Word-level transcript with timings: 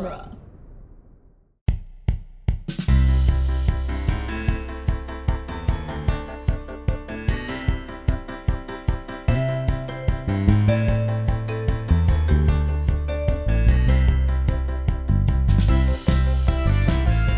genre. 0.00 0.28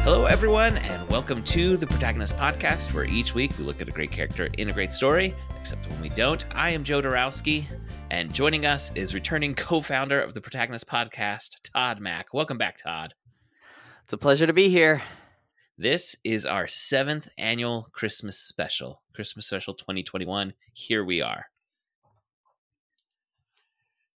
Hello, 0.05 0.27
everyone, 0.27 0.77
and 0.79 1.09
welcome 1.09 1.43
to 1.45 1.77
the 1.77 1.87
Protagonist 1.87 2.37
Podcast, 2.37 2.93
where 2.93 3.05
each 3.05 3.35
week 3.35 3.57
we 3.59 3.65
look 3.65 3.81
at 3.81 3.89
a 3.89 3.93
great 3.93 4.11
character 4.11 4.49
in 4.59 4.69
a 4.69 4.73
great 4.73 4.93
story, 4.93 5.35
except 5.61 5.89
when 5.89 6.01
we 6.01 6.09
don't. 6.11 6.45
I 6.55 6.71
am 6.71 6.85
Joe 6.85 7.01
Dorowski, 7.01 7.65
and 8.13 8.35
joining 8.35 8.67
us 8.67 8.93
is 8.95 9.15
returning 9.15 9.55
co 9.55 9.81
founder 9.81 10.21
of 10.21 10.35
the 10.35 10.41
Protagonist 10.43 10.87
Podcast, 10.87 11.53
Todd 11.73 11.99
Mack. 11.99 12.35
Welcome 12.35 12.59
back, 12.59 12.77
Todd. 12.77 13.15
It's 14.05 14.13
a 14.13 14.19
pleasure 14.19 14.47
to 14.47 14.53
be 14.53 14.69
here. 14.69 15.03
This 15.79 16.15
is 16.23 16.45
our 16.45 16.69
seventh 16.69 17.31
annual 17.39 17.89
Christmas 17.93 18.39
special, 18.39 19.01
Christmas 19.15 19.47
special 19.47 19.73
2021. 19.73 20.53
Here 20.75 21.03
we 21.03 21.23
are. 21.23 21.47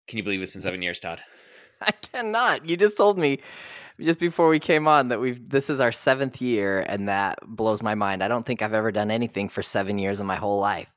Can 0.08 0.18
you 0.18 0.24
believe 0.24 0.42
it's 0.42 0.52
been 0.52 0.62
seven 0.62 0.82
years, 0.82 1.00
Todd? 1.00 1.22
I 1.82 1.92
cannot. 1.92 2.68
You 2.68 2.76
just 2.76 2.98
told 2.98 3.20
me 3.20 3.42
just 4.02 4.18
before 4.18 4.50
we 4.50 4.58
came 4.58 4.88
on 4.88 5.10
that 5.10 5.22
we've 5.22 5.48
this 5.48 5.70
is 5.70 5.80
our 5.80 5.92
seventh 5.92 6.42
year, 6.42 6.80
and 6.80 7.10
that 7.10 7.38
blows 7.46 7.84
my 7.84 7.94
mind. 7.94 8.24
I 8.24 8.28
don't 8.28 8.44
think 8.44 8.64
I've 8.64 8.74
ever 8.74 8.92
done 8.92 9.12
anything 9.12 9.50
for 9.50 9.62
seven 9.62 10.00
years 10.00 10.20
in 10.20 10.26
my 10.26 10.38
whole 10.38 10.60
life. 10.60 10.93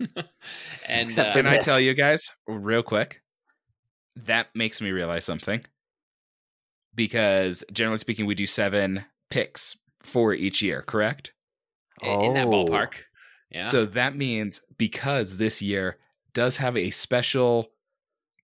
and 0.88 1.18
uh, 1.18 1.32
Can 1.32 1.46
I 1.46 1.58
tell 1.58 1.80
you 1.80 1.94
guys 1.94 2.30
real 2.46 2.82
quick? 2.82 3.20
That 4.16 4.48
makes 4.54 4.80
me 4.80 4.90
realize 4.90 5.24
something. 5.24 5.64
Because 6.94 7.64
generally 7.72 7.98
speaking, 7.98 8.26
we 8.26 8.34
do 8.34 8.46
seven 8.46 9.04
picks 9.30 9.76
for 10.02 10.34
each 10.34 10.62
year, 10.62 10.82
correct? 10.82 11.32
in 12.02 12.32
that 12.34 12.46
Oh. 12.46 12.50
ballpark. 12.50 12.92
Yeah. 13.50 13.66
So 13.66 13.84
that 13.84 14.16
means 14.16 14.62
because 14.78 15.36
this 15.36 15.60
year 15.60 15.98
does 16.32 16.56
have 16.56 16.76
a 16.76 16.90
special 16.90 17.70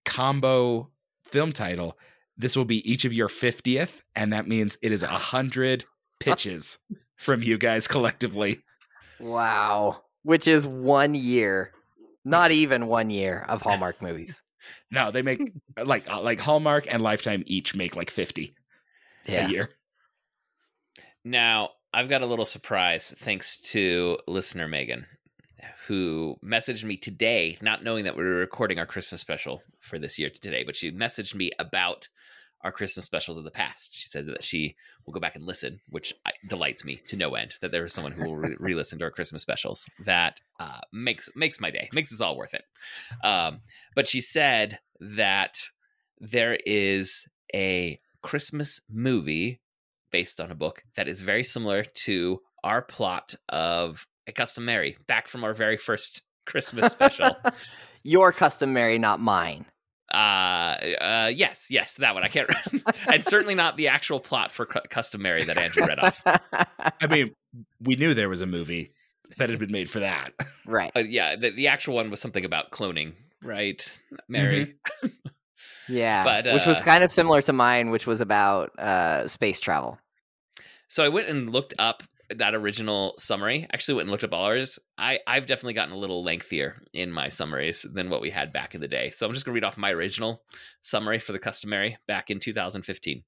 combo 0.04 0.91
film 1.24 1.52
title, 1.52 1.96
this 2.36 2.54
will 2.54 2.64
be 2.66 2.88
each 2.91 3.04
of 3.06 3.12
your 3.14 3.28
50th. 3.28 4.02
And 4.14 4.32
that 4.32 4.46
means 4.46 4.76
it 4.82 4.92
is 4.92 5.02
a 5.02 5.06
hundred 5.08 5.84
pitches 6.20 6.78
from 7.16 7.42
you 7.42 7.56
guys 7.56 7.88
collectively. 7.88 8.62
Wow. 9.18 10.02
Which 10.27 10.48
is 10.48 10.66
one 10.66 11.14
year, 11.14 11.72
not 12.24 12.50
even 12.50 12.88
one 12.88 13.10
year 13.10 13.44
of 13.48 13.62
Hallmark 13.62 14.02
movies. 14.02 14.42
No, 14.91 15.12
they 15.12 15.22
make 15.22 15.41
like 15.84 16.10
uh, 16.10 16.20
like 16.20 16.41
Hallmark 16.41 16.92
and 16.92 17.00
Lifetime 17.00 17.44
each 17.46 17.77
make 17.77 17.94
like 17.94 18.10
50 18.10 18.52
Yeah. 19.28 19.47
a 19.47 19.50
year. 19.50 19.70
Now, 21.24 21.70
I've 21.94 22.08
got 22.08 22.22
a 22.22 22.27
little 22.27 22.44
surprise 22.44 23.14
thanks 23.19 23.60
to 23.72 24.19
listener 24.27 24.66
Megan, 24.66 25.06
who 25.86 26.36
messaged 26.44 26.82
me 26.82 26.97
today, 26.97 27.56
not 27.62 27.84
knowing 27.84 28.04
that 28.04 28.16
we 28.16 28.24
were 28.24 28.30
recording 28.30 28.80
our 28.80 28.86
Christmas 28.86 29.20
special 29.20 29.62
for 29.80 29.97
this 29.97 30.19
year 30.19 30.28
today, 30.28 30.64
but 30.64 30.74
she 30.74 30.91
messaged 30.91 31.36
me 31.36 31.52
about 31.60 32.08
our 32.62 32.72
Christmas 32.72 33.04
specials 33.04 33.36
of 33.36 33.44
the 33.44 33.50
past. 33.50 33.94
She 33.94 34.08
said 34.08 34.26
that 34.26 34.42
she 34.42 34.76
will 35.04 35.12
go 35.12 35.20
back 35.20 35.36
and 35.36 35.44
listen, 35.44 35.80
which 35.88 36.12
delights 36.48 36.84
me 36.84 37.00
to 37.08 37.16
no 37.16 37.34
end. 37.34 37.54
That 37.60 37.70
there 37.70 37.84
is 37.84 37.92
someone 37.92 38.12
who 38.12 38.24
will 38.24 38.36
re- 38.36 38.56
re-listen 38.58 38.98
to 38.98 39.04
our 39.04 39.10
Christmas 39.10 39.42
specials. 39.42 39.88
That 40.04 40.40
uh, 40.58 40.80
makes 40.92 41.28
makes 41.36 41.60
my 41.60 41.70
day, 41.70 41.88
makes 41.92 42.10
this 42.10 42.20
all 42.20 42.36
worth 42.36 42.54
it. 42.54 42.64
Um, 43.22 43.60
but 43.94 44.08
she 44.08 44.20
said 44.20 44.78
that 45.00 45.58
there 46.18 46.58
is 46.66 47.26
a 47.54 48.00
Christmas 48.22 48.80
movie 48.91 49.60
based 50.10 50.41
on 50.41 50.50
a 50.50 50.56
book 50.56 50.82
that 50.96 51.08
is 51.08 51.20
very 51.20 51.44
similar 51.44 51.84
to 51.84 52.41
our 52.64 52.82
plot 52.82 53.34
of 53.48 54.06
a 54.26 54.32
custom 54.32 54.64
Mary 54.64 54.97
back 55.06 55.28
from 55.28 55.44
our 55.44 55.54
very 55.54 55.76
first 55.76 56.22
Christmas 56.47 56.92
special. 56.92 57.36
Your 58.02 58.32
custom 58.32 58.72
Mary, 58.72 58.98
not 58.98 59.20
mine. 59.20 59.66
Uh, 60.16 61.03
uh, 61.03 61.32
yes, 61.34 61.66
yes, 61.69 61.94
that 61.97 62.15
one. 62.15 62.25
I 62.25 62.28
can't, 62.28 62.50
and 63.12 63.25
certainly 63.25 63.54
not 63.54 63.77
the 63.77 63.88
actual 63.88 64.21
plot 64.21 64.50
for 64.50 64.66
Cu- 64.66 64.81
custom 64.88 65.22
Mary 65.22 65.44
that 65.44 65.59
Andrew 65.59 65.87
read 65.87 65.99
off. 65.99 66.22
I 67.00 67.06
mean, 67.09 67.34
we 67.81 67.97
knew 67.97 68.15
there 68.15 68.28
was 68.28 68.41
a 68.41 68.47
movie 68.47 68.93
that 69.38 69.50
had 69.50 69.59
been 69.59 69.72
made 69.72 69.91
for 69.91 70.00
that. 70.00 70.32
right. 70.66 70.91
Uh, 70.97 71.00
yeah, 71.00 71.37
the, 71.37 71.50
the 71.50 71.66
actual 71.69 71.94
one 71.94 72.10
was 72.10 72.21
something 72.21 72.44
about 72.44 72.71
cloning, 72.71 73.12
right, 73.43 73.99
Mary? 74.28 74.76
Yeah. 75.88 76.25
But, 76.25 76.53
which 76.53 76.66
was 76.66 76.81
uh, 76.81 76.84
kind 76.84 77.05
of 77.05 77.10
similar 77.10 77.43
to 77.43 77.53
mine, 77.53 77.91
which 77.91 78.06
was 78.06 78.21
about 78.21 78.76
uh, 78.78 79.28
space 79.28 79.60
travel. 79.60 79.99
So 80.88 81.05
I 81.05 81.09
went 81.09 81.28
and 81.28 81.50
looked 81.50 81.75
up 81.78 82.03
that 82.34 82.54
original 82.54 83.14
summary. 83.19 83.66
Actually, 83.72 83.94
went 83.94 84.06
and 84.06 84.10
looked 84.10 84.25
up 84.25 84.32
all 84.32 84.44
ours. 84.44 84.78
I 84.98 85.20
I've 85.26 85.47
definitely 85.47 85.75
gotten 85.75 85.94
a 85.94 85.98
little 85.98 86.25
lengthier 86.25 86.82
in 86.92 87.10
my 87.10 87.28
summaries 87.28 87.87
than 87.92 88.10
what 88.10 88.20
we 88.20 88.31
had 88.31 88.53
back 88.53 88.75
in 88.75 88.81
the 88.81 88.88
day. 88.88 89.10
So 89.10 89.26
I'm 89.26 89.32
just 89.32 89.44
gonna 89.44 89.54
read 89.54 89.64
off 89.64 89.78
my 89.78 89.91
original 89.91 90.42
summary 90.82 91.19
for 91.19 91.32
the 91.32 91.38
customary 91.38 91.97
back 92.06 92.31
in 92.31 92.41
2015. 92.41 93.22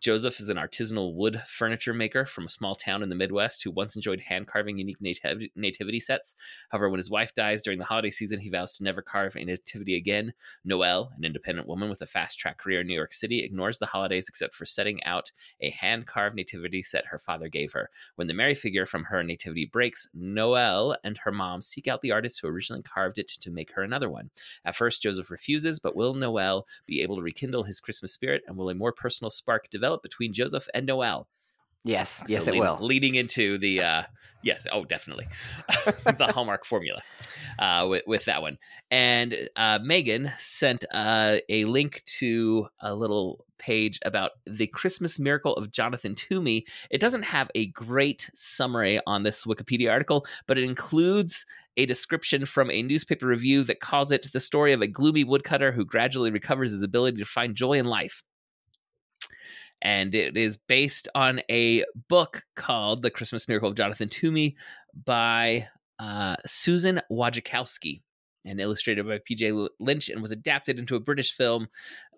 Joseph 0.00 0.38
is 0.38 0.48
an 0.48 0.58
artisanal 0.58 1.12
wood 1.14 1.42
furniture 1.44 1.92
maker 1.92 2.24
from 2.24 2.46
a 2.46 2.50
small 2.50 2.76
town 2.76 3.02
in 3.02 3.08
the 3.08 3.16
Midwest 3.16 3.64
who 3.64 3.72
once 3.72 3.96
enjoyed 3.96 4.20
hand 4.20 4.46
carving 4.46 4.78
unique 4.78 5.00
nativ- 5.00 5.50
nativity 5.56 5.98
sets. 5.98 6.36
However, 6.68 6.88
when 6.88 6.98
his 6.98 7.10
wife 7.10 7.34
dies 7.34 7.62
during 7.62 7.80
the 7.80 7.84
holiday 7.84 8.10
season, 8.10 8.38
he 8.38 8.48
vows 8.48 8.76
to 8.76 8.84
never 8.84 9.02
carve 9.02 9.34
a 9.34 9.44
nativity 9.44 9.96
again. 9.96 10.32
Noelle, 10.64 11.10
an 11.16 11.24
independent 11.24 11.66
woman 11.66 11.90
with 11.90 12.00
a 12.00 12.06
fast 12.06 12.38
track 12.38 12.58
career 12.58 12.82
in 12.82 12.86
New 12.86 12.94
York 12.94 13.12
City, 13.12 13.42
ignores 13.42 13.78
the 13.78 13.86
holidays 13.86 14.28
except 14.28 14.54
for 14.54 14.64
setting 14.64 15.02
out 15.02 15.32
a 15.62 15.70
hand 15.70 16.06
carved 16.06 16.36
nativity 16.36 16.80
set 16.80 17.04
her 17.06 17.18
father 17.18 17.48
gave 17.48 17.72
her. 17.72 17.90
When 18.14 18.28
the 18.28 18.34
Mary 18.34 18.54
figure 18.54 18.86
from 18.86 19.02
her 19.02 19.24
nativity 19.24 19.66
breaks, 19.66 20.06
Noelle 20.14 20.96
and 21.02 21.18
her 21.18 21.32
mom 21.32 21.60
seek 21.60 21.88
out 21.88 22.02
the 22.02 22.12
artist 22.12 22.38
who 22.40 22.46
originally 22.46 22.84
carved 22.84 23.18
it 23.18 23.26
to 23.26 23.50
make 23.50 23.72
her 23.72 23.82
another 23.82 24.08
one. 24.08 24.30
At 24.64 24.76
first, 24.76 25.02
Joseph 25.02 25.28
refuses, 25.28 25.80
but 25.80 25.96
will 25.96 26.14
Noelle 26.14 26.68
be 26.86 27.02
able 27.02 27.16
to 27.16 27.22
rekindle 27.22 27.64
his 27.64 27.80
Christmas 27.80 28.12
spirit, 28.12 28.44
and 28.46 28.56
will 28.56 28.70
a 28.70 28.76
more 28.76 28.92
personal 28.92 29.30
spark 29.30 29.68
develop 29.70 29.87
between 29.96 30.32
Joseph 30.32 30.66
and 30.74 30.86
Noel. 30.86 31.26
Yes. 31.84 32.22
Yes, 32.28 32.44
So 32.44 32.50
it 32.50 32.54
lead- 32.54 32.60
will. 32.60 32.78
Leading 32.80 33.14
into 33.14 33.56
the 33.56 33.82
uh, 33.82 34.02
yes, 34.42 34.66
oh, 34.72 34.84
definitely 34.84 35.26
the 36.04 36.26
Hallmark 36.34 36.66
formula 36.66 37.00
uh, 37.58 37.86
with, 37.88 38.02
with 38.06 38.24
that 38.26 38.42
one. 38.42 38.58
And 38.90 39.48
uh, 39.56 39.78
Megan 39.82 40.32
sent 40.38 40.84
uh, 40.92 41.38
a 41.48 41.64
link 41.64 42.02
to 42.18 42.68
a 42.80 42.94
little 42.94 43.44
page 43.58 43.98
about 44.04 44.32
the 44.46 44.66
Christmas 44.68 45.18
miracle 45.18 45.54
of 45.54 45.70
Jonathan 45.72 46.14
Toomey. 46.14 46.64
It 46.90 47.00
doesn't 47.00 47.22
have 47.24 47.50
a 47.54 47.66
great 47.68 48.30
summary 48.34 49.00
on 49.06 49.22
this 49.22 49.44
Wikipedia 49.44 49.90
article, 49.90 50.26
but 50.46 50.58
it 50.58 50.64
includes 50.64 51.44
a 51.76 51.86
description 51.86 52.44
from 52.46 52.70
a 52.70 52.82
newspaper 52.82 53.26
review 53.26 53.64
that 53.64 53.80
calls 53.80 54.10
it 54.12 54.28
the 54.32 54.40
story 54.40 54.72
of 54.72 54.82
a 54.82 54.86
gloomy 54.86 55.24
woodcutter 55.24 55.72
who 55.72 55.84
gradually 55.84 56.30
recovers 56.30 56.70
his 56.72 56.82
ability 56.82 57.18
to 57.18 57.24
find 57.24 57.54
joy 57.56 57.74
in 57.74 57.86
life 57.86 58.22
and 59.82 60.14
it 60.14 60.36
is 60.36 60.56
based 60.56 61.08
on 61.14 61.40
a 61.50 61.84
book 62.08 62.42
called 62.56 63.02
The 63.02 63.10
Christmas 63.10 63.48
Miracle 63.48 63.68
of 63.68 63.76
Jonathan 63.76 64.08
Toomey 64.08 64.56
by 65.04 65.68
uh, 65.98 66.36
Susan 66.46 67.00
Wojciechowski 67.10 68.02
and 68.44 68.60
illustrated 68.60 69.06
by 69.06 69.18
PJ 69.18 69.68
Lynch 69.78 70.08
and 70.08 70.22
was 70.22 70.30
adapted 70.30 70.78
into 70.78 70.96
a 70.96 71.00
British 71.00 71.34
film 71.34 71.68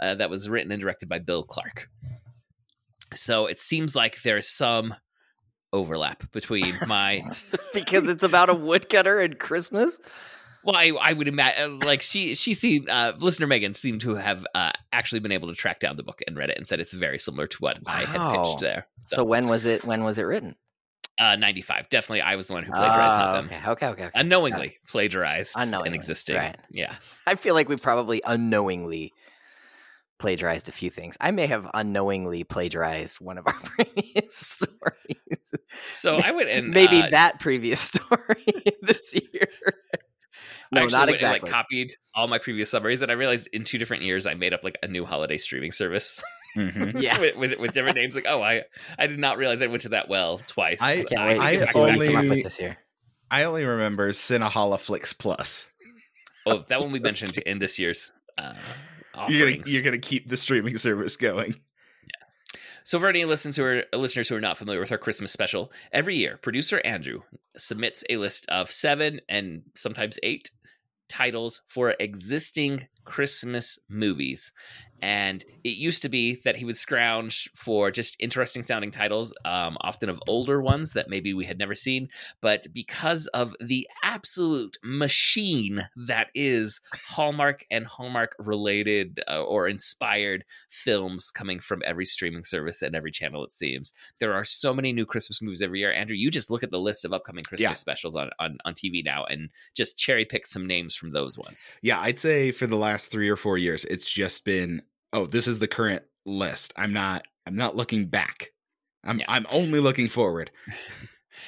uh, 0.00 0.14
that 0.14 0.30
was 0.30 0.48
written 0.48 0.72
and 0.72 0.80
directed 0.80 1.08
by 1.08 1.18
Bill 1.18 1.42
Clark. 1.44 1.88
So 3.14 3.46
it 3.46 3.58
seems 3.58 3.94
like 3.94 4.22
there's 4.22 4.48
some 4.48 4.94
overlap 5.72 6.30
between 6.32 6.72
my 6.86 7.20
because 7.74 8.08
it's 8.08 8.22
about 8.22 8.50
a 8.50 8.54
woodcutter 8.54 9.18
and 9.18 9.38
Christmas. 9.38 10.00
Well 10.64 10.76
I, 10.76 10.88
I 11.00 11.12
would 11.12 11.28
imagine 11.28 11.78
like 11.80 12.02
she 12.02 12.34
she 12.34 12.54
seemed 12.54 12.88
uh, 12.88 13.12
listener 13.18 13.46
Megan 13.46 13.74
seemed 13.74 14.00
to 14.02 14.14
have 14.14 14.46
uh, 14.54 14.72
actually 14.92 15.20
been 15.20 15.32
able 15.32 15.48
to 15.48 15.54
track 15.54 15.80
down 15.80 15.96
the 15.96 16.02
book 16.02 16.20
and 16.26 16.36
read 16.36 16.50
it 16.50 16.58
and 16.58 16.66
said 16.68 16.80
it's 16.80 16.92
very 16.92 17.18
similar 17.18 17.46
to 17.46 17.56
what 17.58 17.78
I 17.86 18.04
had 18.04 18.32
pitched 18.32 18.60
there. 18.60 18.86
So 19.04 19.24
when 19.24 19.48
was 19.48 19.64
it? 19.66 19.84
When 19.84 20.04
was 20.04 20.18
it 20.18 20.22
written? 20.24 20.56
Uh, 21.18 21.36
95. 21.36 21.88
Definitely, 21.90 22.22
I 22.22 22.36
was 22.36 22.46
the 22.46 22.54
one 22.54 22.64
who 22.64 22.72
plagiarized, 22.72 23.14
Oh, 23.14 23.32
them. 23.34 23.44
okay, 23.46 23.60
okay, 23.70 23.86
okay, 23.88 24.04
okay. 24.06 24.10
Unknowingly 24.20 24.78
plagiarized 24.88 25.52
Unknowingly, 25.56 25.88
and 25.88 25.94
existing. 25.94 26.36
right. 26.36 26.56
Yeah. 26.70 26.94
I 27.26 27.34
feel 27.34 27.54
like 27.54 27.68
we 27.68 27.76
probably 27.76 28.22
unknowingly 28.24 29.12
plagiarized 30.18 30.68
a 30.68 30.72
few 30.72 30.88
things. 30.90 31.16
I 31.20 31.30
may 31.30 31.46
have 31.46 31.68
unknowingly 31.74 32.44
plagiarized 32.44 33.20
one 33.20 33.36
of 33.38 33.46
our 33.46 33.52
previous 33.64 34.34
stories. 34.34 35.52
So 35.92 36.16
I 36.16 36.30
would, 36.30 36.46
and 36.48 36.68
maybe 36.70 37.00
uh, 37.02 37.10
that 37.10 37.40
previous 37.40 37.80
story 37.80 38.44
this 38.82 39.14
year. 39.14 39.48
I 40.72 40.76
no, 40.76 40.82
actually 40.82 40.92
not 40.92 41.00
went 41.08 41.14
exactly. 41.16 41.36
And, 41.38 41.42
like 41.42 41.52
copied 41.52 41.94
all 42.14 42.28
my 42.28 42.38
previous 42.38 42.70
summaries, 42.70 43.00
and 43.02 43.10
I 43.10 43.14
realized 43.14 43.48
in 43.52 43.64
two 43.64 43.78
different 43.78 44.02
years 44.04 44.26
I 44.26 44.34
made 44.34 44.54
up 44.54 44.62
like 44.64 44.78
a 44.82 44.88
new 44.88 45.04
holiday 45.04 45.36
streaming 45.38 45.72
service 45.72 46.20
Mhm. 46.56 47.00
yeah. 47.02 47.18
with, 47.20 47.36
with 47.36 47.58
with 47.58 47.72
different 47.72 47.96
names. 47.96 48.14
Like, 48.14 48.26
oh, 48.28 48.42
I 48.42 48.62
I 48.98 49.06
did 49.06 49.18
not 49.18 49.36
realize 49.38 49.62
I 49.62 49.66
went 49.66 49.82
to 49.82 49.88
that 49.90 50.08
well 50.08 50.40
twice. 50.46 50.78
I- 50.80 51.04
Can't 51.04 51.10
wait 51.28 51.40
I 51.40 51.52
to 51.52 51.56
see 51.58 51.62
exactly 51.62 51.80
what 51.82 51.88
back 51.98 51.98
come 52.06 52.16
up 52.16 52.22
only- 52.24 52.36
with 52.36 52.44
this 52.44 52.58
year. 52.60 52.78
I 53.32 53.44
only 53.44 53.64
remember 53.64 54.10
Cineholiflix 54.10 55.16
Plus. 55.16 55.72
Oh, 56.46 56.64
that 56.68 56.80
one 56.82 56.90
we 56.92 56.98
mentioned 57.00 57.36
in 57.38 57.58
this 57.60 57.78
year's 57.78 58.10
uh, 58.38 58.54
You're 59.28 59.40
gonna 59.46 59.50
offerings. 59.56 59.72
you're 59.72 59.82
gonna 59.82 59.98
keep 59.98 60.28
the 60.28 60.36
streaming 60.36 60.76
service 60.78 61.16
going. 61.16 61.50
Yeah. 61.52 62.26
So, 62.84 62.98
for 62.98 63.08
any 63.08 63.24
listeners 63.24 63.56
who 63.56 63.64
are 63.64 63.84
listeners 63.92 64.28
who 64.28 64.34
are 64.34 64.40
not 64.40 64.58
familiar 64.58 64.80
with 64.80 64.90
our 64.90 64.98
Christmas 64.98 65.30
special, 65.32 65.70
every 65.92 66.16
year 66.16 66.38
producer 66.42 66.80
Andrew 66.84 67.20
submits 67.56 68.02
a 68.10 68.16
list 68.16 68.48
of 68.48 68.72
seven 68.72 69.20
and 69.28 69.62
sometimes 69.76 70.18
eight 70.24 70.50
titles 71.10 71.60
for 71.66 71.94
existing 72.00 72.86
Christmas 73.04 73.78
movies. 73.88 74.52
And 75.02 75.44
it 75.64 75.76
used 75.76 76.02
to 76.02 76.08
be 76.08 76.40
that 76.44 76.56
he 76.56 76.64
would 76.64 76.76
scrounge 76.76 77.48
for 77.54 77.90
just 77.90 78.16
interesting 78.20 78.62
sounding 78.62 78.90
titles, 78.90 79.34
um, 79.44 79.76
often 79.80 80.08
of 80.08 80.20
older 80.26 80.60
ones 80.60 80.92
that 80.92 81.08
maybe 81.08 81.34
we 81.34 81.44
had 81.44 81.58
never 81.58 81.74
seen. 81.74 82.08
But 82.40 82.66
because 82.72 83.26
of 83.28 83.54
the 83.60 83.86
absolute 84.02 84.76
machine 84.82 85.88
that 86.06 86.30
is 86.34 86.80
Hallmark 87.06 87.64
and 87.70 87.86
Hallmark 87.86 88.34
related 88.38 89.20
uh, 89.28 89.42
or 89.42 89.68
inspired 89.68 90.44
films 90.70 91.30
coming 91.30 91.60
from 91.60 91.82
every 91.84 92.06
streaming 92.06 92.44
service 92.44 92.82
and 92.82 92.94
every 92.94 93.10
channel, 93.10 93.44
it 93.44 93.52
seems, 93.52 93.92
there 94.18 94.32
are 94.34 94.44
so 94.44 94.72
many 94.72 94.92
new 94.92 95.06
Christmas 95.06 95.42
movies 95.42 95.62
every 95.62 95.80
year. 95.80 95.92
Andrew, 95.92 96.16
you 96.16 96.30
just 96.30 96.50
look 96.50 96.62
at 96.62 96.70
the 96.70 96.78
list 96.78 97.04
of 97.04 97.12
upcoming 97.12 97.44
Christmas 97.44 97.62
Yeah. 97.62 97.72
specials 97.72 98.16
on, 98.16 98.30
on, 98.38 98.58
on 98.64 98.74
TV 98.74 99.04
now 99.04 99.24
and 99.24 99.50
just 99.74 99.98
cherry 99.98 100.24
pick 100.24 100.46
some 100.46 100.66
names 100.66 100.94
from 100.94 101.12
those 101.12 101.36
ones. 101.38 101.70
Yeah, 101.82 102.00
I'd 102.00 102.18
say 102.18 102.52
for 102.52 102.66
the 102.66 102.76
last 102.76 103.10
three 103.10 103.28
or 103.28 103.36
four 103.36 103.58
years, 103.58 103.84
it's 103.86 104.10
just 104.10 104.44
been, 104.44 104.82
oh, 105.12 105.26
this 105.26 105.46
is 105.46 105.58
the 105.58 105.68
current 105.68 106.02
list. 106.24 106.72
I'm 106.76 106.92
not, 106.92 107.26
I'm 107.46 107.56
not 107.56 107.76
looking 107.76 108.06
back. 108.06 108.50
I'm, 109.04 109.18
Yeah. 109.18 109.26
I'm 109.28 109.46
only 109.50 109.80
looking 109.80 110.08
forward. 110.08 110.50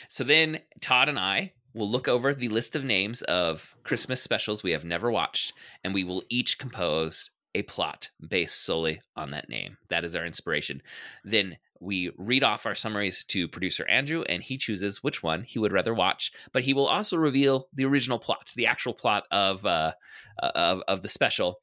So 0.09 0.25
then 0.25 0.61
Todd 0.81 1.09
and 1.09 1.19
I 1.19 1.53
will 1.75 1.91
look 1.91 2.09
over 2.09 2.35
the 2.35 2.49
list 2.49 2.76
of 2.76 2.85
names 2.85 3.23
of 3.23 3.76
Christmas 3.82 4.23
specials 4.23 4.62
we 4.62 4.73
have 4.73 4.85
never 4.85 5.11
watched, 5.11 5.55
and 5.85 5.94
we 5.94 6.05
will 6.05 6.23
each 6.29 6.59
compose 6.59 7.31
a 7.55 7.62
plot 7.62 8.11
based 8.26 8.64
solely 8.64 9.00
on 9.17 9.31
that 9.31 9.49
name. 9.49 9.76
That 9.91 10.05
is 10.05 10.17
our 10.17 10.25
inspiration. 10.25 10.82
Then 11.25 11.58
we 11.81 12.11
read 12.17 12.44
off 12.44 12.65
our 12.65 12.75
summaries 12.75 13.25
to 13.25 13.49
producer 13.49 13.87
Andrew, 13.87 14.23
and 14.23 14.43
he 14.43 14.56
chooses 14.56 15.03
which 15.03 15.23
one 15.23 15.43
he 15.43 15.58
would 15.58 15.73
rather 15.73 15.94
watch. 15.94 16.32
But 16.53 16.62
he 16.62 16.73
will 16.73 16.87
also 16.87 17.17
reveal 17.17 17.69
the 17.75 17.85
original 17.85 18.19
plot, 18.19 18.53
the 18.55 18.67
actual 18.67 18.94
plot 18.94 19.25
of 19.31 19.67
uh, 19.67 19.93
of 20.41 20.82
of 20.88 21.03
the 21.03 21.08
special. 21.08 21.61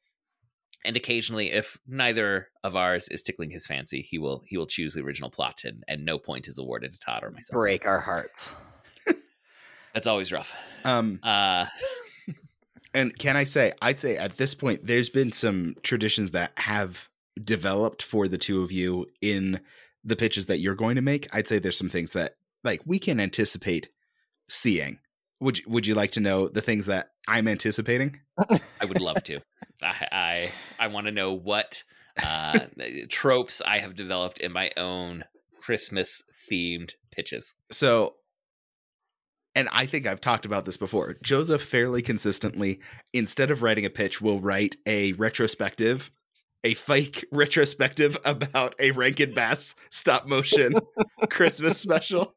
And 0.84 0.96
occasionally, 0.96 1.52
if 1.52 1.78
neither 1.86 2.48
of 2.64 2.74
ours 2.74 3.08
is 3.08 3.22
tickling 3.22 3.50
his 3.50 3.66
fancy, 3.66 4.00
he 4.02 4.18
will 4.18 4.42
he 4.46 4.56
will 4.56 4.66
choose 4.66 4.94
the 4.94 5.02
original 5.02 5.30
plot, 5.30 5.62
and, 5.64 5.84
and 5.88 6.04
no 6.04 6.18
point 6.18 6.48
is 6.48 6.58
awarded 6.58 6.92
to 6.92 6.98
Todd 6.98 7.22
or 7.22 7.30
myself. 7.30 7.54
Break 7.54 7.86
our 7.86 8.00
hearts. 8.00 8.54
That's 9.94 10.06
always 10.06 10.32
rough. 10.32 10.52
Um, 10.84 11.20
Uh, 11.22 11.66
and 12.94 13.16
can 13.18 13.36
I 13.36 13.44
say, 13.44 13.72
I'd 13.82 13.98
say 13.98 14.16
at 14.16 14.36
this 14.36 14.54
point, 14.54 14.86
there's 14.86 15.10
been 15.10 15.32
some 15.32 15.76
traditions 15.82 16.30
that 16.30 16.52
have 16.56 17.08
developed 17.42 18.02
for 18.02 18.28
the 18.28 18.38
two 18.38 18.62
of 18.62 18.72
you 18.72 19.06
in 19.20 19.60
the 20.04 20.16
pitches 20.16 20.46
that 20.46 20.60
you're 20.60 20.74
going 20.74 20.96
to 20.96 21.02
make. 21.02 21.28
I'd 21.32 21.48
say 21.48 21.58
there's 21.58 21.76
some 21.76 21.88
things 21.88 22.12
that 22.12 22.36
like 22.64 22.80
we 22.84 22.98
can 22.98 23.20
anticipate 23.20 23.88
seeing. 24.48 24.98
Would 25.40 25.58
you, 25.58 25.64
would 25.68 25.86
you 25.86 25.94
like 25.94 26.12
to 26.12 26.20
know 26.20 26.48
the 26.48 26.60
things 26.60 26.86
that 26.86 27.10
I'm 27.26 27.48
anticipating? 27.48 28.20
I 28.38 28.84
would 28.84 29.00
love 29.00 29.22
to. 29.24 29.40
I 29.82 30.06
I, 30.12 30.50
I 30.78 30.86
want 30.88 31.06
to 31.06 31.12
know 31.12 31.32
what 31.32 31.82
uh, 32.22 32.58
tropes 33.08 33.60
I 33.60 33.78
have 33.78 33.94
developed 33.94 34.38
in 34.38 34.52
my 34.52 34.70
own 34.76 35.24
Christmas 35.60 36.22
themed 36.50 36.92
pitches. 37.10 37.54
So, 37.70 38.14
and 39.54 39.68
I 39.72 39.86
think 39.86 40.06
I've 40.06 40.20
talked 40.20 40.44
about 40.44 40.64
this 40.64 40.76
before. 40.76 41.16
Joseph 41.22 41.62
fairly 41.62 42.02
consistently, 42.02 42.80
instead 43.12 43.50
of 43.50 43.62
writing 43.62 43.84
a 43.84 43.90
pitch, 43.90 44.20
will 44.20 44.40
write 44.40 44.76
a 44.86 45.12
retrospective, 45.12 46.10
a 46.64 46.74
fake 46.74 47.24
retrospective 47.32 48.16
about 48.24 48.74
a 48.78 48.90
Rankin 48.92 49.34
Bass 49.34 49.74
stop 49.90 50.26
motion 50.26 50.74
Christmas 51.30 51.78
special. 51.78 52.34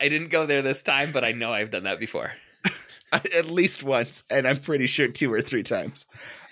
I, 0.00 0.08
didn't 0.08 0.28
go 0.28 0.46
there 0.46 0.62
this 0.62 0.82
time, 0.82 1.12
but 1.12 1.24
I 1.24 1.32
know 1.32 1.52
I've 1.52 1.70
done 1.70 1.84
that 1.84 1.98
before. 1.98 2.32
At 3.12 3.46
least 3.46 3.82
once, 3.82 4.24
and 4.30 4.46
I'm 4.46 4.58
pretty 4.58 4.86
sure 4.86 5.08
two 5.08 5.32
or 5.32 5.40
three 5.40 5.62
times. 5.62 6.06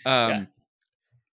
Um, 0.04 0.30
Yeah. 0.30 0.44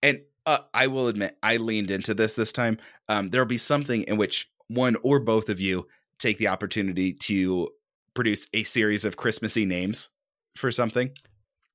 And 0.01 0.21
uh, 0.45 0.59
I 0.73 0.87
will 0.87 1.07
admit, 1.09 1.37
I 1.43 1.57
leaned 1.57 1.91
into 1.91 2.13
this 2.13 2.35
this 2.35 2.51
time. 2.51 2.77
Um, 3.09 3.29
there'll 3.29 3.45
be 3.45 3.57
something 3.57 4.03
in 4.03 4.17
which 4.17 4.49
one 4.67 4.95
or 5.03 5.19
both 5.19 5.49
of 5.49 5.59
you 5.59 5.87
take 6.19 6.37
the 6.37 6.47
opportunity 6.47 7.13
to 7.13 7.69
produce 8.13 8.47
a 8.53 8.63
series 8.63 9.03
of 9.05 9.17
Christmassy 9.17 9.65
names 9.65 10.09
for 10.55 10.71
something. 10.71 11.11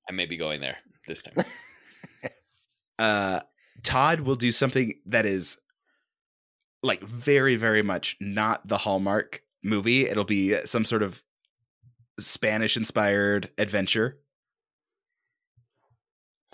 I 0.08 0.12
may 0.12 0.26
be 0.26 0.36
going 0.36 0.60
there 0.60 0.78
this 1.06 1.22
time. 1.22 1.34
Uh, 2.98 3.40
Todd 3.82 4.20
will 4.20 4.36
do 4.36 4.52
something 4.52 4.94
that 5.06 5.26
is 5.26 5.60
like 6.82 7.02
very, 7.02 7.56
very 7.56 7.82
much 7.82 8.16
not 8.20 8.66
the 8.68 8.78
Hallmark 8.78 9.42
movie. 9.64 10.06
It'll 10.06 10.24
be 10.24 10.56
some 10.66 10.84
sort 10.84 11.02
of 11.02 11.22
Spanish 12.18 12.76
inspired 12.76 13.50
adventure, 13.58 14.18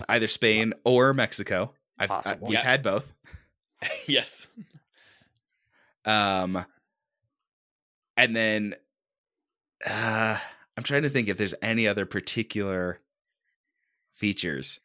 either 0.09 0.27
Spain 0.27 0.73
or 0.83 1.13
Mexico. 1.13 1.73
I've, 1.99 2.09
I, 2.11 2.37
we've 2.41 2.53
Yeah. 2.53 2.63
had 2.63 2.81
both. 2.81 3.11
yes. 4.07 4.47
Um, 6.05 6.65
and 8.17 8.35
then 8.35 8.75
uh, 9.87 10.37
I'm 10.77 10.83
trying 10.83 11.03
to 11.03 11.09
think 11.09 11.27
if 11.27 11.37
there's 11.37 11.55
any 11.61 11.87
other 11.87 12.05
particular 12.05 12.99
features. 14.15 14.79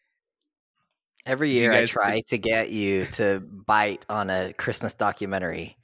Every 1.24 1.48
Do 1.48 1.54
you 1.54 1.60
year 1.62 1.72
I 1.72 1.86
try 1.86 2.20
to 2.28 2.38
get 2.38 2.70
you 2.70 3.06
to 3.12 3.40
bite 3.40 4.06
on 4.08 4.30
a 4.30 4.52
Christmas 4.52 4.94
documentary, 4.94 5.76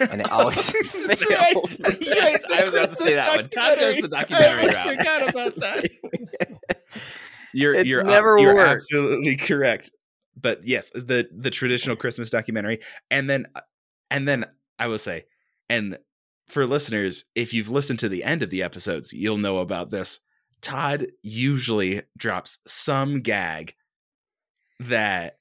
and 0.00 0.20
it 0.20 0.30
always 0.30 0.72
That's 1.06 1.24
right. 1.30 1.56
fails. 1.64 1.78
That's 1.78 2.00
Yes, 2.00 2.42
right. 2.50 2.60
I 2.60 2.64
was 2.64 2.74
about 2.74 2.90
to 2.90 2.96
say 3.02 3.14
that 3.14 3.36
one. 3.36 3.50
Todd 3.50 3.78
goes 3.78 3.98
the 4.00 4.08
documentary. 4.08 4.66
documentary 4.66 4.70
I 4.76 4.84
route. 4.86 4.96
forgot 4.98 5.28
about 5.28 5.56
that. 5.56 5.88
You're 7.54 7.74
It's 7.74 7.88
you're 7.88 8.02
uh, 8.02 8.04
never 8.04 8.38
you're 8.38 8.60
absolutely 8.60 9.36
correct. 9.36 9.90
But 10.36 10.66
yes, 10.66 10.90
the 10.90 11.28
the 11.36 11.50
traditional 11.50 11.96
Christmas 11.96 12.30
documentary, 12.30 12.80
and 13.10 13.28
then 13.28 13.46
uh, 13.54 13.62
and 14.10 14.28
then 14.28 14.44
I 14.78 14.86
will 14.88 14.98
say, 14.98 15.24
and 15.68 15.98
for 16.48 16.66
listeners, 16.66 17.24
if 17.34 17.52
you've 17.54 17.70
listened 17.70 17.98
to 18.00 18.08
the 18.08 18.22
end 18.22 18.42
of 18.42 18.50
the 18.50 18.62
episodes, 18.62 19.12
you'll 19.12 19.38
know 19.38 19.58
about 19.58 19.90
this. 19.90 20.20
Todd 20.60 21.06
usually 21.22 22.02
drops 22.16 22.58
some 22.66 23.20
gag 23.20 23.74
that 24.80 25.37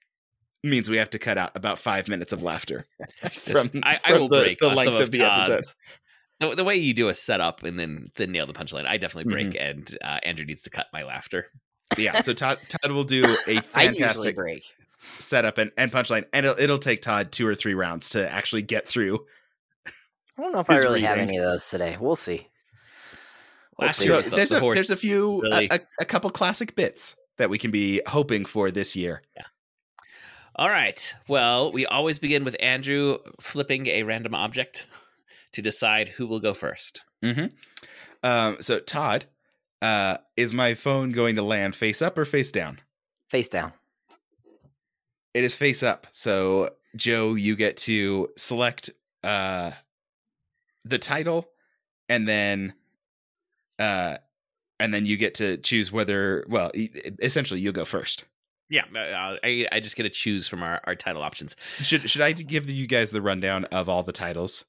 means 0.68 0.90
we 0.90 0.98
have 0.98 1.10
to 1.12 1.20
cut 1.20 1.38
out 1.38 1.52
about 1.56 1.80
five 1.80 2.08
minutes 2.08 2.34
of 2.34 2.44
laughter. 2.44 2.86
Just- 3.24 3.50
From- 3.52 3.70
I, 3.84 4.00
I 4.04 4.12
from 4.12 4.20
will 4.22 4.28
the- 4.30 4.42
break 4.42 4.60
the 4.60 4.68
length 4.70 4.94
of, 4.94 5.00
of 5.02 5.12
the 5.12 5.22
episode. 5.22 5.64
The, 6.40 6.54
the 6.56 6.64
way 6.64 6.76
you 6.76 6.94
do 6.94 7.08
a 7.08 7.16
setup 7.16 7.64
and 7.64 7.80
then 7.80 8.12
then 8.16 8.32
nail 8.32 8.46
the 8.46 8.54
punchline, 8.54 8.86
I 8.86 8.98
definitely 8.98 9.32
break, 9.34 9.48
Mm-hmm. 9.48 9.58
and 9.80 9.98
uh, 10.04 10.20
Andrew 10.24 10.46
needs 10.46 10.62
to 10.64 10.70
cut 10.70 10.86
my 10.94 11.04
laughter. 11.04 11.48
yeah, 11.98 12.22
so 12.22 12.34
Todd 12.36 12.60
Todd 12.70 12.92
will 12.92 13.04
do 13.06 13.26
a 13.48 13.62
fantastic 13.62 14.36
break. 14.36 14.64
setup 15.18 15.58
and, 15.58 15.72
and 15.78 15.92
punchline, 15.92 16.26
and 16.34 16.46
it'll, 16.46 16.60
it'll 16.60 16.78
take 16.78 17.02
Todd 17.02 17.32
two 17.32 17.48
or 17.48 17.56
three 17.56 17.74
rounds 17.74 18.12
to 18.12 18.32
actually 18.32 18.62
get 18.62 18.88
through. 18.88 19.26
I 20.38 20.44
don't 20.44 20.52
know 20.54 20.60
if 20.60 20.70
I 20.70 20.76
his 20.76 20.84
really 20.84 21.02
have 21.02 21.18
any 21.18 21.38
of 21.38 21.44
those 21.44 21.68
today. 21.68 21.98
We'll 22.00 22.16
see. 22.16 22.48
Last 23.80 23.98
see. 23.98 24.06
So 24.06 24.22
the, 24.22 24.30
there's 24.36 24.50
the 24.50 24.64
a 24.64 24.74
there's 24.76 24.90
a 24.92 24.96
few 24.96 25.38
a- 25.40 25.50
really- 25.50 25.68
a, 25.72 25.80
a 26.02 26.06
couple 26.06 26.30
classic 26.30 26.76
bits 26.76 27.16
that 27.40 27.50
we 27.50 27.58
can 27.58 27.72
be 27.72 28.02
hoping 28.08 28.46
for 28.46 28.70
this 28.70 28.96
year. 28.96 29.24
All 30.58 30.70
right. 30.70 31.14
Well, 31.28 31.72
we 31.72 31.86
always 31.86 32.18
begin 32.18 32.44
with 32.44 32.56
Andrew 32.60 33.20
flipping 33.40 33.86
a 33.88 34.04
random 34.04 34.34
object 34.34 34.88
to 35.54 35.62
decide 35.62 36.10
who 36.10 36.26
will 36.26 36.40
go 36.40 36.56
first. 36.56 37.04
Mm-hmm. 37.24 37.48
Um, 38.24 38.58
so 38.60 38.80
Todd, 38.80 39.26
uh, 39.84 40.18
is 40.36 40.54
my 40.54 40.74
phone 40.74 41.12
going 41.12 41.36
to 41.36 41.44
land 41.44 41.76
face 41.76 42.02
up 42.02 42.18
or 42.18 42.26
face 42.26 42.52
down? 42.52 42.80
Face 43.30 43.50
down. 43.50 43.72
It 45.36 45.44
is 45.44 45.56
face 45.56 45.84
up. 45.84 46.08
So 46.12 46.72
Joe, 46.96 47.36
you 47.36 47.56
get 47.56 47.78
to 47.78 48.30
select 48.36 48.90
uh, 49.24 49.72
the 50.84 50.98
title, 50.98 51.48
and 52.10 52.28
then 52.28 52.74
uh, 53.78 54.18
and 54.80 54.92
then 54.92 55.06
you 55.06 55.18
get 55.18 55.36
to 55.36 55.58
choose 55.58 55.92
whether. 55.92 56.46
Well, 56.50 56.72
essentially, 57.22 57.60
you'll 57.60 57.74
go 57.74 57.86
first. 57.86 58.24
Yeah, 58.70 58.84
uh, 58.94 59.38
I, 59.44 59.68
I 59.72 59.80
just 59.80 59.96
get 59.96 60.04
to 60.04 60.10
choose 60.10 60.48
from 60.48 60.62
our, 60.62 60.82
our 60.84 60.96
title 60.96 61.22
options. 61.22 61.56
Should 61.82 62.10
should 62.10 62.22
I 62.22 62.34
give 62.34 62.70
you 62.70 62.86
guys 62.86 63.12
the 63.12 63.22
rundown 63.22 63.66
of 63.66 63.88
all 63.88 64.04
the 64.04 64.12
titles? 64.12 64.66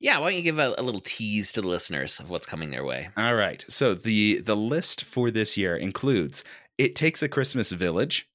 Yeah, 0.00 0.18
why 0.18 0.30
don't 0.30 0.36
you 0.36 0.42
give 0.42 0.58
a, 0.58 0.74
a 0.78 0.82
little 0.82 1.00
tease 1.00 1.52
to 1.52 1.62
the 1.62 1.66
listeners 1.66 2.20
of 2.20 2.30
what's 2.30 2.46
coming 2.46 2.70
their 2.70 2.84
way? 2.84 3.08
All 3.16 3.34
right. 3.34 3.64
So 3.68 3.94
the 3.94 4.40
the 4.40 4.56
list 4.56 5.04
for 5.04 5.30
this 5.30 5.56
year 5.56 5.76
includes 5.76 6.44
It 6.76 6.94
Takes 6.94 7.22
a 7.22 7.28
Christmas 7.28 7.72
Village, 7.72 8.28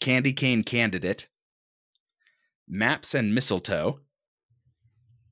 Candy 0.00 0.32
Cane 0.32 0.62
Candidate, 0.62 1.28
Maps 2.68 3.14
and 3.14 3.34
Mistletoe, 3.34 4.00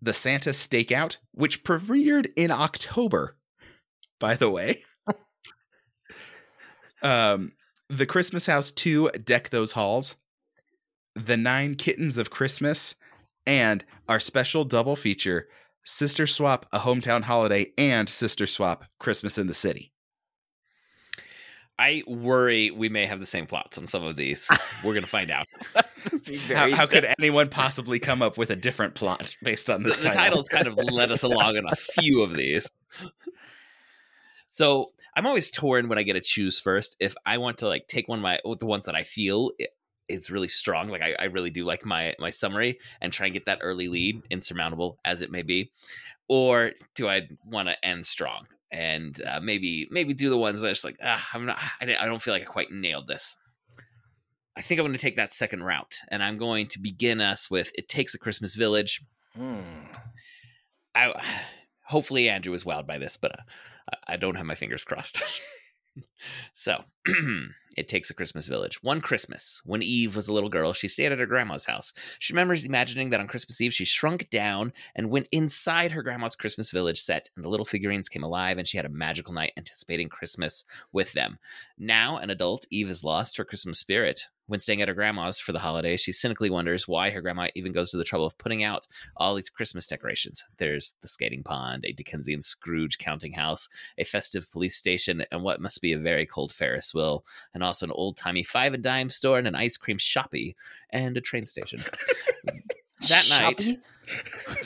The 0.03 0.13
Santa 0.13 0.51
Stakeout, 0.51 1.19
which 1.33 1.63
premiered 1.63 2.31
in 2.37 2.51
October, 2.51 3.37
by 4.19 4.35
the 4.35 4.51
way. 4.51 4.83
um 7.03 7.53
The 7.91 8.07
Christmas 8.07 8.47
House 8.47 8.71
2 8.71 9.11
Deck 9.25 9.51
Those 9.51 9.73
Halls, 9.73 10.15
The 11.17 11.37
Nine 11.37 11.75
Kittens 11.75 12.19
of 12.19 12.31
Christmas, 12.31 12.95
and 13.45 13.85
our 14.09 14.21
special 14.21 14.65
double 14.65 14.95
feature, 14.95 15.49
Sister 15.85 16.29
Swap, 16.29 16.67
A 16.73 16.79
Hometown 16.79 17.23
Holiday, 17.23 17.73
and 17.77 18.09
Sister 18.09 18.47
Swap, 18.47 18.85
Christmas 19.01 19.39
in 19.39 19.49
the 19.49 19.55
City. 19.55 19.93
I 21.81 22.05
worry 22.07 22.71
we 22.71 22.89
may 22.89 23.07
have 23.07 23.19
the 23.19 23.27
same 23.27 23.47
plots 23.47 23.77
on 23.77 23.89
some 23.89 24.05
of 24.05 24.15
these. 24.15 24.49
We're 24.85 24.95
gonna 24.95 25.09
find 25.09 25.31
out. 25.33 25.49
How, 26.49 26.71
how 26.71 26.87
could 26.87 27.13
anyone 27.19 27.51
possibly 27.51 27.99
come 27.99 28.23
up 28.23 28.39
with 28.39 28.51
a 28.51 28.57
different 28.57 28.95
plot 28.95 29.37
based 29.43 29.69
on 29.69 29.83
the, 29.83 29.91
this 29.91 29.99
the 29.99 30.05
title? 30.05 30.23
titles 30.23 30.49
kind 30.49 30.67
of 30.67 30.77
led 30.79 31.13
us 31.13 31.23
along 31.23 31.59
on 31.59 31.67
a 31.67 31.77
few 31.77 32.23
of 32.23 32.35
these. 32.35 32.71
So 34.49 34.93
I'm 35.15 35.27
always 35.27 35.51
torn 35.51 35.89
when 35.89 35.99
I 35.99 36.03
get 36.03 36.15
to 36.15 36.21
choose 36.21 36.59
first. 36.59 36.97
If 37.01 37.15
I 37.27 37.39
want 37.39 37.59
to 37.59 37.69
like 37.69 37.87
take 37.89 38.09
one 38.09 38.19
of 38.19 38.23
my 38.23 38.41
the 38.59 38.67
ones 38.67 38.87
that 38.87 38.95
I 38.95 39.03
feel 39.03 39.51
is 40.09 40.31
really 40.31 40.49
strong, 40.49 40.89
like 40.89 41.03
I, 41.03 41.15
I 41.19 41.25
really 41.25 41.51
do 41.51 41.65
like 41.65 41.85
my 41.85 42.15
my 42.19 42.31
summary 42.31 42.79
and 43.01 43.13
try 43.13 43.27
and 43.27 43.35
get 43.35 43.47
that 43.47 43.61
early 43.63 43.89
lead, 43.89 44.23
insurmountable 44.31 44.99
as 45.05 45.23
it 45.23 45.31
may 45.31 45.43
be, 45.43 45.73
or 46.29 46.73
do 46.95 47.09
I 47.09 47.29
want 47.45 47.69
to 47.69 47.85
end 47.85 48.07
strong 48.07 48.47
and 48.73 49.21
uh, 49.27 49.41
maybe 49.41 49.89
maybe 49.91 50.15
do 50.15 50.31
the 50.31 50.39
ones 50.39 50.61
that 50.61 50.69
are 50.69 50.73
just 50.73 50.85
like 50.85 50.99
ah, 51.03 51.29
I'm 51.35 51.47
not 51.47 51.59
I, 51.81 51.97
I 51.99 52.07
don't 52.07 52.23
feel 52.23 52.35
like 52.35 52.43
I 52.43 52.47
quite 52.47 52.71
nailed 52.71 53.09
this. 53.09 53.37
I 54.57 54.63
think 54.63 54.79
I'm 54.79 54.85
going 54.85 54.97
to 54.97 55.01
take 55.01 55.17
that 55.17 55.33
second 55.33 55.63
route, 55.63 56.01
and 56.09 56.23
I'm 56.23 56.37
going 56.37 56.67
to 56.69 56.79
begin 56.81 57.21
us 57.21 57.51
with 57.51 57.73
"It 57.77 57.89
Takes 57.89 58.15
a 58.15 58.19
Christmas 58.19 58.55
Village." 58.55 59.03
Hmm. 59.35 59.63
I 60.95 61.13
hopefully 61.85 62.29
Andrew 62.29 62.53
was 62.53 62.65
wowed 62.65 62.87
by 62.87 62.99
this, 62.99 63.17
but 63.17 63.33
uh, 63.33 63.43
I- 64.09 64.17
don't 64.17 64.37
have 64.37 64.47
my 64.47 64.55
fingers 64.55 64.85
crossed. 64.91 65.21
so, 66.53 66.85
it 67.77 67.89
takes 67.89 68.11
a 68.11 68.15
Christmas 68.15 68.47
village. 68.47 68.83
One 68.83 69.01
Christmas, 69.01 69.61
when 69.65 69.83
Eve 69.83 70.15
was 70.15 70.29
a 70.29 70.33
little 70.33 70.49
girl, 70.49 70.73
she 70.73 70.87
stayed 70.89 71.11
at 71.13 71.19
her 71.19 71.27
grandma's 71.27 71.65
house. 71.65 71.93
She 72.19 72.33
remembers 72.33 72.65
imagining 72.65 73.11
that 73.11 73.21
on 73.21 73.27
Christmas 73.27 73.61
Eve 73.61 73.73
she 73.75 73.85
shrunk 73.85 74.29
down 74.31 74.73
and 74.95 75.11
went 75.11 75.29
inside 75.33 75.93
her 75.93 76.03
grandma's 76.03 76.37
Christmas 76.37 76.71
village 76.71 77.01
set, 77.01 77.31
and 77.35 77.45
the 77.45 77.49
little 77.49 77.67
figurines 77.67 78.09
came 78.09 78.23
alive, 78.23 78.59
and 78.59 78.69
she 78.69 78.77
had 78.77 78.87
a 78.87 78.91
magical 78.91 79.35
night 79.35 79.53
anticipating 79.57 80.09
Christmas 80.09 80.65
with 80.93 81.13
them. 81.13 81.39
Now, 81.79 82.19
an 82.19 82.31
adult, 82.31 82.67
Eve 82.71 82.89
has 82.89 83.03
lost 83.05 83.37
her 83.37 83.45
Christmas 83.45 83.79
spirit. 83.81 84.25
When 84.51 84.59
staying 84.59 84.83
at 84.83 84.89
her 84.89 84.95
grandma's 84.95 85.39
for 85.39 85.53
the 85.53 85.61
holiday, 85.61 85.97
she 85.97 86.11
cynically 86.11 86.51
wonders 86.51 86.89
why 86.89 87.11
her 87.11 87.21
grandma 87.21 87.47
even 87.55 87.71
goes 87.71 87.93
to 87.93 87.97
the 87.97 88.03
trouble 88.03 88.27
of 88.27 88.37
putting 88.37 88.65
out 88.65 88.89
all 89.17 89.37
these 89.37 89.49
Christmas 89.49 89.87
decorations. 89.87 90.45
There's 90.57 90.97
the 91.03 91.07
skating 91.07 91.45
pond, 91.45 91.85
a 91.85 91.93
Dickensian 91.93 92.41
Scrooge 92.41 92.99
counting 92.99 93.33
house, 93.33 93.69
a 93.97 94.03
festive 94.03 94.51
police 94.51 94.75
station, 94.75 95.25
and 95.31 95.45
what 95.45 95.61
must 95.61 95.81
be 95.81 95.93
a 95.93 95.99
very 96.01 96.27
cold 96.27 96.51
Ferris 96.51 96.93
wheel, 96.93 97.25
and 97.55 97.63
also 97.63 97.87
an 97.87 97.93
old 97.93 98.17
timey 98.17 98.43
five 98.43 98.75
and 98.75 98.83
dime 98.83 99.09
store 99.09 99.39
and 99.39 99.47
an 99.47 99.55
ice 99.55 99.77
cream 99.77 99.99
shoppy 99.99 100.57
and 100.91 101.17
a 101.17 101.21
train 101.21 101.45
station. 101.45 101.85
that 103.09 103.29
night, 103.31 103.79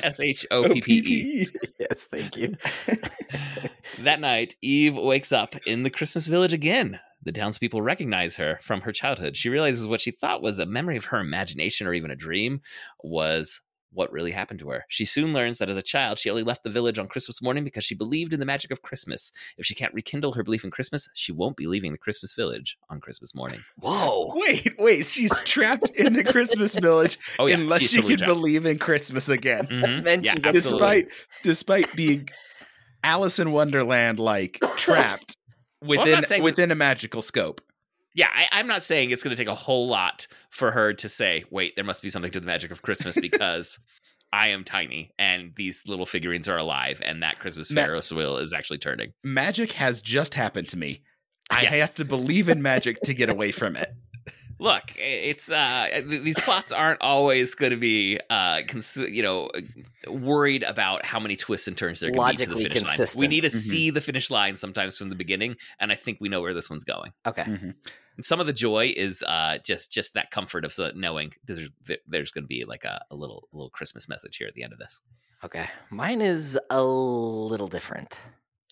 S 0.03 0.19
H 0.19 0.47
O 0.51 0.67
P 0.67 0.81
P 0.81 0.93
E. 0.97 1.49
Yes, 1.79 2.07
thank 2.07 2.39
you. 2.39 2.57
That 4.01 4.19
night, 4.21 4.57
Eve 4.61 4.97
wakes 4.97 5.31
up 5.31 5.55
in 5.67 5.83
the 5.83 5.91
Christmas 5.91 6.27
village 6.27 6.53
again. 6.53 6.99
The 7.25 7.33
townspeople 7.33 7.83
recognize 7.83 8.37
her 8.37 8.59
from 8.63 8.83
her 8.83 8.93
childhood. 8.93 9.37
She 9.37 9.49
realizes 9.49 9.87
what 9.87 10.01
she 10.01 10.11
thought 10.11 10.43
was 10.43 10.59
a 10.59 10.67
memory 10.67 10.97
of 10.97 11.07
her 11.07 11.19
imagination 11.19 11.87
or 11.87 11.95
even 11.95 12.11
a 12.11 12.17
dream 12.17 12.61
was 13.03 13.61
what 13.93 14.11
really 14.11 14.33
happened 14.33 14.59
to 14.59 14.69
her. 14.71 14.85
She 14.89 15.05
soon 15.05 15.33
learns 15.33 15.59
that 15.59 15.69
as 15.71 15.77
a 15.77 15.83
child, 15.83 16.19
she 16.19 16.29
only 16.29 16.43
left 16.43 16.65
the 16.65 16.71
village 16.71 16.99
on 16.99 17.07
Christmas 17.07 17.41
morning 17.41 17.63
because 17.63 17.85
she 17.85 17.95
believed 17.95 18.33
in 18.33 18.41
the 18.41 18.45
magic 18.47 18.73
of 18.73 18.83
Christmas. 18.83 19.31
If 19.57 19.67
she 19.67 19.75
can't 19.77 19.95
rekindle 19.95 20.33
her 20.33 20.43
belief 20.43 20.65
in 20.65 20.73
Christmas, 20.73 21.09
she 21.15 21.31
won't 21.31 21.57
be 21.57 21.69
leaving 21.69 21.93
the 21.93 21.99
Christmas 21.99 22.33
village 22.35 22.77
on 22.91 23.01
Christmas 23.01 23.37
morning. 23.37 23.61
Whoa. 23.79 24.33
Wait, 24.37 24.75
wait, 24.81 25.07
she's 25.07 25.39
trapped 25.45 25.91
in 25.91 26.15
the 26.15 26.25
Christmas 26.25 26.75
village 26.81 27.19
Oh, 27.39 27.47
yeah. 27.47 27.55
unless 27.55 27.83
she's 27.83 27.91
she 27.91 27.97
totally 27.99 28.17
can 28.17 28.19
trapped. 28.27 28.35
believe 28.37 28.67
in 28.67 28.79
Christmas 28.81 29.29
again. 29.29 29.67
Mhm. 29.69 30.03
Then 30.03 30.25
Yeah, 30.25 30.33
she 30.33 30.41
gets- 30.41 30.57
absolutely. 30.57 30.81
Despite 30.81 31.09
despite 31.45 31.97
being 31.97 32.29
Alice 33.05 33.39
in 33.39 33.53
Wonderland 33.53 34.19
like 34.19 34.59
trapped 34.77 35.37
I'm 35.44 35.44
within 35.85 36.25
saying- 36.25 36.43
within 36.43 36.71
a 36.71 36.75
magical 36.75 37.23
scope. 37.23 37.61
Yeah, 38.17 38.29
I, 38.33 38.47
I'm 38.53 38.69
not 38.69 38.85
saying 38.85 39.11
it's 39.11 39.25
going 39.25 39.35
to 39.37 39.41
take 39.41 39.49
a 39.49 39.57
whole 39.57 39.89
lot 39.89 40.29
for 40.51 40.71
her 40.71 40.93
to 40.95 41.09
say, 41.09 41.45
wait, 41.51 41.75
there 41.75 41.85
must 41.85 42.01
be 42.01 42.09
something 42.09 42.31
to 42.31 42.39
the 42.41 42.47
magic 42.47 42.71
of 42.71 42.81
Christmas 42.83 43.17
because 43.21 43.79
I 44.33 44.49
am 44.49 44.63
tiny 44.65 45.13
and 45.19 45.53
these 45.57 45.83
little 45.87 46.07
figurines 46.07 46.49
are 46.49 46.57
alive 46.57 47.01
and 47.05 47.23
that 47.25 47.41
Christmas 47.41 47.73
Ma- 47.73 47.85
Ferris 47.85 48.13
wheel 48.13 48.37
is 48.37 48.53
actually 48.53 48.79
turning. 48.79 49.13
Magic 49.25 49.73
has 49.73 50.01
just 50.01 50.35
happened 50.35 50.69
to 50.69 50.79
me. 50.79 51.03
I 51.51 51.65
have 51.65 51.95
to 51.97 52.05
believe 52.05 52.49
in 52.49 52.63
magic 52.63 53.01
to 53.03 53.15
get 53.15 53.29
away 53.29 53.53
from 53.53 53.77
it. 53.77 53.93
Look, 54.59 54.93
it's 54.97 55.51
uh 55.51 56.03
these 56.07 56.39
plots 56.41 56.71
aren't 56.73 57.01
always 57.01 57.55
going 57.55 57.71
to 57.73 57.77
be 57.77 58.19
uh 58.31 58.63
cons- 58.69 58.97
you 58.97 59.23
know 59.23 59.51
worried 60.09 60.63
about 60.63 61.05
how 61.05 61.19
many 61.21 61.37
twists 61.37 61.67
and 61.69 61.77
turns 61.77 62.01
they're 62.01 62.11
going 62.11 62.37
to 62.37 62.39
be 62.39 62.45
to 62.45 62.51
the 62.51 62.57
Logically 62.57 62.81
finish 62.81 62.99
line. 62.99 63.21
We 63.21 63.29
need 63.29 63.41
to 63.43 63.49
Mhm. 63.49 63.53
see 63.61 63.91
the 63.91 64.01
finish 64.01 64.31
line 64.31 64.57
sometimes 64.57 64.97
from 64.97 65.09
the 65.09 65.17
beginning 65.17 65.57
and 65.81 65.91
I 65.93 65.95
think 65.97 66.19
we 66.21 66.29
know 66.29 66.41
where 66.41 66.55
this 66.55 66.71
one's 66.71 66.85
going. 66.85 67.13
Okay. 67.27 67.43
And 67.43 68.25
some 68.25 68.39
of 68.39 68.47
the 68.47 68.53
joy 68.53 68.93
is 68.97 69.23
uh 69.25 69.59
just 69.65 69.91
just 69.91 70.15
that 70.15 70.31
comfort 70.31 70.65
of 70.65 70.79
knowing 70.95 71.33
there's 71.47 71.69
there's 72.07 72.31
going 72.31 72.45
to 72.45 72.49
be 72.49 72.65
like 72.65 72.85
a, 72.85 73.05
a 73.11 73.15
little 73.17 73.49
little 73.53 73.71
Christmas 73.71 74.09
message 74.09 74.37
here 74.37 74.47
at 74.47 74.55
the 74.55 74.63
end 74.63 74.73
of 74.73 74.79
this. 74.79 75.03
Okay. 75.43 75.69
Mine 75.91 76.23
is 76.23 76.59
a 76.71 76.83
little 76.83 77.69
different. 77.69 78.17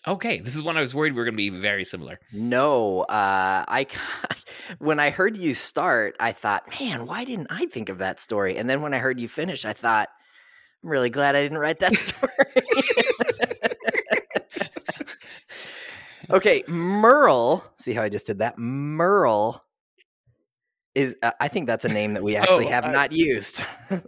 Okay, 0.05 0.39
this 0.41 0.53
is 0.55 0.61
one 0.63 0.75
I 0.75 0.81
was 0.81 0.93
worried 0.93 1.13
we 1.13 1.19
were 1.19 1.23
going 1.25 1.33
to 1.33 1.37
be 1.37 1.49
very 1.49 1.85
similar. 1.85 2.19
No, 2.33 3.01
uh, 3.03 3.63
I 3.67 3.87
when 4.79 4.99
I 4.99 5.11
heard 5.11 5.37
you 5.37 5.53
start, 5.53 6.15
I 6.19 6.33
thought, 6.33 6.67
man, 6.79 7.05
why 7.05 7.23
didn't 7.23 7.47
I 7.49 7.67
think 7.67 7.87
of 7.89 7.99
that 7.99 8.19
story? 8.19 8.57
And 8.57 8.69
then 8.69 8.81
when 8.81 8.93
I 8.93 8.97
heard 8.97 9.17
you 9.19 9.29
finish, 9.29 9.63
I 9.63 9.71
thought, 9.71 10.09
I'm 10.83 10.89
really 10.89 11.09
glad 11.09 11.35
I 11.37 11.41
didn't 11.43 11.57
write 11.59 11.79
that 11.79 11.95
story. 11.97 12.31
okay, 16.31 16.63
Merle. 16.67 17.63
See 17.77 17.93
how 17.93 18.03
I 18.03 18.09
just 18.09 18.25
did 18.25 18.39
that? 18.39 18.57
Merle 18.57 19.63
is. 20.95 21.15
Uh, 21.23 21.31
I 21.39 21.47
think 21.47 21.67
that's 21.67 21.85
a 21.85 21.89
name 21.89 22.13
that 22.15 22.23
we 22.23 22.35
actually 22.35 22.65
Oh, 22.67 22.69
have 22.71 22.85
I- 22.85 22.91
not 22.91 23.11
used. 23.13 23.65
I'm, 23.89 24.01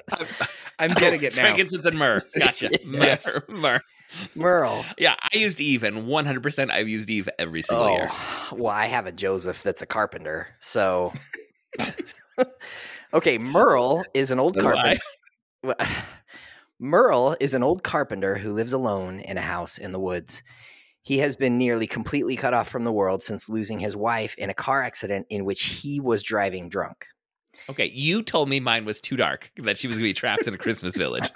I'm 0.77 0.91
getting 0.91 1.23
it 1.23 1.35
now. 1.37 1.43
Frankincense 1.43 1.85
and 1.85 1.97
myrrh. 1.97 2.19
Gotcha. 2.37 2.69
Yes. 2.85 3.25
Myrrh. 3.47 3.57
Myrrh. 3.57 3.79
Merle. 4.35 4.85
Yeah, 4.97 5.15
I 5.21 5.37
used 5.37 5.59
Eve, 5.59 5.83
and 5.83 6.03
100% 6.07 6.71
I've 6.71 6.87
used 6.87 7.09
Eve 7.09 7.29
every 7.39 7.61
single 7.61 7.89
year. 7.89 8.07
Oh, 8.11 8.49
well, 8.53 8.73
I 8.73 8.85
have 8.85 9.07
a 9.07 9.11
Joseph 9.11 9.63
that's 9.63 9.81
a 9.81 9.85
carpenter. 9.85 10.47
So, 10.59 11.13
okay, 13.13 13.37
Merle 13.37 14.03
is 14.13 14.31
an 14.31 14.39
old 14.39 14.55
So 14.55 14.61
do 14.61 14.67
I. 14.77 14.97
carpenter. 15.63 15.93
Merle 16.79 17.37
is 17.39 17.53
an 17.53 17.63
old 17.63 17.83
carpenter 17.83 18.35
who 18.37 18.51
lives 18.51 18.73
alone 18.73 19.19
in 19.21 19.37
a 19.37 19.41
house 19.41 19.77
in 19.77 19.91
the 19.91 19.99
woods. 19.99 20.43
He 21.01 21.19
has 21.19 21.35
been 21.35 21.57
nearly 21.57 21.87
completely 21.87 22.35
cut 22.35 22.53
off 22.53 22.67
from 22.67 22.83
the 22.83 22.91
world 22.91 23.23
since 23.23 23.47
losing 23.47 23.79
his 23.79 23.95
wife 23.95 24.35
in 24.37 24.49
a 24.49 24.53
car 24.53 24.83
accident 24.83 25.27
in 25.29 25.45
which 25.45 25.63
he 25.63 25.99
was 25.99 26.23
driving 26.23 26.67
drunk. 26.67 27.05
Okay, 27.69 27.85
you 27.85 28.21
told 28.21 28.49
me 28.49 28.59
mine 28.59 28.85
was 28.85 28.99
too 28.99 29.15
dark, 29.15 29.51
that 29.57 29.77
she 29.77 29.87
was 29.87 29.97
going 29.97 30.03
to 30.03 30.09
be 30.09 30.13
trapped 30.13 30.47
in 30.47 30.53
a 30.53 30.57
Christmas 30.57 30.97
village. 30.97 31.29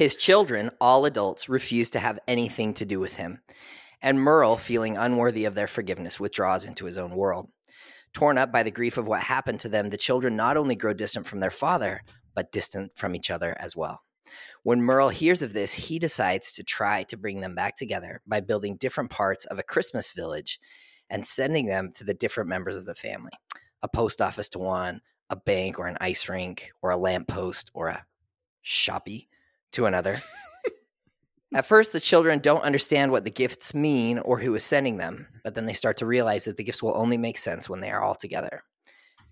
His 0.00 0.16
children, 0.16 0.70
all 0.80 1.04
adults, 1.04 1.50
refuse 1.50 1.90
to 1.90 1.98
have 1.98 2.18
anything 2.26 2.72
to 2.72 2.86
do 2.86 2.98
with 2.98 3.16
him. 3.16 3.42
And 4.00 4.18
Merle, 4.18 4.56
feeling 4.56 4.96
unworthy 4.96 5.44
of 5.44 5.54
their 5.54 5.66
forgiveness, 5.66 6.18
withdraws 6.18 6.64
into 6.64 6.86
his 6.86 6.96
own 6.96 7.10
world. 7.10 7.50
Torn 8.14 8.38
up 8.38 8.50
by 8.50 8.62
the 8.62 8.70
grief 8.70 8.96
of 8.96 9.06
what 9.06 9.20
happened 9.20 9.60
to 9.60 9.68
them, 9.68 9.90
the 9.90 9.98
children 9.98 10.36
not 10.36 10.56
only 10.56 10.74
grow 10.74 10.94
distant 10.94 11.26
from 11.26 11.40
their 11.40 11.50
father, 11.50 12.00
but 12.34 12.50
distant 12.50 12.92
from 12.96 13.14
each 13.14 13.30
other 13.30 13.54
as 13.60 13.76
well. 13.76 14.00
When 14.62 14.80
Merle 14.80 15.10
hears 15.10 15.42
of 15.42 15.52
this, 15.52 15.74
he 15.74 15.98
decides 15.98 16.50
to 16.52 16.64
try 16.64 17.02
to 17.02 17.18
bring 17.18 17.42
them 17.42 17.54
back 17.54 17.76
together 17.76 18.22
by 18.26 18.40
building 18.40 18.78
different 18.78 19.10
parts 19.10 19.44
of 19.44 19.58
a 19.58 19.62
Christmas 19.62 20.12
village 20.12 20.58
and 21.10 21.26
sending 21.26 21.66
them 21.66 21.92
to 21.96 22.04
the 22.04 22.14
different 22.14 22.48
members 22.48 22.76
of 22.76 22.86
the 22.86 22.94
family 22.94 23.32
a 23.82 23.88
post 23.88 24.22
office 24.22 24.48
to 24.48 24.60
one, 24.60 25.02
a 25.28 25.36
bank 25.36 25.78
or 25.78 25.86
an 25.88 25.98
ice 26.00 26.26
rink, 26.26 26.70
or 26.80 26.88
a 26.88 26.96
lamppost 26.96 27.70
or 27.74 27.88
a 27.88 28.06
shoppy 28.62 29.28
to 29.72 29.86
another. 29.86 30.22
At 31.52 31.66
first, 31.66 31.92
the 31.92 31.98
children 32.00 32.38
don't 32.38 32.62
understand 32.62 33.10
what 33.10 33.24
the 33.24 33.30
gifts 33.30 33.74
mean 33.74 34.20
or 34.20 34.38
who 34.38 34.54
is 34.54 34.62
sending 34.62 34.98
them, 34.98 35.26
but 35.42 35.56
then 35.56 35.66
they 35.66 35.72
start 35.72 35.96
to 35.96 36.06
realize 36.06 36.44
that 36.44 36.56
the 36.56 36.62
gifts 36.62 36.80
will 36.82 36.96
only 36.96 37.16
make 37.18 37.38
sense 37.38 37.68
when 37.68 37.80
they 37.80 37.90
are 37.90 38.02
all 38.02 38.14
together. 38.14 38.62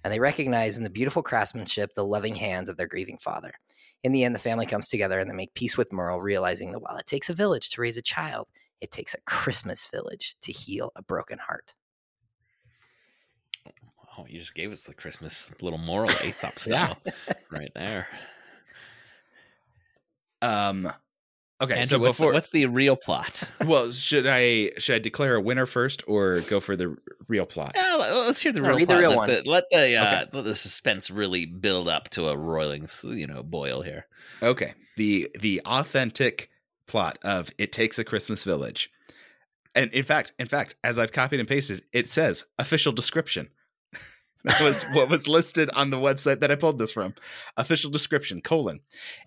And 0.02 0.12
they 0.12 0.18
recognize 0.18 0.76
in 0.76 0.82
the 0.82 0.90
beautiful 0.90 1.22
craftsmanship 1.22 1.94
the 1.94 2.04
loving 2.04 2.34
hands 2.34 2.68
of 2.68 2.76
their 2.76 2.88
grieving 2.88 3.18
father. 3.18 3.52
In 4.02 4.10
the 4.10 4.24
end, 4.24 4.34
the 4.34 4.38
family 4.40 4.66
comes 4.66 4.88
together 4.88 5.20
and 5.20 5.30
they 5.30 5.34
make 5.34 5.54
peace 5.54 5.76
with 5.76 5.92
Merle, 5.92 6.20
realizing 6.20 6.72
that 6.72 6.80
while 6.80 6.96
it 6.96 7.06
takes 7.06 7.30
a 7.30 7.34
village 7.34 7.68
to 7.70 7.80
raise 7.80 7.96
a 7.96 8.02
child, 8.02 8.48
it 8.80 8.90
takes 8.90 9.14
a 9.14 9.20
Christmas 9.26 9.86
village 9.86 10.34
to 10.42 10.50
heal 10.52 10.90
a 10.96 11.02
broken 11.02 11.38
heart. 11.38 11.74
Oh, 14.16 14.26
you 14.28 14.40
just 14.40 14.54
gave 14.54 14.72
us 14.72 14.82
the 14.82 14.94
Christmas 14.94 15.50
little 15.60 15.78
moral 15.78 16.10
Aesop 16.24 16.54
Yeah. 16.66 16.94
style 16.94 16.98
right 17.50 17.70
there. 17.74 18.08
Um, 20.42 20.90
Okay, 21.60 21.74
Andrew, 21.74 21.86
so 21.88 21.98
what's, 21.98 22.16
before 22.18 22.30
the, 22.30 22.34
what's 22.34 22.50
the 22.50 22.66
real 22.66 22.94
plot? 22.94 23.42
well, 23.66 23.90
should 23.90 24.28
I 24.28 24.70
should 24.78 24.94
I 24.94 24.98
declare 25.00 25.34
a 25.34 25.40
winner 25.40 25.66
first 25.66 26.04
or 26.06 26.40
go 26.42 26.60
for 26.60 26.76
the 26.76 26.96
real 27.26 27.46
plot? 27.46 27.72
Yeah, 27.74 27.96
let- 27.96 28.14
let's 28.14 28.40
hear 28.40 28.52
the 28.52 28.60
No, 28.60 28.68
real 28.68 28.76
read 28.76 28.82
the 28.88 28.92
plot. 28.92 29.00
real 29.00 29.10
let 29.10 29.16
one. 29.16 29.28
The, 29.28 29.42
let 29.50 29.64
the 29.72 29.96
uh, 29.96 30.26
let 30.32 30.44
the 30.44 30.54
suspense 30.54 31.10
really 31.10 31.46
build 31.46 31.88
up 31.88 32.10
to 32.10 32.28
a 32.28 32.36
roiling, 32.36 32.88
you 33.02 33.26
know, 33.26 33.42
boil 33.42 33.82
here. 33.82 34.06
Okay. 34.40 34.74
The 34.96 35.28
the 35.40 35.60
authentic 35.66 36.48
plot 36.86 37.18
of 37.22 37.50
It 37.58 37.72
Takes 37.72 37.98
a 37.98 38.04
Christmas 38.04 38.44
Village. 38.44 38.88
And 39.74 39.92
in 39.92 40.04
fact, 40.04 40.34
in 40.38 40.46
fact, 40.46 40.76
as 40.84 40.96
I've 40.96 41.12
copied 41.12 41.40
and 41.40 41.48
pasted, 41.48 41.84
it 41.92 42.08
says 42.08 42.46
official 42.60 42.92
description. 42.92 43.48
That 44.44 44.60
was 44.60 44.84
what 44.92 45.10
was 45.10 45.26
listed 45.26 45.68
on 45.74 45.90
the 45.90 45.96
website 45.96 46.40
that 46.40 46.50
I 46.50 46.54
pulled 46.54 46.78
this 46.78 46.92
from. 46.92 47.14
Official 47.56 47.90
description, 47.90 48.40
colon. 48.40 48.80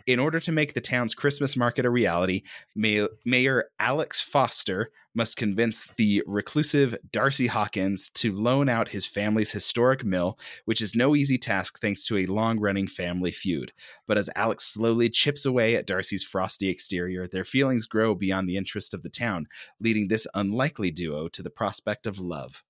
In 0.07 0.19
order 0.19 0.39
to 0.39 0.51
make 0.51 0.73
the 0.73 0.81
town's 0.81 1.13
Christmas 1.13 1.57
market 1.57 1.85
a 1.85 1.89
reality, 1.89 2.43
May- 2.75 3.07
Mayor 3.25 3.65
Alex 3.79 4.21
Foster 4.21 4.89
must 5.13 5.35
convince 5.35 5.89
the 5.97 6.23
reclusive 6.25 6.95
Darcy 7.11 7.47
Hawkins 7.47 8.09
to 8.11 8.31
loan 8.31 8.69
out 8.69 8.89
his 8.89 9.05
family's 9.05 9.51
historic 9.51 10.05
mill, 10.05 10.39
which 10.63 10.81
is 10.81 10.95
no 10.95 11.15
easy 11.15 11.37
task 11.37 11.81
thanks 11.81 12.05
to 12.05 12.17
a 12.17 12.25
long-running 12.27 12.87
family 12.87 13.31
feud. 13.31 13.73
But 14.07 14.17
as 14.17 14.29
Alex 14.35 14.65
slowly 14.65 15.09
chips 15.09 15.45
away 15.45 15.75
at 15.75 15.85
Darcy's 15.85 16.23
frosty 16.23 16.69
exterior, 16.69 17.27
their 17.27 17.43
feelings 17.43 17.85
grow 17.85 18.15
beyond 18.15 18.47
the 18.47 18.55
interest 18.55 18.93
of 18.93 19.03
the 19.03 19.09
town, 19.09 19.47
leading 19.81 20.07
this 20.07 20.27
unlikely 20.33 20.91
duo 20.91 21.27
to 21.27 21.43
the 21.43 21.49
prospect 21.49 22.07
of 22.07 22.17
love. 22.17 22.63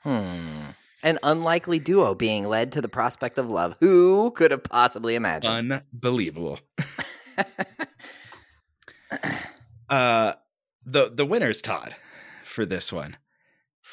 Hmm. 0.00 0.70
An 1.04 1.18
unlikely 1.22 1.78
duo 1.78 2.14
being 2.14 2.48
led 2.48 2.72
to 2.72 2.80
the 2.80 2.88
prospect 2.88 3.36
of 3.38 3.48
love. 3.50 3.76
Who 3.80 4.30
could 4.32 4.50
have 4.50 4.64
possibly 4.64 5.14
imagined? 5.14 5.72
Unbelievable. 5.72 6.58
Uh 9.88 10.32
the 10.86 11.10
the 11.14 11.26
winner's 11.26 11.60
Todd 11.60 11.94
for 12.44 12.64
this 12.64 12.90
one. 12.92 13.16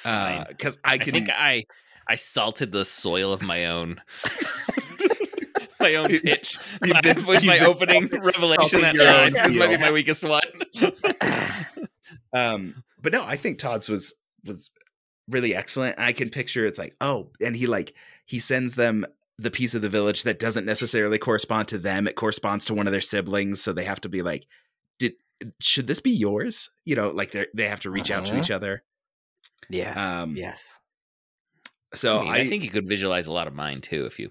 Because 0.04 0.78
I 0.86 0.94
I 0.94 0.98
can 0.98 1.14
think 1.14 1.30
I 1.30 1.66
I 2.08 2.16
salted 2.16 2.72
the 2.72 2.86
soil 2.86 3.34
of 3.34 3.42
my 3.42 3.66
own 3.66 4.02
my 5.82 5.96
own 5.96 6.08
pitch 6.08 6.58
You've 6.84 7.02
been- 7.02 7.26
with 7.26 7.44
my 7.44 7.58
you've 7.60 7.78
been 7.80 7.90
opening 7.90 8.22
revelation. 8.24 8.80
salting 8.80 8.82
That 8.82 8.96
your 8.96 9.08
uh, 9.08 9.48
this 9.48 9.56
might 9.58 9.70
be 9.70 9.78
my 9.78 9.92
weakest 9.92 10.24
one. 10.24 10.42
um 12.34 12.84
but 13.02 13.12
no 13.12 13.26
i 13.26 13.36
think 13.36 13.60
todd's 13.60 13.90
was 13.90 14.16
was 14.46 14.72
really 15.30 15.56
excellent 15.56 16.00
i 16.00 16.12
can 16.12 16.30
picture 16.30 16.66
it's 16.66 16.80
like 16.80 16.96
oh 17.02 17.30
and 17.44 17.56
he 17.56 17.68
like 17.68 17.94
he 18.26 18.40
sends 18.40 18.76
them 18.76 19.06
the 19.38 19.52
piece 19.52 19.74
of 19.74 19.82
the 19.82 19.90
village 19.90 20.24
that 20.24 20.40
doesn't 20.40 20.66
necessarily 20.66 21.18
correspond 21.18 21.68
to 21.68 21.78
them 21.78 22.08
it 22.08 22.16
corresponds 22.16 22.66
to 22.66 22.74
one 22.74 22.88
of 22.88 22.92
their 22.92 23.02
siblings 23.02 23.62
so 23.62 23.72
they 23.74 23.84
have 23.86 24.02
to 24.02 24.10
be 24.10 24.22
like 24.22 24.46
did 25.00 25.14
should 25.60 25.88
this 25.88 26.00
be 26.00 26.12
yours 26.12 26.70
you 26.86 26.96
know 26.96 27.10
like 27.10 27.32
they 27.32 27.46
they 27.56 27.68
have 27.68 27.80
to 27.80 27.90
reach 27.90 28.12
out 28.12 28.26
to 28.26 28.32
Uh-huh. 28.34 28.42
each 28.42 28.52
other 28.52 28.84
yes. 29.70 29.98
Um, 29.98 30.36
yes. 30.36 30.80
so 31.94 32.20
I, 32.20 32.24
mean, 32.24 32.32
I, 32.32 32.38
I 32.40 32.48
think 32.50 32.64
you 32.64 32.70
could 32.70 32.88
visualize 32.88 33.28
a 33.28 33.32
lot 33.34 33.48
of 33.48 33.54
mine 33.54 33.82
too 33.82 34.06
if 34.06 34.20
you. 34.20 34.30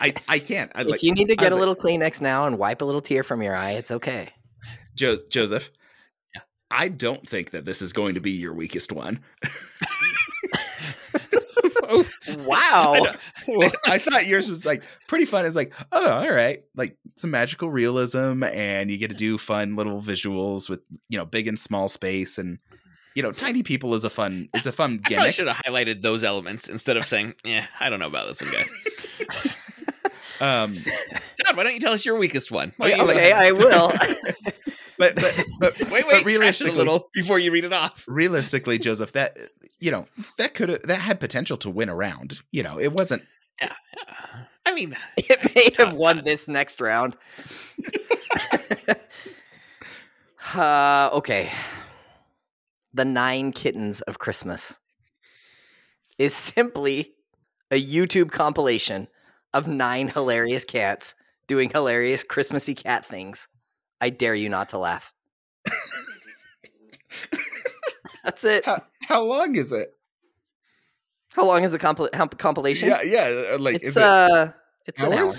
I 0.00 0.12
i 0.28 0.38
can't 0.38 0.70
I, 0.74 0.82
like 0.82 0.96
if 0.96 1.02
you 1.04 1.12
need 1.14 1.28
to 1.28 1.36
get 1.36 1.52
was 1.52 1.56
a 1.56 1.60
like- 1.60 1.68
little 1.68 1.76
Kleenex 1.76 2.20
now 2.20 2.46
and 2.46 2.58
wipe 2.58 2.82
a 2.82 2.84
little 2.84 3.00
tear 3.00 3.22
from 3.22 3.42
your 3.42 3.54
eye, 3.56 3.72
it's 3.72 3.90
okay. 3.90 4.30
jo- 4.94 5.18
joseph 5.30 5.70
Yeah. 5.72 5.83
I 6.70 6.88
don't 6.88 7.28
think 7.28 7.50
that 7.50 7.64
this 7.64 7.82
is 7.82 7.92
going 7.92 8.14
to 8.14 8.20
be 8.20 8.32
your 8.32 8.52
weakest 8.54 8.92
one 8.92 9.20
Oh, 11.86 12.04
Wow. 12.38 12.94
I 13.86 13.98
thought 13.98 14.26
yours 14.26 14.48
was 14.48 14.64
like 14.64 14.82
pretty 15.06 15.26
fun. 15.26 15.44
It's 15.46 15.56
like, 15.56 15.72
oh, 15.92 16.10
all 16.10 16.30
right, 16.30 16.64
like 16.74 16.96
some 17.16 17.30
magical 17.30 17.70
realism, 17.70 18.42
and 18.42 18.90
you 18.90 18.96
get 18.96 19.08
to 19.08 19.14
do 19.16 19.36
fun 19.38 19.76
little 19.76 20.00
visuals 20.00 20.68
with 20.68 20.80
you 21.08 21.18
know 21.18 21.24
big 21.26 21.46
and 21.46 21.58
small 21.58 21.88
space, 21.88 22.38
and 22.38 22.58
you 23.14 23.22
know 23.22 23.32
tiny 23.32 23.62
people 23.62 23.94
is 23.94 24.04
a 24.04 24.10
fun. 24.10 24.48
It's 24.54 24.66
a 24.66 24.72
fun 24.72 24.98
gimmick. 25.04 25.24
I 25.26 25.30
should 25.30 25.46
have 25.46 25.56
highlighted 25.58 26.00
those 26.02 26.24
elements 26.24 26.68
instead 26.68 26.96
of 26.96 27.04
saying, 27.04 27.34
"Yeah, 27.44 27.66
I 27.78 27.90
don't 27.90 28.00
know 28.00 28.06
about 28.06 28.28
this 28.28 28.40
one, 28.40 28.50
guys." 28.50 29.53
Um, 30.40 30.76
Todd, 31.44 31.56
why 31.56 31.64
don't 31.64 31.74
you 31.74 31.80
tell 31.80 31.92
us 31.92 32.04
your 32.04 32.16
weakest 32.16 32.50
one? 32.50 32.72
Why 32.76 32.92
Okay, 32.92 33.02
okay, 33.02 33.32
I 33.32 33.52
will. 33.52 33.88
but 34.98 35.14
but 35.14 35.44
but 35.60 35.74
wait, 35.92 36.04
but 36.04 36.04
wait, 36.04 36.04
trash 36.04 36.20
it 36.20 36.24
realistically, 36.24 36.74
a 36.74 36.78
little 36.78 37.10
before 37.12 37.38
you 37.38 37.52
read 37.52 37.64
it 37.64 37.72
off. 37.72 38.04
realistically, 38.08 38.78
Joseph, 38.78 39.12
that 39.12 39.36
you 39.80 39.90
know 39.90 40.06
that 40.38 40.54
could 40.54 40.80
that 40.84 41.00
had 41.00 41.20
potential 41.20 41.56
to 41.58 41.70
win 41.70 41.88
around. 41.88 42.40
You 42.50 42.62
know, 42.62 42.78
it 42.78 42.92
wasn't. 42.92 43.22
I 44.66 44.72
mean, 44.74 44.96
it 45.16 45.54
may 45.54 45.70
have 45.78 45.94
won 45.94 46.22
this 46.24 46.48
next 46.48 46.80
round. 46.80 47.16
uh, 50.54 51.10
okay. 51.12 51.50
The 52.92 53.04
Nine 53.04 53.52
Kittens 53.52 54.00
of 54.02 54.18
Christmas 54.18 54.78
is 56.16 56.34
simply 56.34 57.14
a 57.70 57.82
YouTube 57.82 58.30
compilation 58.30 59.08
of 59.54 59.66
nine 59.66 60.08
hilarious 60.08 60.64
cats 60.66 61.14
doing 61.46 61.70
hilarious 61.70 62.22
Christmassy 62.24 62.74
cat 62.74 63.06
things. 63.06 63.48
I 64.00 64.10
dare 64.10 64.34
you 64.34 64.50
not 64.50 64.68
to 64.70 64.78
laugh. 64.78 65.14
That's 68.24 68.44
it. 68.44 68.64
How, 68.64 68.82
how 69.02 69.22
long 69.22 69.54
is 69.56 69.70
it? 69.70 69.88
How 71.28 71.44
long 71.46 71.62
is 71.64 71.72
the 71.72 71.78
compil- 71.78 72.14
hump- 72.14 72.38
compilation? 72.38 72.88
Yeah, 72.88 73.02
yeah. 73.02 73.56
Like, 73.58 73.76
it's 73.76 73.84
is 73.88 73.96
it 73.96 74.02
uh, 74.02 74.52
it's 74.86 75.02
an 75.02 75.12
hour. 75.12 75.32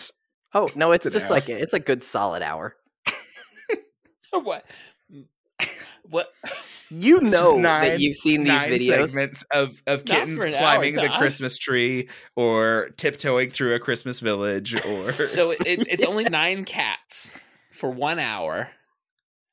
Oh 0.54 0.70
no, 0.76 0.92
it's, 0.92 1.06
It's 1.06 1.14
just 1.14 1.26
hour. 1.28 1.32
like 1.32 1.50
a, 1.50 1.60
it's 1.62 1.74
a 1.74 1.80
good 1.80 2.04
solid 2.04 2.42
hour. 2.42 2.76
what? 4.32 4.66
What? 6.10 6.32
You 6.90 7.20
know 7.20 7.58
nine- 7.58 7.82
that 7.82 8.00
you've 8.00 8.16
seen 8.16 8.44
these 8.44 8.54
nine 8.54 8.70
videos. 8.70 9.08
segments 9.08 9.44
of 9.52 9.82
of 9.88 10.06
kittens 10.06 10.40
climbing 10.40 10.98
hour, 10.98 11.08
the 11.08 11.14
Christmas 11.18 11.58
tree 11.58 12.10
or 12.36 12.90
tiptoeing 12.98 13.52
through 13.52 13.74
a 13.74 13.80
Christmas 13.80 14.20
village 14.20 14.76
or 14.86 15.12
So 15.12 15.52
it's 15.52 15.84
it's 15.86 16.06
only 16.06 16.26
nine 16.26 16.66
cats 16.66 17.32
for 17.72 17.90
one 17.90 18.20
hour. 18.20 18.70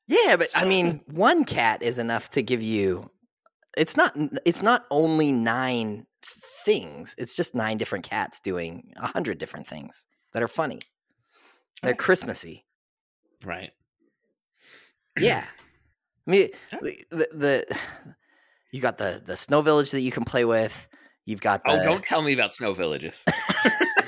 Yeah, 0.07 0.35
but 0.35 0.49
I 0.55 0.65
mean, 0.65 1.01
one 1.07 1.45
cat 1.45 1.81
is 1.81 1.97
enough 1.97 2.29
to 2.31 2.43
give 2.43 2.61
you. 2.61 3.09
It's 3.77 3.97
not. 3.97 4.15
It's 4.45 4.61
not 4.61 4.85
only 4.91 5.31
nine 5.31 6.05
things. 6.65 7.15
It's 7.17 7.35
just 7.35 7.55
nine 7.55 7.77
different 7.77 8.07
cats 8.07 8.39
doing 8.39 8.93
a 8.97 9.07
hundred 9.07 9.37
different 9.37 9.67
things 9.67 10.05
that 10.33 10.43
are 10.43 10.47
funny. 10.47 10.81
They're 11.81 11.95
Christmassy. 11.95 12.65
Right. 13.43 13.71
Yeah. 15.19 15.45
I 16.27 16.31
mean, 16.31 16.49
the, 16.81 17.05
the, 17.09 17.27
the 17.33 17.77
you 18.71 18.81
got 18.81 18.97
the 18.97 19.21
the 19.23 19.37
snow 19.37 19.61
village 19.61 19.91
that 19.91 20.01
you 20.01 20.11
can 20.11 20.25
play 20.25 20.45
with. 20.45 20.87
You've 21.25 21.41
got 21.41 21.61
oh, 21.65 21.75
the, 21.75 21.81
Oh, 21.81 21.85
don't 21.85 22.03
tell 22.03 22.21
me 22.21 22.33
about 22.33 22.55
snow 22.55 22.73
villages. 22.73 23.23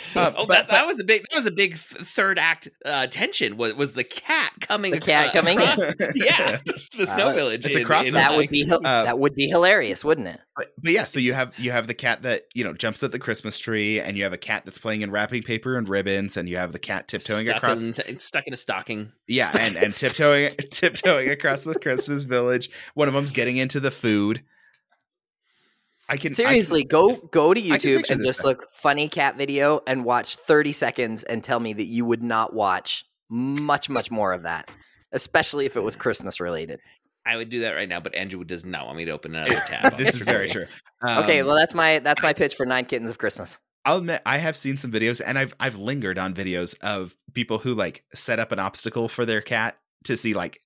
Uh, 0.14 0.32
oh, 0.36 0.46
but- 0.46 0.48
that, 0.48 0.68
that 0.68 0.86
was 0.86 1.00
a 1.00 1.04
big 1.04 1.22
that 1.30 1.36
was 1.36 1.46
a 1.46 1.50
big 1.50 1.76
third 1.76 2.38
act 2.38 2.68
uh, 2.84 3.06
tension. 3.08 3.56
Was 3.56 3.74
was 3.74 3.92
the 3.94 4.04
cat 4.04 4.52
coming? 4.60 4.92
The 4.92 5.00
cat 5.00 5.28
uh, 5.28 5.32
coming 5.32 5.60
in. 5.60 5.68
across- 5.68 5.94
yeah, 6.14 6.58
the 6.96 7.06
snow 7.06 7.28
Uh, 7.30 7.32
village. 7.32 7.64
it's 7.66 7.74
a 7.76 7.80
in- 7.80 7.86
crossover. 7.86 8.06
in, 8.08 8.14
that 8.14 8.30
like- 8.30 8.36
would 8.38 8.50
be 8.50 8.70
uh, 8.70 8.78
that 9.04 9.18
would 9.18 9.34
be 9.34 9.46
hilarious, 9.48 10.04
wouldn't 10.04 10.28
it? 10.28 10.40
but, 10.56 10.66
but 10.82 10.92
yeah, 10.92 11.04
so 11.04 11.18
you 11.18 11.32
have 11.32 11.58
you 11.58 11.70
have 11.70 11.86
the 11.86 11.94
cat 11.94 12.22
that 12.22 12.42
you 12.54 12.62
know 12.64 12.72
jumps 12.74 13.02
at 13.02 13.12
the 13.12 13.18
Christmas 13.18 13.58
tree, 13.58 14.00
and 14.00 14.16
you 14.16 14.24
have 14.24 14.32
a 14.34 14.38
cat 14.38 14.62
that's 14.64 14.78
playing 14.78 15.00
in 15.02 15.10
wrapping 15.10 15.42
paper 15.42 15.76
and 15.78 15.88
ribbons, 15.88 16.36
and 16.36 16.48
you 16.48 16.56
have 16.58 16.72
the 16.72 16.78
cat 16.78 17.08
tiptoeing 17.08 17.46
stuck 17.46 17.56
across. 17.56 17.82
in, 17.82 18.16
stuck 18.18 18.46
in 18.46 18.52
a 18.52 18.56
stocking. 18.56 19.12
yeah, 19.26 19.48
Stuck 19.50 19.62
and 19.62 19.76
and 19.76 19.92
tiptoeing 19.94 20.50
tiptoeing 20.70 21.30
across 21.30 21.62
the 21.64 21.78
Christmas 21.78 22.24
village. 22.24 22.68
One 22.94 23.08
of 23.08 23.14
them's 23.14 23.32
getting 23.32 23.56
into 23.56 23.80
the 23.80 23.90
food. 23.90 24.42
I 26.08 26.16
can 26.16 26.18
I 26.18 26.18
can- 26.18 26.32
Seriously, 26.34 26.84
go 26.84 27.08
just- 27.08 27.30
go 27.30 27.54
to 27.54 27.60
YouTube 27.60 28.08
and 28.10 28.22
just 28.24 28.40
thing. 28.40 28.48
look 28.48 28.66
funny 28.72 29.08
cat 29.08 29.36
video 29.36 29.80
and 29.86 30.04
watch 30.04 30.36
30 30.36 30.72
seconds 30.72 31.22
and 31.22 31.42
tell 31.42 31.60
me 31.60 31.72
that 31.72 31.86
you 31.86 32.04
would 32.04 32.22
not 32.22 32.52
watch 32.54 33.04
much 33.30 33.88
much 33.88 34.10
more 34.10 34.32
of 34.32 34.42
that, 34.42 34.70
especially 35.12 35.64
if 35.66 35.76
it 35.76 35.80
was 35.80 35.96
Christmas 35.96 36.40
related. 36.40 36.80
I 37.24 37.36
would 37.36 37.50
do 37.50 37.60
that 37.60 37.70
right 37.72 37.88
now, 37.88 38.00
but 38.00 38.14
Andrew 38.16 38.42
does 38.42 38.64
not 38.64 38.84
want 38.84 38.98
me 38.98 39.04
to 39.04 39.12
open 39.12 39.34
another 39.34 39.54
tab. 39.68 39.96
this 39.96 40.14
is 40.14 40.20
very 40.20 40.48
true. 40.48 40.66
okay, 41.08 41.40
Um, 41.40 41.46
well 41.46 41.56
that's 41.56 41.74
my 41.74 42.00
that's 42.00 42.22
my 42.22 42.32
pitch 42.32 42.54
for 42.56 42.66
9 42.66 42.84
Kittens 42.86 43.08
of 43.10 43.18
Christmas. 43.18 43.60
I'll 43.84 43.98
admit 43.98 44.22
I 44.26 44.38
have 44.38 44.56
seen 44.56 44.76
some 44.76 44.92
videos 44.92 45.20
and 45.24 45.38
I've 45.38 45.54
I've 45.60 45.76
lingered 45.76 46.18
on 46.18 46.34
videos 46.34 46.74
of 46.82 47.14
people 47.32 47.58
who 47.58 47.74
like 47.74 48.02
set 48.14 48.38
up 48.38 48.52
an 48.52 48.58
obstacle 48.58 49.08
for 49.08 49.24
their 49.24 49.40
cat 49.40 49.76
to 50.04 50.16
see 50.16 50.34
like 50.34 50.58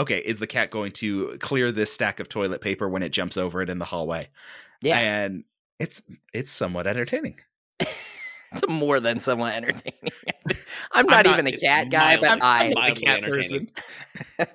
okay, 0.00 0.18
is 0.18 0.38
the 0.40 0.46
cat 0.46 0.70
going 0.70 0.92
to 0.92 1.36
clear 1.40 1.70
this 1.72 1.92
stack 1.92 2.20
of 2.20 2.28
toilet 2.28 2.60
paper 2.60 2.88
when 2.88 3.02
it 3.02 3.10
jumps 3.10 3.36
over 3.36 3.62
it 3.62 3.70
in 3.70 3.78
the 3.78 3.84
hallway? 3.84 4.28
Yeah. 4.82 4.98
And 4.98 5.44
it's 5.78 6.02
it's 6.34 6.50
somewhat 6.50 6.86
entertaining. 6.86 7.36
It's 8.52 8.68
more 8.68 8.98
than 8.98 9.20
somewhat 9.20 9.54
entertaining. 9.54 10.10
I'm 10.92 11.06
not, 11.06 11.24
not- 11.24 11.34
even 11.38 11.46
a 11.46 11.52
cat 11.56 11.88
guy, 11.88 12.16
mild- 12.16 12.20
but 12.20 12.30
I'm- 12.30 12.40
I 12.42 12.74
I'm 12.76 12.92
a 12.92 12.96
cat 12.96 13.22
person. 13.22 13.70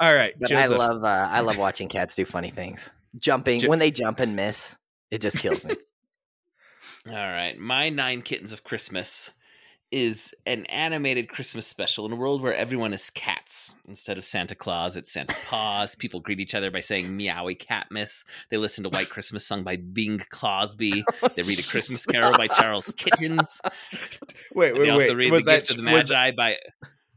All 0.00 0.14
right, 0.14 0.32
but 0.40 0.48
Joseph. 0.48 0.72
I 0.72 0.74
love 0.74 1.04
uh, 1.04 1.28
I 1.30 1.40
love 1.40 1.58
watching 1.58 1.88
cats 1.88 2.14
do 2.14 2.24
funny 2.24 2.48
things. 2.48 2.88
Jumping 3.16 3.60
Jo- 3.60 3.68
when 3.68 3.78
they 3.78 3.90
jump 3.90 4.20
and 4.20 4.34
miss, 4.34 4.78
it 5.10 5.20
just 5.20 5.38
kills 5.38 5.64
me. 5.64 5.74
All 7.06 7.12
right, 7.12 7.58
my 7.58 7.90
nine 7.90 8.22
kittens 8.22 8.54
of 8.54 8.64
Christmas 8.64 9.28
is 9.92 10.34
an 10.46 10.64
animated 10.66 11.28
Christmas 11.28 11.66
special 11.66 12.06
in 12.06 12.12
a 12.12 12.16
world 12.16 12.40
where 12.42 12.54
everyone 12.54 12.92
is 12.94 13.10
cats. 13.10 13.72
Instead 13.86 14.18
of 14.18 14.24
Santa 14.24 14.54
Claus, 14.54 14.96
it's 14.96 15.12
Santa 15.12 15.36
Paws. 15.46 15.94
People 15.94 16.20
greet 16.20 16.40
each 16.40 16.54
other 16.54 16.70
by 16.70 16.80
saying 16.80 17.06
meowy 17.16 17.54
cat 17.58 17.86
miss. 17.90 18.24
They 18.50 18.56
listen 18.56 18.82
to 18.84 18.90
White 18.90 19.10
Christmas 19.10 19.46
sung 19.46 19.62
by 19.62 19.76
Bing 19.76 20.18
Crosby. 20.30 21.04
They 21.36 21.42
read 21.42 21.58
a 21.58 21.62
Christmas 21.62 22.04
Carol 22.06 22.36
by 22.36 22.48
Charles 22.48 22.92
Kittens. 22.96 23.60
Wait, 24.54 24.72
wait, 24.74 24.78
they 24.78 24.90
also 24.90 25.08
wait. 25.08 25.16
read 25.16 25.32
Was 25.32 25.44
The 25.44 25.50
that 25.52 25.60
Gift 25.60 25.70
of 25.72 25.76
the 25.84 25.90
was, 25.92 26.08
Magi 26.10 26.30
by 26.32 26.56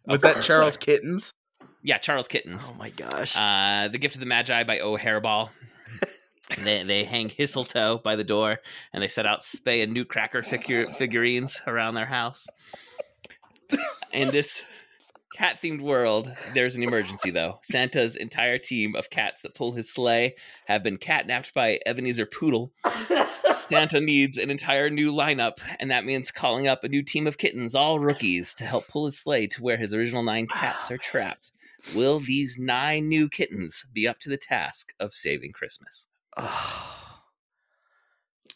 was 0.05 0.19
Oh, 0.23 0.27
that 0.33 0.43
Charles 0.43 0.77
Kittens? 0.77 1.33
yeah 1.81 1.97
Charles 1.97 2.27
Kittens. 2.27 2.71
Oh 2.73 2.77
my 2.77 2.89
gosh. 2.91 3.35
Uh, 3.35 3.87
the 3.87 3.97
Gift 3.97 4.15
of 4.15 4.19
the 4.19 4.25
Magi 4.27 4.63
by 4.63 4.79
O 4.79 4.97
Hairball. 4.97 5.49
They 6.63 6.83
they 6.83 7.03
hang 7.03 7.29
Histletoe 7.29 7.99
by 8.03 8.15
the 8.15 8.23
door, 8.23 8.59
and 8.93 9.01
they 9.01 9.07
set 9.07 9.25
out 9.25 9.41
spay 9.41 9.83
and 9.83 9.93
new 9.93 10.05
cracker 10.05 10.43
figure, 10.43 10.85
figurines 10.85 11.59
around 11.67 11.95
their 11.95 12.05
house. 12.05 12.47
In 14.13 14.29
this 14.29 14.63
cat 15.35 15.59
themed 15.61 15.81
world, 15.81 16.31
there's 16.53 16.75
an 16.75 16.83
emergency 16.83 17.31
though. 17.31 17.59
Santa's 17.63 18.15
entire 18.15 18.57
team 18.57 18.95
of 18.95 19.09
cats 19.09 19.41
that 19.41 19.55
pull 19.55 19.73
his 19.73 19.91
sleigh 19.91 20.35
have 20.65 20.83
been 20.83 20.97
catnapped 20.97 21.53
by 21.53 21.79
Ebenezer 21.85 22.25
Poodle. 22.25 22.71
Santa 23.53 23.99
needs 23.99 24.37
an 24.37 24.49
entire 24.49 24.89
new 24.89 25.11
lineup, 25.11 25.57
and 25.79 25.89
that 25.91 26.05
means 26.05 26.31
calling 26.31 26.67
up 26.67 26.83
a 26.83 26.89
new 26.89 27.03
team 27.03 27.27
of 27.27 27.37
kittens, 27.37 27.75
all 27.75 27.99
rookies, 27.99 28.53
to 28.53 28.63
help 28.63 28.87
pull 28.87 29.05
his 29.05 29.19
sleigh 29.19 29.47
to 29.47 29.63
where 29.63 29.77
his 29.77 29.93
original 29.93 30.23
nine 30.23 30.47
cats 30.47 30.91
are 30.91 30.97
trapped. 30.97 31.51
Will 31.93 32.19
these 32.19 32.57
nine 32.57 33.07
new 33.07 33.29
kittens 33.29 33.85
be 33.93 34.07
up 34.07 34.19
to 34.19 34.29
the 34.29 34.37
task 34.37 34.93
of 34.99 35.13
saving 35.13 35.51
Christmas? 35.51 36.07
Oh, 36.37 36.81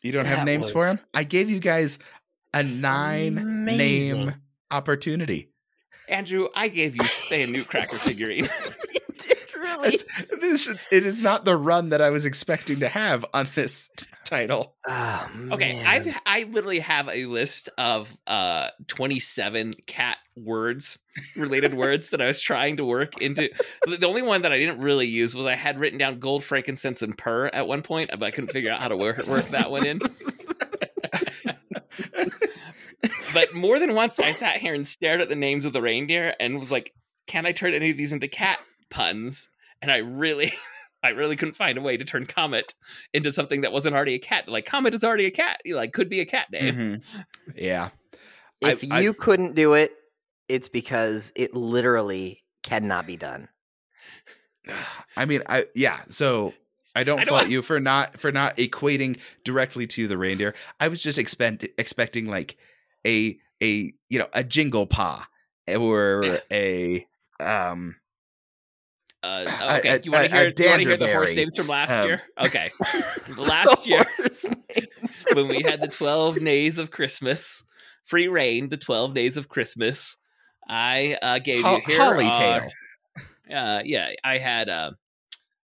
You 0.01 0.11
don't 0.13 0.25
have 0.25 0.39
That 0.39 0.45
names 0.45 0.71
for 0.71 0.87
him? 0.87 0.97
I 1.13 1.23
gave 1.25 1.49
you 1.49 1.59
guys 1.59 1.99
a 2.53 2.63
nine 2.63 3.37
amazing. 3.37 4.25
name 4.27 4.35
opportunity. 4.71 5.49
Andrew, 6.07 6.47
I 6.55 6.69
gave 6.69 6.95
you 6.95 7.01
Spay 7.01 7.43
and 7.43 7.51
New 7.51 7.65
Cracker 7.65 7.97
figurine. 7.97 8.47
you 9.63 9.69
did 9.69 9.75
really? 9.75 9.87
It's- 9.89 10.39
this 10.41 10.69
it 10.91 11.05
is 11.05 11.21
not 11.23 11.45
the 11.45 11.55
run 11.57 11.89
that 11.89 12.01
I 12.01 12.09
was 12.09 12.25
expecting 12.25 12.79
to 12.81 12.87
have 12.89 13.25
on 13.33 13.47
this 13.55 13.89
title. 14.25 14.75
Oh, 14.87 15.29
Okay. 15.51 15.83
I've 15.83 16.15
I 16.25 16.43
literally 16.43 16.79
have 16.79 17.09
a 17.09 17.25
list 17.25 17.69
of 17.77 18.15
uh 18.27 18.69
27 18.87 19.73
cat 19.87 20.17
words, 20.35 20.99
related 21.35 21.73
words 21.75 22.09
that 22.11 22.21
I 22.21 22.27
was 22.27 22.39
trying 22.39 22.77
to 22.77 22.85
work 22.85 23.21
into. 23.21 23.49
The 23.85 23.97
the 23.97 24.07
only 24.07 24.21
one 24.21 24.43
that 24.43 24.51
I 24.51 24.57
didn't 24.59 24.79
really 24.81 25.07
use 25.07 25.35
was 25.35 25.45
I 25.45 25.55
had 25.55 25.79
written 25.79 25.97
down 25.99 26.19
gold, 26.19 26.43
frankincense, 26.43 27.01
and 27.01 27.17
purr 27.17 27.47
at 27.47 27.67
one 27.67 27.81
point, 27.81 28.09
but 28.11 28.23
I 28.23 28.31
couldn't 28.31 28.51
figure 28.51 28.71
out 28.71 28.79
how 28.81 28.87
to 28.89 28.97
work, 28.97 29.25
work 29.27 29.47
that 29.49 29.71
one 29.71 29.85
in. 29.85 29.99
But 33.33 33.53
more 33.53 33.77
than 33.77 33.93
once, 33.93 34.17
I 34.17 34.31
sat 34.31 34.57
here 34.57 34.73
and 34.73 34.87
stared 34.87 35.21
at 35.21 35.29
the 35.29 35.35
names 35.35 35.65
of 35.67 35.71
the 35.73 35.81
reindeer 35.83 36.33
and 36.39 36.59
was 36.59 36.71
like, 36.71 36.93
"Can 37.27 37.45
I 37.45 37.51
turn 37.51 37.73
any 37.75 37.91
of 37.91 37.97
these 37.97 38.11
into 38.11 38.27
cat 38.27 38.59
puns?" 38.89 39.49
And 39.81 39.91
I 39.91 39.97
really, 39.97 40.51
I 41.03 41.09
really 41.09 41.35
couldn't 41.35 41.55
find 41.55 41.77
a 41.77 41.81
way 41.81 41.95
to 41.97 42.05
turn 42.05 42.25
Comet 42.25 42.73
into 43.13 43.31
something 43.31 43.61
that 43.61 43.71
wasn't 43.71 43.95
already 43.95 44.15
a 44.15 44.19
cat. 44.19 44.47
Like 44.49 44.65
Comet 44.65 44.93
is 44.93 45.03
already 45.03 45.25
a 45.25 45.31
cat. 45.31 45.61
Like 45.65 45.93
could 45.93 46.09
be 46.09 46.19
a 46.19 46.25
cat 46.25 46.51
name. 46.51 46.73
Mhm. 46.75 47.01
Yeah. 47.55 47.89
If 48.61 48.83
I- 48.91 48.99
you 49.01 49.13
couldn't 49.13 49.55
do 49.55 49.73
it, 49.73 49.93
it's 50.49 50.67
because 50.67 51.31
it 51.35 51.53
literally 51.53 52.43
cannot 52.63 53.07
be 53.07 53.15
done. 53.15 53.47
I 55.15 55.25
mean, 55.25 55.41
I 55.47 55.65
yeah. 55.75 56.01
So 56.09 56.53
I 56.95 57.03
don't 57.03 57.19
I 57.21 57.23
don't- 57.23 57.37
fault 57.39 57.49
you 57.49 57.61
for 57.61 57.79
not 57.79 58.19
for 58.19 58.31
not 58.31 58.57
equating 58.57 59.17
directly 59.43 59.87
to 59.87 60.07
the 60.07 60.17
reindeer. 60.17 60.53
I 60.79 60.87
was 60.89 60.99
just 60.99 61.17
expect, 61.17 61.65
expecting 61.77 62.27
like 62.27 62.57
a 63.05 63.39
a 63.61 63.93
you 64.09 64.19
know 64.19 64.27
a 64.33 64.43
jingle 64.43 64.85
paw 64.85 65.25
or 65.67 66.21
Yeah. 66.23 66.39
a 66.51 67.07
um 67.39 67.95
Uh, 69.21 69.75
okay, 69.79 69.89
a- 69.89 70.01
you 70.01 70.11
want 70.11 70.29
to 70.29 70.35
hear, 70.35 70.53
you 70.79 70.87
hear 70.87 70.97
the 70.97 71.11
horse 71.13 71.33
names 71.35 71.57
from 71.57 71.67
last 71.67 71.91
Um, 71.91 72.07
year? 72.07 72.21
Okay, 72.41 72.69
last 73.37 73.85
year 73.87 74.03
when 75.33 75.47
we 75.47 75.61
had 75.61 75.81
the 75.81 75.87
twelve 75.89 76.39
days 76.39 76.77
of 76.77 76.91
Christmas, 76.91 77.63
free 78.05 78.27
reign, 78.27 78.69
the 78.69 78.77
twelve 78.77 79.13
days 79.13 79.35
of 79.37 79.49
Christmas, 79.49 80.15
I 80.67 81.17
uh, 81.21 81.39
gave 81.39 81.63
ho- 81.63 81.75
you 81.75 81.81
here. 81.85 81.97
holly 82.01 82.31
tail. 82.31 82.69
uh, 83.53 83.81
yeah, 83.83 84.11
I 84.23 84.37
had. 84.37 84.69
Uh, 84.69 84.91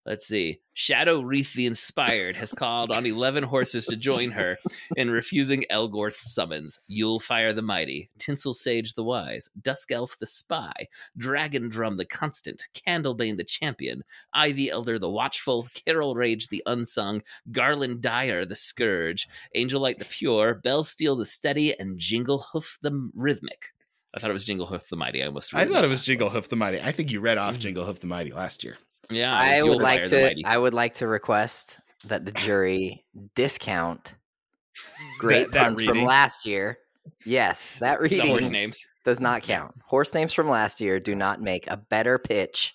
let's 0.06 0.26
see. 0.26 0.60
Shadow 0.74 1.20
Wreath 1.20 1.52
the 1.52 1.66
Inspired 1.66 2.34
has 2.36 2.52
called 2.52 2.90
on 2.90 3.04
eleven 3.04 3.44
horses 3.44 3.86
to 3.86 3.96
join 3.96 4.30
her 4.30 4.56
in 4.96 5.10
refusing 5.10 5.64
Elgorth's 5.70 6.34
summons. 6.34 6.78
Yule 6.88 7.20
Fire 7.20 7.52
the 7.52 7.60
Mighty, 7.62 8.10
Tinsel 8.18 8.54
Sage 8.54 8.94
the 8.94 9.04
Wise, 9.04 9.50
Dusk 9.60 9.92
Elf 9.92 10.16
the 10.18 10.26
Spy, 10.26 10.72
Dragon 11.16 11.68
Drum 11.68 11.96
the 11.98 12.04
Constant, 12.06 12.66
Candlebane 12.74 13.36
the 13.36 13.44
Champion, 13.44 14.02
Ivy 14.32 14.70
Elder 14.70 14.98
the 14.98 15.10
Watchful, 15.10 15.68
Carol 15.74 16.14
Rage 16.14 16.48
the 16.48 16.62
Unsung, 16.66 17.22
Garland 17.50 18.00
Dyer 18.00 18.44
the 18.44 18.56
Scourge, 18.56 19.28
Angel 19.54 19.80
Light 19.80 19.98
the 19.98 20.04
Pure, 20.06 20.54
Bell 20.64 20.84
Steel 20.84 21.16
the 21.16 21.26
Steady, 21.26 21.78
and 21.78 21.98
Jingle 21.98 22.46
Hoof 22.52 22.78
the 22.80 23.10
Rhythmic. 23.14 23.72
I 24.14 24.20
thought 24.20 24.30
it 24.30 24.34
was 24.34 24.44
Jingle 24.44 24.66
Hoof 24.66 24.88
the 24.88 24.96
Mighty. 24.96 25.22
I 25.22 25.26
almost. 25.26 25.54
I 25.54 25.64
thought 25.66 25.84
it 25.84 25.88
was 25.88 26.02
Jingle. 26.02 26.28
Hoof 26.30 26.48
the 26.48 26.56
Mighty. 26.56 26.80
I 26.80 26.92
think 26.92 27.10
you 27.10 27.20
read 27.20 27.38
off 27.38 27.56
Mhm. 27.56 27.60
Jingle 27.60 27.84
Hoof 27.86 28.00
the 28.00 28.06
Mighty 28.06 28.32
last 28.32 28.62
year. 28.64 28.76
Yeah, 29.10 29.34
I 29.34 29.62
would 29.62 29.80
like 29.82 30.04
to. 30.04 30.34
I 30.46 30.56
would 30.58 30.74
like 30.74 30.94
to 30.94 31.06
request 31.06 31.78
that 32.04 32.24
the 32.24 32.32
jury 32.32 33.04
discount 33.34 34.14
great 35.18 35.44
That- 35.46 35.52
that 35.52 35.64
puns 35.64 35.84
from 35.84 36.04
last 36.04 36.46
year. 36.46 36.78
Yes, 37.24 37.76
that 37.80 38.00
The 38.00 38.18
horse 38.20 38.48
names. 38.48 38.86
does 39.04 39.20
not 39.20 39.42
count. 39.42 39.74
Horse 39.84 40.14
names 40.14 40.32
from 40.32 40.48
last 40.48 40.80
year 40.80 41.00
do 41.00 41.14
not 41.14 41.40
make 41.40 41.66
a 41.68 41.76
better 41.76 42.18
pitch. 42.18 42.74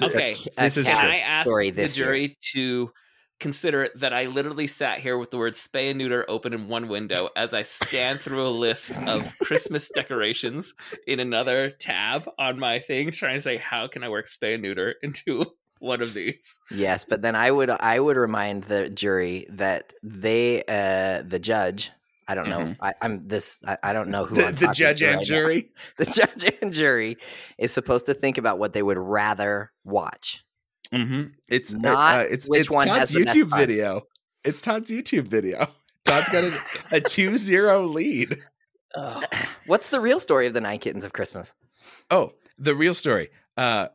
Okay, 0.00 0.34
a 0.56 0.62
this 0.62 0.76
is 0.76 0.86
Can. 0.86 1.06
I 1.10 1.18
ask 1.18 1.44
the 1.70 1.76
this 1.82 1.98
year. 1.98 2.06
jury 2.06 2.38
to 2.52 2.90
consider 3.40 3.88
that 3.96 4.12
I 4.12 4.24
literally 4.26 4.66
sat 4.66 4.98
here 5.00 5.16
with 5.16 5.30
the 5.30 5.38
word 5.38 5.54
spay 5.54 5.90
and 5.90 5.98
neuter 5.98 6.24
open 6.28 6.52
in 6.52 6.68
one 6.68 6.88
window 6.88 7.28
as 7.36 7.54
I 7.54 7.62
scanned 7.62 8.20
through 8.20 8.42
a 8.46 8.48
list 8.48 8.96
of 9.06 9.38
Christmas 9.42 9.88
decorations 9.94 10.74
in 11.06 11.20
another 11.20 11.70
tab 11.70 12.28
on 12.38 12.58
my 12.58 12.78
thing, 12.78 13.10
trying 13.12 13.36
to 13.36 13.42
say, 13.42 13.56
how 13.56 13.86
can 13.86 14.02
I 14.02 14.08
work 14.08 14.26
spay 14.26 14.54
and 14.54 14.62
neuter 14.62 14.96
into 15.02 15.46
one 15.78 16.02
of 16.02 16.14
these? 16.14 16.58
Yes, 16.70 17.04
but 17.04 17.22
then 17.22 17.36
I 17.36 17.50
would 17.50 17.70
I 17.70 18.00
would 18.00 18.16
remind 18.16 18.64
the 18.64 18.88
jury 18.88 19.46
that 19.50 19.92
they 20.02 20.62
uh 20.64 21.22
the 21.26 21.38
judge. 21.38 21.92
I 22.30 22.34
don't 22.34 22.50
know. 22.50 22.58
Mhm. 22.60 22.76
I, 22.82 22.92
I'm 23.00 23.26
this. 23.26 23.58
I, 23.66 23.78
I 23.82 23.92
don't 23.94 24.10
know 24.10 24.26
who 24.26 24.34
The, 24.34 24.50
the 24.52 24.72
judge 24.74 25.00
and 25.02 25.12
right 25.12 25.18
now. 25.20 25.22
jury. 25.22 25.70
The 25.96 26.04
judge 26.04 26.52
and 26.60 26.72
jury 26.74 27.16
is 27.56 27.72
supposed 27.72 28.04
to 28.06 28.12
think 28.14 28.36
about 28.36 28.58
what 28.58 28.74
they 28.74 28.82
would 28.82 28.98
rather 28.98 29.72
watch. 29.84 30.44
Mm-hmm. 30.92 31.22
It's 31.48 31.74
uh, 31.74 31.78
Not 31.78 32.16
uh, 32.18 32.24
it's 32.30 32.48
which 32.48 32.60
it's 32.62 32.70
one 32.70 32.86
Todd's 32.88 32.98
has 33.00 33.10
the 33.10 33.24
best 33.24 33.36
YouTube 33.36 33.56
video. 33.56 34.02
It's 34.44 34.62
Todd's 34.62 34.90
YouTube 34.90 35.26
video. 35.28 35.68
Todd's 36.04 36.28
got 36.30 36.44
a, 36.44 36.48
a 36.96 37.00
2-0 37.00 37.92
lead. 37.92 38.38
What's 39.66 39.90
the 39.90 40.00
real 40.00 40.18
story 40.20 40.46
of 40.46 40.54
the 40.54 40.60
Nine 40.60 40.78
Kittens 40.78 41.04
of 41.04 41.12
Christmas? 41.12 41.54
Oh, 42.10 42.32
the 42.58 42.74
real 42.74 42.94
story. 42.94 43.28
Uh, 43.56 43.88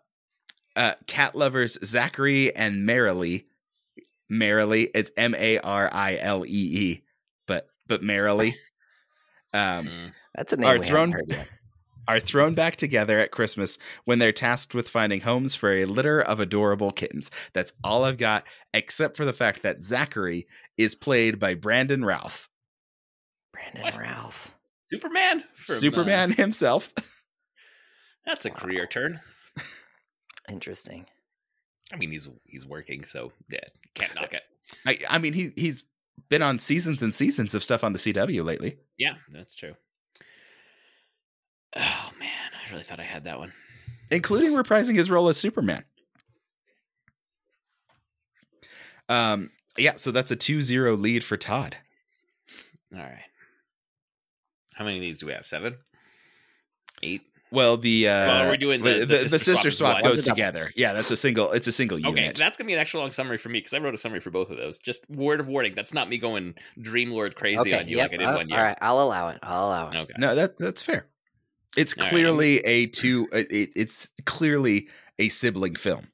uh, 0.76 0.94
cat 1.08 1.36
lovers 1.36 1.78
Zachary 1.84 2.56
and 2.56 2.88
Marilee. 2.88 3.46
Marilee, 4.32 4.90
it's 4.96 5.12
M 5.18 5.36
A 5.36 5.60
R 5.60 5.90
I 5.92 6.18
L 6.18 6.46
E 6.46 6.50
E, 6.50 7.04
but 7.48 7.68
but 7.88 8.02
Marilee, 8.02 8.54
um, 9.54 9.88
That's 10.36 10.54
a 10.54 10.58
name 10.58 10.70
Are 10.70 10.84
thrown- 10.84 11.12
haven't 11.12 11.32
heard 11.32 11.40
yet. 11.40 11.48
Are 12.08 12.20
thrown 12.20 12.54
back 12.56 12.76
together 12.76 13.20
at 13.20 13.32
Christmas 13.32 13.78
when 14.06 14.20
they're 14.20 14.32
tasked 14.32 14.74
with 14.74 14.90
finding 14.90 15.22
homes 15.22 15.56
for 15.56 15.72
a 15.72 15.86
litter 15.86 16.22
of 16.22 16.40
adorable 16.40 16.92
kittens. 16.92 17.32
That's 17.54 17.74
all 17.84 18.04
I've 18.04 18.18
got, 18.18 18.44
except 18.74 19.18
for 19.18 19.26
the 19.26 19.34
fact 19.34 19.64
that 19.64 19.84
Zachary 19.84 20.48
is 20.78 20.96
played 20.96 21.40
by 21.40 21.54
Brandon 21.54 22.04
Routh, 22.04 22.50
Brandon 23.52 23.82
What? 23.84 23.98
Ralph. 23.98 24.58
Superman? 24.92 25.44
From, 25.56 25.76
uh, 25.76 25.80
Superman 25.80 26.32
himself. 26.34 26.94
that's 28.26 28.46
a 28.46 28.52
career 28.52 28.86
turn. 28.86 29.22
Interesting. 30.50 31.06
I 31.92 31.96
mean, 31.96 32.12
he's 32.12 32.28
he's 32.46 32.66
working, 32.66 33.06
so 33.06 33.32
yeah, 33.50 33.60
can't 33.96 34.14
knock 34.16 34.34
it. 34.34 34.42
I, 34.86 35.00
I 35.10 35.18
mean, 35.20 35.34
he 35.34 35.52
he's 35.56 35.84
been 36.30 36.42
on 36.42 36.60
seasons 36.60 37.02
and 37.02 37.14
seasons 37.14 37.56
of 37.56 37.64
stuff 37.64 37.84
on 37.84 37.94
the 37.94 38.00
CW 38.00 38.44
lately. 38.44 38.78
Yeah, 38.98 39.16
that's 39.32 39.56
true. 39.56 39.76
Oh 41.76 42.10
man, 42.20 42.30
I 42.68 42.72
really 42.72 42.84
thought 42.84 43.00
I 43.00 43.04
had 43.04 43.24
that 43.26 43.40
one. 43.40 43.52
including 44.12 44.52
reprising 44.54 44.96
his 44.96 45.10
role 45.10 45.28
as 45.30 45.38
Superman. 45.38 45.84
Um, 49.10 49.50
yeah, 49.78 49.94
so 49.96 50.12
that's 50.12 50.32
a 50.32 50.36
2-0 50.38 51.00
lead 51.00 51.24
for 51.24 51.38
Todd. 51.38 51.76
All 52.94 53.00
right. 53.00 53.20
How 54.76 54.86
many 54.86 54.98
of 54.98 55.02
these 55.02 55.18
do 55.20 55.26
we 55.28 55.34
have? 55.34 55.46
Seven? 55.46 55.76
Eight? 57.02 57.22
Well, 57.52 57.78
the 57.78 58.08
uh, 58.08 58.12
Well, 58.28 58.54
are 58.54 58.58
doing 58.58 58.82
the- 58.82 59.00
the, 59.00 59.06
the 59.06 59.16
sister 59.18 59.38
sister 59.40 59.70
swap 59.72 59.92
swap 59.98 60.04
goes 60.04 60.10
One's 60.12 60.20
a 60.20 60.24
double. 60.24 60.36
together. 60.36 60.72
Yeah, 60.76 60.94
that's 60.94 61.12
a 61.12 61.16
single. 61.18 61.52
It's 61.52 61.68
a 61.68 61.72
single 61.72 61.98
Okay, 62.00 62.08
unit. 62.22 62.36
that's 62.38 62.58
gonna 62.58 62.66
be 62.68 62.74
an 62.74 62.80
extra 62.80 63.00
long 63.00 63.12
summary 63.12 63.38
for 63.38 63.50
me 63.50 63.60
because 63.60 63.74
I 63.76 63.78
wrote 63.78 63.94
a 63.94 63.98
summary 64.00 64.22
for 64.22 64.32
both 64.32 64.50
of 64.50 64.58
those. 64.58 64.80
Just 64.80 65.08
word 65.08 65.40
of 65.40 65.48
warning. 65.48 65.76
That's 65.76 65.94
not 65.94 66.10
me 66.10 66.18
going 66.18 66.56
Dreamlord 66.80 67.36
crazy 67.36 67.60
Okay, 67.60 67.78
on 67.80 67.88
you 67.88 67.98
yep, 67.98 68.10
like 68.12 68.20
I 68.22 68.24
did 68.24 68.28
uh, 68.28 68.36
one 68.38 68.50
year. 68.50 68.58
All 68.58 68.64
right, 68.64 68.78
I'll 68.82 69.00
allow 69.02 69.30
it. 69.30 69.38
I'll 69.44 69.68
allow 69.68 69.92
it. 69.92 69.96
Okay. 69.98 70.14
No, 70.18 70.34
that 70.34 70.58
that's 70.58 70.82
fair. 70.82 71.06
It's 71.76 71.96
All 71.98 72.04
right, 72.04 72.10
clearly 72.10 72.60
a 72.60 72.86
two. 72.88 73.28
uh, 73.34 73.38
It, 73.50 73.72
it's 73.76 74.08
clearly 74.26 74.90
a 75.20 75.30
sibling 75.30 75.76
film 75.76 76.10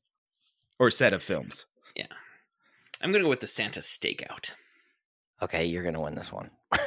or 0.80 0.90
set 0.92 1.14
of 1.14 1.22
films. 1.24 1.66
Yeah, 1.96 2.06
I'm 3.02 3.12
gonna 3.12 3.24
go 3.26 3.30
with 3.30 3.42
the 3.42 3.48
Santa 3.48 3.82
stakeout. 3.82 4.52
Okay, 5.42 5.66
you're 5.66 5.84
gonna 5.84 6.02
win 6.02 6.16
this 6.16 6.32
one. 6.32 6.50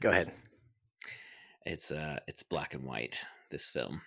Go 0.00 0.10
ahead. 0.10 0.32
It's 1.64 1.90
uh 1.90 2.18
it's 2.28 2.42
black 2.42 2.74
and 2.74 2.84
white, 2.84 3.18
this 3.50 3.66
film. 3.66 4.00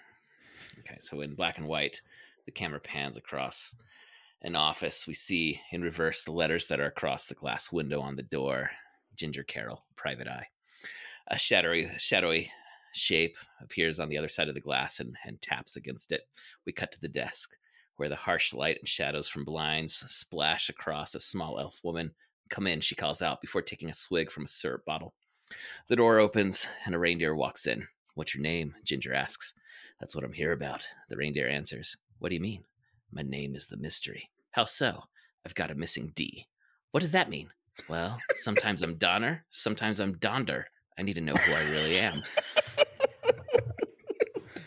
Okay, 0.79 0.97
so 1.01 1.21
in 1.21 1.33
black 1.35 1.57
and 1.57 1.67
white, 1.67 2.01
the 2.45 2.51
camera 2.51 2.79
pans 2.79 3.17
across 3.17 3.75
an 4.41 4.55
office. 4.55 5.05
We 5.07 5.13
see 5.13 5.59
in 5.71 5.81
reverse 5.81 6.23
the 6.23 6.31
letters 6.31 6.67
that 6.67 6.79
are 6.79 6.85
across 6.85 7.25
the 7.25 7.33
glass 7.35 7.71
window 7.71 8.01
on 8.01 8.15
the 8.15 8.23
door. 8.23 8.69
Ginger 9.15 9.43
Carroll, 9.43 9.83
private 9.97 10.27
eye. 10.27 10.47
A 11.29 11.37
shadowy 11.37 11.91
shadowy 11.97 12.51
shape 12.91 13.37
appears 13.61 13.99
on 13.99 14.09
the 14.09 14.17
other 14.17 14.29
side 14.29 14.47
of 14.47 14.55
the 14.55 14.61
glass 14.61 14.99
and, 14.99 15.15
and 15.23 15.41
taps 15.41 15.75
against 15.75 16.11
it. 16.11 16.21
We 16.65 16.71
cut 16.71 16.91
to 16.93 17.01
the 17.01 17.07
desk, 17.07 17.55
where 17.97 18.09
the 18.09 18.15
harsh 18.15 18.53
light 18.53 18.79
and 18.79 18.89
shadows 18.89 19.29
from 19.29 19.43
blinds 19.43 19.93
splash 20.07 20.69
across 20.69 21.13
a 21.13 21.19
small 21.19 21.59
elf 21.59 21.79
woman. 21.83 22.11
Come 22.49 22.65
in, 22.65 22.81
she 22.81 22.95
calls 22.95 23.21
out 23.21 23.41
before 23.41 23.61
taking 23.61 23.89
a 23.89 23.93
swig 23.93 24.31
from 24.31 24.45
a 24.45 24.49
syrup 24.49 24.85
bottle. 24.85 25.13
The 25.87 25.95
door 25.95 26.19
opens 26.19 26.67
and 26.85 26.95
a 26.95 26.99
reindeer 26.99 27.35
walks 27.35 27.67
in. 27.67 27.87
What's 28.15 28.33
your 28.33 28.41
name? 28.41 28.75
Ginger 28.83 29.13
asks. 29.13 29.53
That's 29.99 30.15
what 30.15 30.23
I'm 30.23 30.33
here 30.33 30.51
about. 30.51 30.87
The 31.09 31.17
reindeer 31.17 31.47
answers. 31.47 31.95
What 32.17 32.29
do 32.29 32.35
you 32.35 32.41
mean? 32.41 32.63
My 33.11 33.21
name 33.21 33.55
is 33.55 33.67
the 33.67 33.77
mystery. 33.77 34.29
How 34.51 34.65
so? 34.65 35.03
I've 35.45 35.55
got 35.55 35.71
a 35.71 35.75
missing 35.75 36.11
D. 36.15 36.47
What 36.91 37.01
does 37.01 37.11
that 37.11 37.29
mean? 37.29 37.49
Well, 37.87 38.19
sometimes 38.35 38.81
I'm 38.81 38.95
Donner, 38.95 39.45
sometimes 39.51 39.99
I'm 39.99 40.17
Donder. 40.17 40.67
I 40.99 41.01
need 41.01 41.13
to 41.13 41.21
know 41.21 41.33
who 41.33 41.53
I 41.53 41.61
really 41.71 41.97
am. 41.97 42.21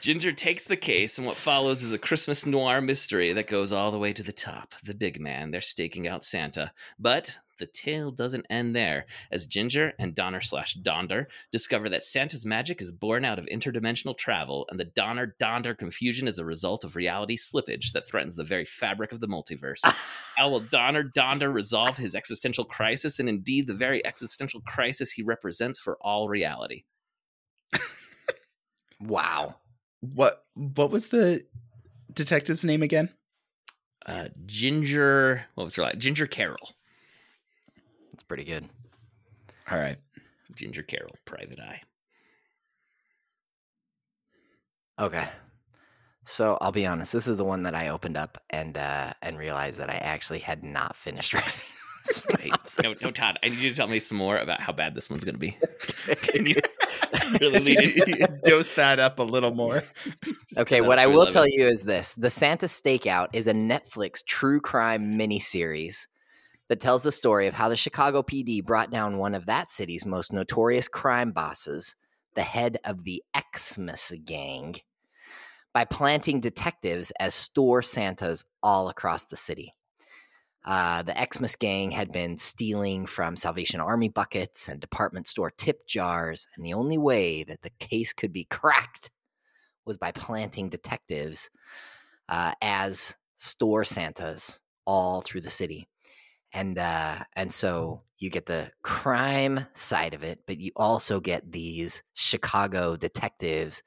Ginger 0.02 0.32
takes 0.32 0.64
the 0.64 0.76
case, 0.76 1.16
and 1.16 1.24
what 1.24 1.36
follows 1.36 1.80
is 1.84 1.92
a 1.92 1.98
Christmas 1.98 2.44
noir 2.44 2.80
mystery 2.80 3.32
that 3.34 3.46
goes 3.46 3.70
all 3.70 3.92
the 3.92 4.00
way 4.00 4.12
to 4.12 4.24
the 4.24 4.32
top. 4.32 4.74
The 4.82 4.96
big 4.96 5.20
man, 5.20 5.52
they're 5.52 5.60
staking 5.60 6.08
out 6.08 6.24
Santa. 6.24 6.72
But 6.98 7.38
the 7.60 7.66
tale 7.66 8.10
doesn't 8.10 8.48
end 8.50 8.74
there, 8.74 9.06
as 9.30 9.46
Ginger 9.46 9.92
and 10.00 10.12
Donner 10.12 10.40
slash 10.40 10.74
Donder 10.74 11.28
discover 11.52 11.88
that 11.88 12.04
Santa's 12.04 12.44
magic 12.44 12.82
is 12.82 12.90
born 12.90 13.24
out 13.24 13.38
of 13.38 13.46
interdimensional 13.46 14.18
travel, 14.18 14.66
and 14.70 14.80
the 14.80 14.86
Donner 14.86 15.36
Donder 15.38 15.72
confusion 15.72 16.26
is 16.26 16.40
a 16.40 16.44
result 16.44 16.82
of 16.82 16.96
reality 16.96 17.36
slippage 17.36 17.92
that 17.92 18.08
threatens 18.08 18.34
the 18.34 18.42
very 18.42 18.64
fabric 18.64 19.12
of 19.12 19.20
the 19.20 19.28
multiverse. 19.28 19.82
How 20.36 20.50
will 20.50 20.58
Donner 20.58 21.04
Donder 21.04 21.52
resolve 21.52 21.96
his 21.96 22.16
existential 22.16 22.64
crisis, 22.64 23.20
and 23.20 23.28
indeed 23.28 23.68
the 23.68 23.74
very 23.74 24.04
existential 24.04 24.62
crisis 24.62 25.12
he 25.12 25.22
represents 25.22 25.78
for 25.78 25.96
all 26.00 26.28
reality? 26.28 26.82
Wow. 29.02 29.56
What 30.02 30.44
what 30.54 30.90
was 30.90 31.08
the 31.08 31.46
detective's 32.12 32.64
name 32.64 32.82
again? 32.82 33.08
Uh, 34.04 34.28
Ginger, 34.46 35.46
what 35.54 35.64
was 35.64 35.76
her 35.76 35.82
like? 35.82 35.98
Ginger 35.98 36.26
Carroll. 36.26 36.74
That's 38.10 38.24
pretty 38.24 38.44
good. 38.44 38.68
All 39.70 39.78
right. 39.78 39.96
Ginger 40.54 40.82
Carroll, 40.82 41.14
Private 41.24 41.60
Eye. 41.60 41.80
Okay. 44.98 45.26
So 46.24 46.58
I'll 46.60 46.72
be 46.72 46.86
honest. 46.86 47.12
This 47.12 47.26
is 47.26 47.36
the 47.36 47.44
one 47.44 47.62
that 47.64 47.74
I 47.74 47.88
opened 47.88 48.16
up 48.16 48.42
and 48.50 48.76
uh, 48.76 49.12
and 49.22 49.38
realized 49.38 49.78
that 49.78 49.90
I 49.90 49.96
actually 49.96 50.38
had 50.40 50.62
not 50.62 50.96
finished 50.96 51.32
writing. 51.34 51.52
the 52.04 52.38
Wait, 52.42 52.52
no, 52.82 52.94
no, 53.02 53.10
Todd. 53.10 53.38
I 53.42 53.48
need 53.48 53.58
you 53.58 53.70
to 53.70 53.76
tell 53.76 53.88
me 53.88 53.98
some 53.98 54.18
more 54.18 54.36
about 54.36 54.60
how 54.60 54.72
bad 54.72 54.94
this 54.94 55.10
one's 55.10 55.24
going 55.24 55.34
to 55.34 55.40
be. 55.40 55.56
Can 56.22 56.46
you 56.46 56.56
really 57.40 57.60
lead 57.60 57.94
it? 57.96 58.42
Dose 58.44 58.74
that 58.74 58.98
up 58.98 59.18
a 59.18 59.22
little 59.22 59.54
more. 59.54 59.84
Okay, 60.58 60.82
what 60.82 60.98
I 60.98 61.06
will 61.06 61.26
tell 61.26 61.44
it. 61.44 61.54
you 61.54 61.66
is 61.66 61.82
this: 61.82 62.14
the 62.14 62.28
Santa 62.28 62.66
Stakeout 62.66 63.28
is 63.32 63.46
a 63.46 63.54
Netflix 63.54 64.22
true 64.22 64.60
crime 64.60 65.18
miniseries 65.18 66.06
that 66.68 66.78
tells 66.78 67.02
the 67.02 67.10
story 67.10 67.46
of 67.46 67.54
how 67.54 67.70
the 67.70 67.76
Chicago 67.76 68.22
PD 68.22 68.62
brought 68.62 68.90
down 68.90 69.16
one 69.16 69.34
of 69.34 69.46
that 69.46 69.70
city's 69.70 70.04
most 70.04 70.30
notorious 70.30 70.88
crime 70.88 71.32
bosses, 71.32 71.96
the 72.34 72.42
head 72.42 72.76
of 72.84 73.04
the 73.04 73.22
Xmas 73.34 74.12
gang, 74.26 74.76
by 75.72 75.86
planting 75.86 76.40
detectives 76.40 77.12
as 77.18 77.34
store 77.34 77.80
Santas 77.80 78.44
all 78.62 78.90
across 78.90 79.24
the 79.24 79.36
city. 79.36 79.74
Uh, 80.64 81.02
the 81.02 81.14
Xmas 81.14 81.56
gang 81.56 81.90
had 81.90 82.12
been 82.12 82.38
stealing 82.38 83.06
from 83.06 83.36
Salvation 83.36 83.80
Army 83.80 84.08
buckets 84.08 84.68
and 84.68 84.80
department 84.80 85.26
store 85.26 85.50
tip 85.50 85.86
jars, 85.86 86.46
and 86.56 86.64
the 86.64 86.74
only 86.74 86.98
way 86.98 87.42
that 87.44 87.62
the 87.62 87.72
case 87.80 88.12
could 88.12 88.32
be 88.32 88.44
cracked 88.44 89.10
was 89.84 89.98
by 89.98 90.12
planting 90.12 90.68
detectives 90.68 91.50
uh, 92.28 92.52
as 92.62 93.16
store 93.38 93.84
Santas 93.84 94.60
all 94.86 95.20
through 95.20 95.40
the 95.40 95.50
city. 95.50 95.88
And 96.52 96.78
uh, 96.78 97.18
and 97.34 97.50
so 97.50 98.02
you 98.18 98.30
get 98.30 98.46
the 98.46 98.70
crime 98.82 99.66
side 99.72 100.14
of 100.14 100.22
it, 100.22 100.40
but 100.46 100.60
you 100.60 100.70
also 100.76 101.18
get 101.18 101.50
these 101.50 102.02
Chicago 102.14 102.96
detectives 102.96 103.82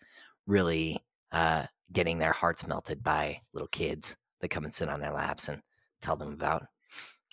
really 0.48 1.00
uh, 1.32 1.66
getting 1.94 2.18
their 2.18 2.34
hearts 2.34 2.68
melted 2.68 3.04
by 3.04 3.42
little 3.54 3.68
kids 3.68 4.18
that 4.42 4.50
come 4.50 4.66
and 4.66 4.74
sit 4.74 4.90
on 4.90 5.00
their 5.00 5.14
laps 5.14 5.48
and 5.48 5.62
tell 6.02 6.16
them 6.16 6.32
about 6.34 6.66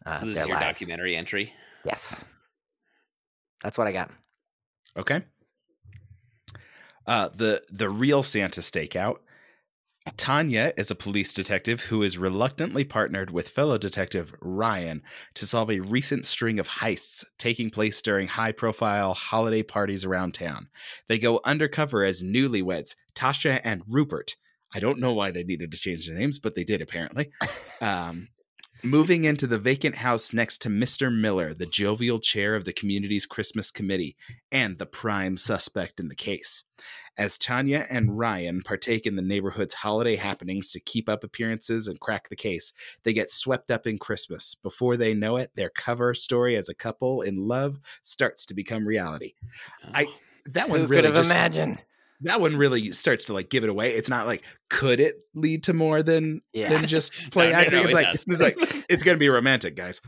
uh, 0.06 0.20
So 0.20 0.26
this 0.26 0.34
their 0.34 0.44
is 0.44 0.48
your 0.48 0.56
lives. 0.58 0.66
documentary 0.80 1.16
entry. 1.16 1.52
Yes, 1.84 2.24
that's 3.62 3.76
what 3.78 3.86
I 3.86 3.92
got. 3.92 4.10
Okay. 4.96 5.22
Uh, 7.06 7.28
the 7.34 7.62
the 7.70 7.88
real 7.90 8.22
Santa 8.22 8.60
stakeout. 8.60 9.18
Tanya 10.16 10.72
is 10.76 10.90
a 10.90 10.96
police 10.96 11.32
detective 11.32 11.82
who 11.82 12.02
is 12.02 12.18
reluctantly 12.18 12.82
partnered 12.82 13.30
with 13.30 13.48
fellow 13.48 13.78
detective 13.78 14.34
Ryan 14.40 15.00
to 15.34 15.46
solve 15.46 15.70
a 15.70 15.78
recent 15.78 16.26
string 16.26 16.58
of 16.58 16.66
heists 16.66 17.24
taking 17.38 17.70
place 17.70 18.02
during 18.02 18.26
high 18.26 18.50
profile 18.50 19.14
holiday 19.14 19.62
parties 19.62 20.04
around 20.04 20.34
town. 20.34 20.70
They 21.08 21.20
go 21.20 21.40
undercover 21.44 22.02
as 22.02 22.20
newlyweds, 22.24 22.96
Tasha 23.14 23.60
and 23.62 23.82
Rupert. 23.88 24.34
I 24.74 24.80
don't 24.80 24.98
know 24.98 25.12
why 25.12 25.30
they 25.30 25.44
needed 25.44 25.70
to 25.70 25.78
change 25.78 26.08
their 26.08 26.16
names, 26.18 26.40
but 26.40 26.56
they 26.56 26.64
did 26.64 26.80
apparently. 26.82 27.30
Um, 27.80 28.28
moving 28.84 29.24
into 29.24 29.46
the 29.46 29.58
vacant 29.58 29.96
house 29.96 30.32
next 30.32 30.58
to 30.62 30.68
Mr. 30.68 31.12
Miller, 31.14 31.54
the 31.54 31.66
jovial 31.66 32.18
chair 32.18 32.54
of 32.54 32.64
the 32.64 32.72
community's 32.72 33.26
Christmas 33.26 33.70
committee 33.70 34.16
and 34.50 34.78
the 34.78 34.86
prime 34.86 35.36
suspect 35.36 36.00
in 36.00 36.08
the 36.08 36.14
case. 36.14 36.64
As 37.16 37.38
Tanya 37.38 37.86
and 37.90 38.18
Ryan 38.18 38.62
partake 38.64 39.06
in 39.06 39.16
the 39.16 39.22
neighborhood's 39.22 39.74
holiday 39.74 40.16
happenings 40.16 40.72
to 40.72 40.80
keep 40.80 41.08
up 41.08 41.22
appearances 41.22 41.86
and 41.86 42.00
crack 42.00 42.28
the 42.28 42.36
case, 42.36 42.72
they 43.04 43.12
get 43.12 43.30
swept 43.30 43.70
up 43.70 43.86
in 43.86 43.98
Christmas. 43.98 44.54
Before 44.54 44.96
they 44.96 45.14
know 45.14 45.36
it, 45.36 45.50
their 45.54 45.70
cover 45.70 46.14
story 46.14 46.56
as 46.56 46.68
a 46.68 46.74
couple 46.74 47.20
in 47.22 47.46
love 47.46 47.78
starts 48.02 48.46
to 48.46 48.54
become 48.54 48.86
reality. 48.88 49.34
I- 49.94 50.06
Oh, 50.08 50.14
That 50.46 50.68
one 50.68 50.86
really 50.86 50.96
could 50.96 51.04
have 51.04 51.14
just, 51.14 51.30
imagined? 51.30 51.84
That 52.22 52.40
one 52.40 52.56
really 52.56 52.92
starts 52.92 53.24
to 53.26 53.32
like 53.32 53.50
give 53.50 53.64
it 53.64 53.70
away. 53.70 53.92
It's 53.94 54.08
not 54.08 54.26
like 54.26 54.42
could 54.70 55.00
it 55.00 55.22
lead 55.34 55.64
to 55.64 55.72
more 55.72 56.02
than 56.02 56.40
Yeah. 56.52 56.68
than 56.72 56.86
just 56.88 57.12
play 57.30 57.50
No, 57.50 57.56
acting. 57.58 57.74
no, 57.78 57.80
it's 57.84 57.90
it 57.90 57.94
like 57.94 58.06
does. 58.12 58.24
it's 58.28 58.40
like 58.40 58.56
it's 58.88 59.02
gonna 59.02 59.18
be 59.18 59.28
romantic, 59.28 59.76
guys. 59.76 60.00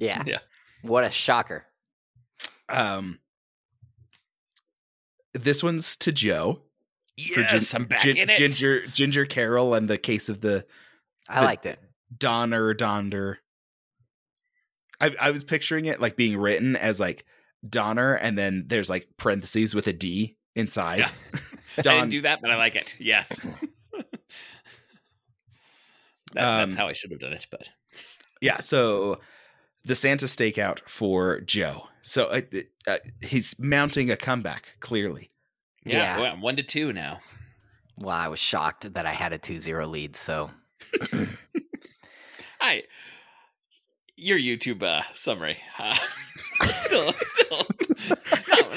Yeah. 0.00 0.22
Yeah. 0.26 0.38
What 0.82 1.04
a 1.04 1.10
shocker. 1.10 1.64
Um, 2.68 3.18
this 5.34 5.62
one's 5.62 5.96
to 5.98 6.12
Joe. 6.12 6.62
for 7.34 7.40
yes, 7.40 7.70
Gin- 7.70 7.80
I'm 7.82 7.86
back 7.86 8.00
Gin- 8.02 8.16
in 8.16 8.30
it. 8.30 8.38
Ginger 8.38 8.86
Ginger 8.88 9.26
Carroll 9.26 9.74
and 9.74 9.88
the 9.88 9.98
case 9.98 10.28
of 10.28 10.40
the 10.40 10.66
I 11.28 11.40
The- 11.40 11.46
liked 11.46 11.66
it. 11.66 11.78
Donner 12.16 12.74
Donder. 12.74 13.38
I 15.00 15.14
I 15.20 15.30
was 15.30 15.44
picturing 15.44 15.86
it 15.86 16.00
like 16.00 16.16
being 16.16 16.36
written 16.36 16.76
as 16.76 17.00
like 17.00 17.24
Donner, 17.68 18.14
and 18.14 18.36
then 18.36 18.64
there's 18.66 18.90
like 18.90 19.08
parentheses 19.16 19.74
with 19.74 19.86
a 19.86 19.92
D 19.92 20.36
inside. 20.54 20.98
Yeah. 21.00 21.10
I 21.78 21.82
Don, 21.82 21.94
didn't 21.96 22.10
do 22.10 22.20
that, 22.22 22.40
but 22.42 22.50
I 22.50 22.56
like 22.56 22.76
it. 22.76 22.94
Yes. 22.98 23.28
That, 26.34 26.44
Um, 26.44 26.70
that's 26.70 26.78
how 26.78 26.88
I 26.88 26.94
should 26.94 27.10
have 27.10 27.20
done 27.20 27.34
it, 27.34 27.46
but 27.50 27.68
yeah. 28.40 28.60
So 28.60 29.20
the 29.84 29.94
Santa 29.94 30.24
stakeout 30.24 30.80
for 30.88 31.40
Joe. 31.40 31.88
So 32.00 32.24
uh, 32.26 32.40
uh, 32.86 32.98
he's 33.20 33.58
mounting 33.58 34.10
a 34.10 34.16
comeback. 34.16 34.76
Clearly, 34.80 35.30
yeah, 35.84 35.98
Yeah. 35.98 36.20
well, 36.20 36.32
I'm 36.32 36.40
one 36.40 36.56
to 36.56 36.62
two 36.62 36.92
now. 36.92 37.18
Well, 37.98 38.16
I 38.16 38.28
was 38.28 38.38
shocked 38.38 38.94
that 38.94 39.04
I 39.04 39.12
had 39.12 39.34
a 39.34 39.38
2 39.38 39.60
0 39.60 39.86
lead. 39.86 40.16
So, 40.16 40.50
I 42.62 42.84
your 44.16 44.38
YouTube 44.38 44.82
uh, 44.82 45.02
summary. 45.14 45.58
Still, 46.62 47.12
still 47.12 47.66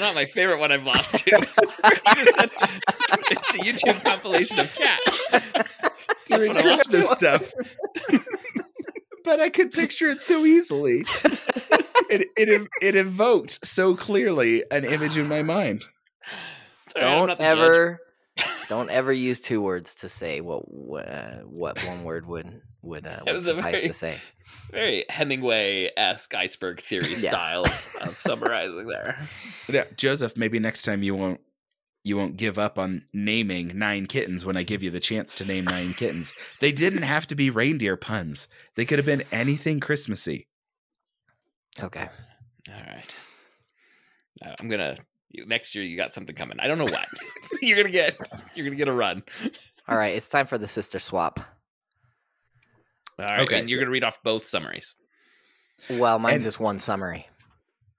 not, 0.00 0.14
my 0.14 0.24
favorite 0.26 0.58
one 0.58 0.72
I've 0.72 0.84
lost 0.84 1.24
to. 1.24 1.46
It's, 3.28 3.30
it's 3.30 3.54
a 3.54 3.58
YouTube 3.58 4.02
compilation 4.04 4.58
of 4.58 4.72
cats. 4.74 5.22
Doing 6.26 6.54
Christmas 6.54 7.08
stuff. 7.10 7.52
but 9.24 9.40
I 9.40 9.48
could 9.48 9.72
picture 9.72 10.08
it 10.08 10.20
so 10.20 10.44
easily. 10.44 11.04
it, 12.10 12.28
it 12.36 12.68
it 12.82 12.96
evoked 12.96 13.66
so 13.66 13.96
clearly 13.96 14.64
an 14.70 14.84
image 14.84 15.16
in 15.18 15.28
my 15.28 15.42
mind. 15.42 15.84
Sorry, 16.86 17.04
don't 17.04 17.40
ever 17.40 18.00
don't 18.68 18.90
ever 18.90 19.12
use 19.12 19.40
two 19.40 19.60
words 19.60 19.94
to 19.96 20.08
say 20.08 20.40
what 20.40 20.62
uh, 21.08 21.38
what 21.44 21.78
one 21.86 22.04
word 22.04 22.26
would 22.26 22.62
would, 22.82 23.06
uh, 23.06 23.20
would 23.26 23.44
suffice 23.44 23.74
very, 23.74 23.88
to 23.88 23.92
say. 23.92 24.20
Very 24.70 25.04
Hemingway 25.08 25.90
esque 25.96 26.34
iceberg 26.34 26.80
theory 26.80 27.10
yes. 27.18 27.26
style 27.26 27.64
of 27.64 28.10
summarizing 28.10 28.86
there. 28.86 29.18
Yeah, 29.68 29.84
Joseph. 29.96 30.36
Maybe 30.36 30.58
next 30.58 30.82
time 30.82 31.02
you 31.02 31.14
won't 31.14 31.40
you 32.04 32.16
won't 32.16 32.36
give 32.36 32.56
up 32.56 32.78
on 32.78 33.02
naming 33.12 33.76
nine 33.76 34.06
kittens 34.06 34.44
when 34.44 34.56
I 34.56 34.62
give 34.62 34.82
you 34.82 34.90
the 34.90 35.00
chance 35.00 35.34
to 35.36 35.44
name 35.44 35.64
nine 35.64 35.92
kittens. 35.92 36.34
They 36.60 36.70
didn't 36.70 37.02
have 37.02 37.26
to 37.26 37.34
be 37.34 37.50
reindeer 37.50 37.96
puns. 37.96 38.46
They 38.76 38.84
could 38.84 39.00
have 39.00 39.06
been 39.06 39.24
anything 39.32 39.80
Christmassy. 39.80 40.46
Okay. 41.82 42.08
All 42.68 42.74
right. 42.74 43.14
Uh, 44.44 44.54
I'm 44.60 44.68
gonna 44.68 44.96
next 45.32 45.74
year. 45.74 45.84
You 45.84 45.96
got 45.96 46.14
something 46.14 46.34
coming. 46.34 46.58
I 46.60 46.66
don't 46.66 46.78
know 46.78 46.84
what 46.84 47.06
you're 47.62 47.76
gonna 47.76 47.90
get. 47.90 48.16
You're 48.54 48.66
gonna 48.66 48.76
get 48.76 48.88
a 48.88 48.92
run. 48.92 49.22
All 49.88 49.96
right. 49.96 50.14
It's 50.14 50.28
time 50.28 50.46
for 50.46 50.58
the 50.58 50.68
sister 50.68 50.98
swap. 50.98 51.40
All 53.18 53.26
right. 53.26 53.40
Okay. 53.40 53.58
And 53.58 53.68
you're 53.68 53.78
so, 53.78 53.82
gonna 53.82 53.92
read 53.92 54.04
off 54.04 54.18
both 54.22 54.46
summaries. 54.46 54.94
Well, 55.90 56.18
mine's 56.18 56.36
and, 56.36 56.44
just 56.44 56.60
one 56.60 56.78
summary 56.78 57.26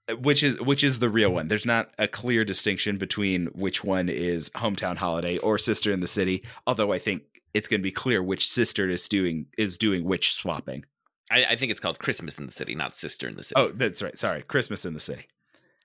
uh, 0.10 0.16
which 0.16 0.44
is 0.44 0.60
which 0.62 0.84
is 0.84 1.00
the 1.00 1.10
real 1.10 1.32
one. 1.32 1.48
There's 1.48 1.66
not 1.66 1.90
a 1.98 2.08
clear 2.08 2.46
distinction 2.46 2.98
between 2.98 3.48
which 3.48 3.84
one 3.84 4.10
is 4.10 4.50
hometown 4.52 4.98
holiday 4.98 5.38
or 5.40 5.58
sister 5.58 5.92
in 5.92 6.00
the 6.00 6.08
city. 6.08 6.44
Although 6.66 6.94
I 6.94 7.00
think 7.00 7.24
it's 7.54 7.68
going 7.68 7.80
to 7.80 7.84
be 7.84 7.92
clear 7.92 8.22
which 8.22 8.50
sister 8.50 8.90
is 8.90 9.08
doing 9.08 9.48
is 9.58 9.78
doing 9.78 10.04
which 10.04 10.34
swapping. 10.34 10.86
I, 11.30 11.46
I, 11.46 11.56
think 11.58 11.72
it's 11.72 11.82
called 11.82 12.00
Christmas 12.00 12.40
in 12.40 12.46
the 12.46 12.54
city, 12.54 12.74
not 12.74 12.96
sister 12.96 13.28
in 13.28 13.36
the 13.36 13.44
city. 13.44 13.60
Oh, 13.60 13.72
that's 13.74 14.02
right. 14.02 14.16
Sorry, 14.18 14.44
Christmas 14.44 14.86
in 14.86 14.94
the 14.94 15.00
city. 15.02 15.28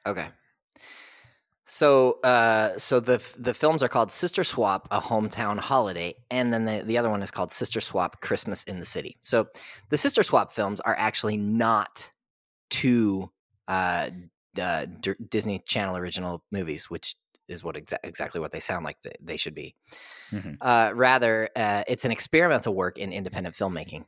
Okay. 0.06 0.28
So, 1.72 2.20
uh, 2.22 2.76
so 2.76 3.00
the 3.00 3.16
the 3.38 3.54
films 3.54 3.82
are 3.82 3.88
called 3.88 4.12
Sister 4.12 4.44
Swap, 4.44 4.86
a 4.90 5.00
hometown 5.00 5.58
holiday, 5.58 6.14
and 6.30 6.52
then 6.52 6.66
the, 6.66 6.82
the 6.84 6.98
other 6.98 7.08
one 7.08 7.22
is 7.22 7.30
called 7.30 7.50
Sister 7.50 7.80
Swap, 7.80 8.20
Christmas 8.20 8.62
in 8.64 8.78
the 8.78 8.84
City. 8.84 9.16
So, 9.22 9.46
the 9.88 9.96
Sister 9.96 10.22
Swap 10.22 10.52
films 10.52 10.80
are 10.80 10.94
actually 10.98 11.38
not 11.38 12.12
two 12.68 13.30
uh, 13.68 14.10
uh, 14.60 14.84
D- 15.00 15.14
Disney 15.30 15.60
Channel 15.60 15.96
original 15.96 16.44
movies, 16.52 16.90
which 16.90 17.16
is 17.48 17.64
what 17.64 17.76
exa- 17.76 18.04
exactly 18.04 18.38
what 18.38 18.52
they 18.52 18.60
sound 18.60 18.84
like 18.84 19.00
th- 19.00 19.16
they 19.22 19.38
should 19.38 19.54
be. 19.54 19.74
Mm-hmm. 20.30 20.56
Uh, 20.60 20.92
rather, 20.94 21.48
uh, 21.56 21.84
it's 21.88 22.04
an 22.04 22.10
experimental 22.10 22.74
work 22.74 22.98
in 22.98 23.14
independent 23.14 23.56
filmmaking. 23.56 24.04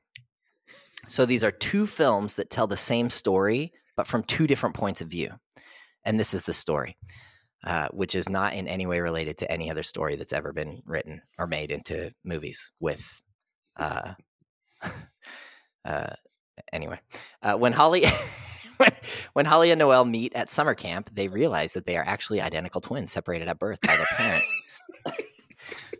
So 1.06 1.24
these 1.24 1.42
are 1.42 1.50
two 1.50 1.86
films 1.86 2.34
that 2.34 2.50
tell 2.50 2.66
the 2.66 2.76
same 2.76 3.08
story, 3.08 3.72
but 3.96 4.06
from 4.06 4.22
two 4.22 4.46
different 4.46 4.74
points 4.74 5.00
of 5.00 5.08
view. 5.08 5.30
And 6.04 6.20
this 6.20 6.34
is 6.34 6.44
the 6.44 6.52
story, 6.52 6.98
uh, 7.64 7.88
which 7.92 8.14
is 8.14 8.28
not 8.28 8.54
in 8.54 8.68
any 8.68 8.86
way 8.86 9.00
related 9.00 9.38
to 9.38 9.50
any 9.50 9.70
other 9.70 9.82
story 9.82 10.16
that's 10.16 10.34
ever 10.34 10.52
been 10.52 10.82
written 10.84 11.22
or 11.38 11.46
made 11.46 11.70
into 11.70 12.12
movies 12.22 12.70
with. 12.78 13.22
Uh, 13.76 14.14
uh, 15.84 16.14
anyway, 16.72 17.00
uh, 17.42 17.54
when 17.56 17.72
Holly. 17.72 18.04
when 19.34 19.46
Holly 19.46 19.70
and 19.70 19.78
Noel 19.78 20.04
meet 20.04 20.34
at 20.34 20.50
summer 20.50 20.74
camp, 20.74 21.08
they 21.14 21.28
realize 21.28 21.74
that 21.74 21.86
they 21.86 21.96
are 21.96 22.04
actually 22.04 22.40
identical 22.40 22.80
twins 22.80 23.12
separated 23.12 23.46
at 23.46 23.58
birth 23.58 23.80
by 23.80 23.96
their 23.96 24.06
parents, 24.06 24.52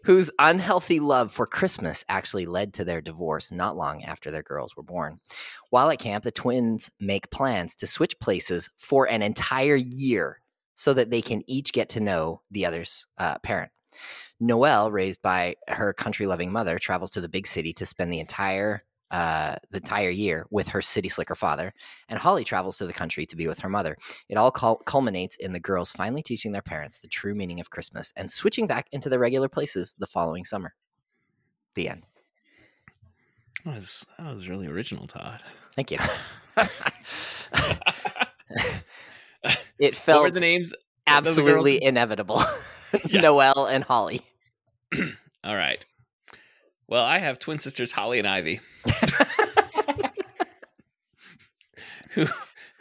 whose 0.05 0.31
unhealthy 0.41 0.99
love 0.99 1.31
for 1.31 1.47
Christmas 1.47 2.05
actually 2.09 2.47
led 2.47 2.75
to 2.75 2.85
their 2.85 3.01
divorce 3.01 3.53
not 3.53 3.77
long 3.77 4.03
after 4.03 4.31
their 4.31 4.43
girls 4.43 4.77
were 4.77 4.83
born. 4.83 5.21
While 5.71 5.89
at 5.91 6.01
camp, 6.01 6.25
the 6.25 6.33
twins 6.33 6.91
make 7.01 7.31
plans 7.31 7.77
to 7.77 7.87
switch 7.87 8.19
places 8.19 8.69
for 8.77 9.09
an 9.09 9.23
entire 9.23 9.77
year 9.77 10.41
so 10.75 10.93
that 10.95 11.11
they 11.11 11.23
can 11.23 11.43
each 11.47 11.73
get 11.73 11.89
to 11.91 12.01
know 12.01 12.43
the 12.51 12.67
other's 12.67 13.07
uh, 13.19 13.39
parent. 13.39 13.71
Noelle, 14.41 14.91
raised 14.91 15.23
by 15.23 15.55
her 15.69 15.93
country 15.93 16.27
loving 16.27 16.51
mother, 16.53 16.79
travels 16.79 17.11
to 17.13 17.21
the 17.21 17.29
big 17.29 17.47
city 17.47 17.73
to 17.75 17.87
spend 17.87 18.13
the 18.13 18.21
entire 18.21 18.85
uh, 19.11 19.55
the 19.71 19.77
entire 19.77 20.11
year 20.11 20.45
with 20.51 20.67
her 20.67 20.83
city 20.83 21.09
slicker 21.09 21.37
father, 21.37 21.73
and 22.09 22.19
Holly 22.19 22.43
travels 22.43 22.79
to 22.79 22.87
the 22.87 22.93
country 22.93 23.25
to 23.27 23.37
be 23.37 23.47
with 23.47 23.61
her 23.61 23.69
mother. 23.69 23.97
It 24.29 24.37
all 24.37 24.51
cul- 24.51 24.83
culminates 24.87 25.37
in 25.37 25.53
the 25.53 25.61
girls 25.61 25.93
finally 25.93 26.23
teaching 26.23 26.51
their 26.51 26.63
parents 26.63 26.99
the 26.99 27.07
true 27.07 27.35
meaning 27.35 27.61
of 27.61 27.71
Christmas 27.71 28.13
and 28.17 28.29
switching 28.29 28.67
back 28.67 28.89
into 28.91 29.09
their 29.09 29.21
regular 29.21 29.49
places 29.49 29.95
the 29.99 30.09
following 30.09 30.45
summer. 30.45 30.75
The 31.75 31.91
end. 31.91 32.07
That 33.65 33.77
was 33.77 34.05
that 34.19 34.35
was 34.35 34.49
really 34.49 34.67
original, 34.67 35.07
Todd. 35.07 35.41
Thank 35.77 35.93
you. 35.93 35.99
it 39.79 39.97
felt 39.97 40.33
the 40.35 40.41
names 40.41 40.73
absolutely 41.07 41.79
the 41.79 41.85
inevitable. 41.85 42.43
Noel 43.13 43.67
and 43.67 43.85
Holly. 43.85 44.21
all 45.45 45.57
right. 45.57 45.85
Well, 46.87 47.05
I 47.05 47.19
have 47.19 47.39
twin 47.39 47.59
sisters 47.59 47.93
Holly 47.93 48.19
and 48.19 48.29
Ivy. 48.29 48.61
who 52.11 52.27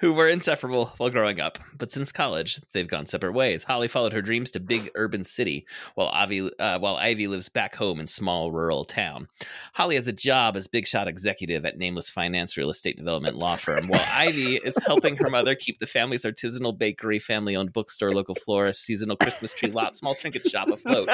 who 0.04 0.12
were 0.12 0.28
inseparable 0.28 0.92
while 0.98 1.10
growing 1.10 1.40
up, 1.40 1.58
but 1.78 1.90
since 1.90 2.12
college, 2.12 2.60
they've 2.74 2.90
gone 2.90 3.06
separate 3.06 3.32
ways. 3.32 3.64
Holly 3.64 3.88
followed 3.88 4.12
her 4.12 4.22
dreams 4.22 4.52
to 4.52 4.60
big 4.60 4.92
urban 4.96 5.24
city, 5.24 5.66
while 5.96 6.10
Ivy, 6.10 6.52
uh, 6.60 6.78
while 6.80 6.98
Ivy 6.98 7.28
lives 7.28 7.48
back 7.48 7.74
home 7.74 8.02
in 8.02 8.08
small 8.08 8.52
rural 8.52 8.84
town. 8.84 9.30
Holly 9.72 9.96
has 9.96 10.10
a 10.10 10.12
job 10.12 10.58
as 10.58 10.68
big 10.68 10.88
shot 10.88 11.08
executive 11.08 11.66
at 11.66 11.78
Nameless 11.78 12.10
Finance 12.10 12.58
Real 12.58 12.70
Estate 12.70 12.98
Development 12.98 13.38
Law 13.38 13.56
Firm, 13.56 13.88
while 13.88 14.06
Ivy 14.12 14.58
is 14.58 14.78
helping 14.86 15.16
her 15.16 15.30
mother 15.30 15.56
keep 15.56 15.80
the 15.80 15.88
family's 15.88 16.24
artisanal 16.24 16.78
bakery, 16.78 17.18
family-owned 17.18 17.72
bookstore, 17.72 18.12
local 18.12 18.36
florist, 18.36 18.84
seasonal 18.84 19.16
Christmas 19.16 19.54
tree 19.54 19.72
lot, 19.72 19.96
small 19.96 20.16
trinket 20.16 20.46
shop 20.50 20.68
afloat 20.68 21.08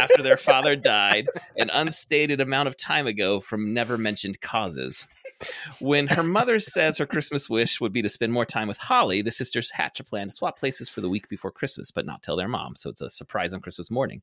after 0.00 0.22
their 0.22 0.38
father 0.38 0.74
died 0.74 1.26
an 1.58 1.68
unstated 1.68 2.40
amount 2.40 2.66
of 2.66 2.78
time 2.78 3.06
ago 3.06 3.40
from 3.40 3.74
never 3.74 3.98
mentioned 3.98 4.40
causes. 4.40 5.06
When 5.80 6.06
her 6.08 6.22
mother 6.22 6.58
says 6.58 6.98
her 6.98 7.06
Christmas 7.06 7.48
wish 7.48 7.80
would 7.80 7.92
be 7.92 8.02
to 8.02 8.08
spend 8.08 8.32
more 8.32 8.44
time 8.44 8.68
with 8.68 8.78
Holly, 8.78 9.22
the 9.22 9.30
sisters 9.30 9.70
hatch 9.70 10.00
a 10.00 10.04
plan 10.04 10.28
to 10.28 10.34
swap 10.34 10.58
places 10.58 10.88
for 10.88 11.00
the 11.00 11.08
week 11.08 11.28
before 11.28 11.50
Christmas, 11.50 11.90
but 11.90 12.06
not 12.06 12.22
tell 12.22 12.36
their 12.36 12.48
mom. 12.48 12.76
So 12.76 12.90
it's 12.90 13.00
a 13.00 13.10
surprise 13.10 13.54
on 13.54 13.60
Christmas 13.60 13.90
morning. 13.90 14.22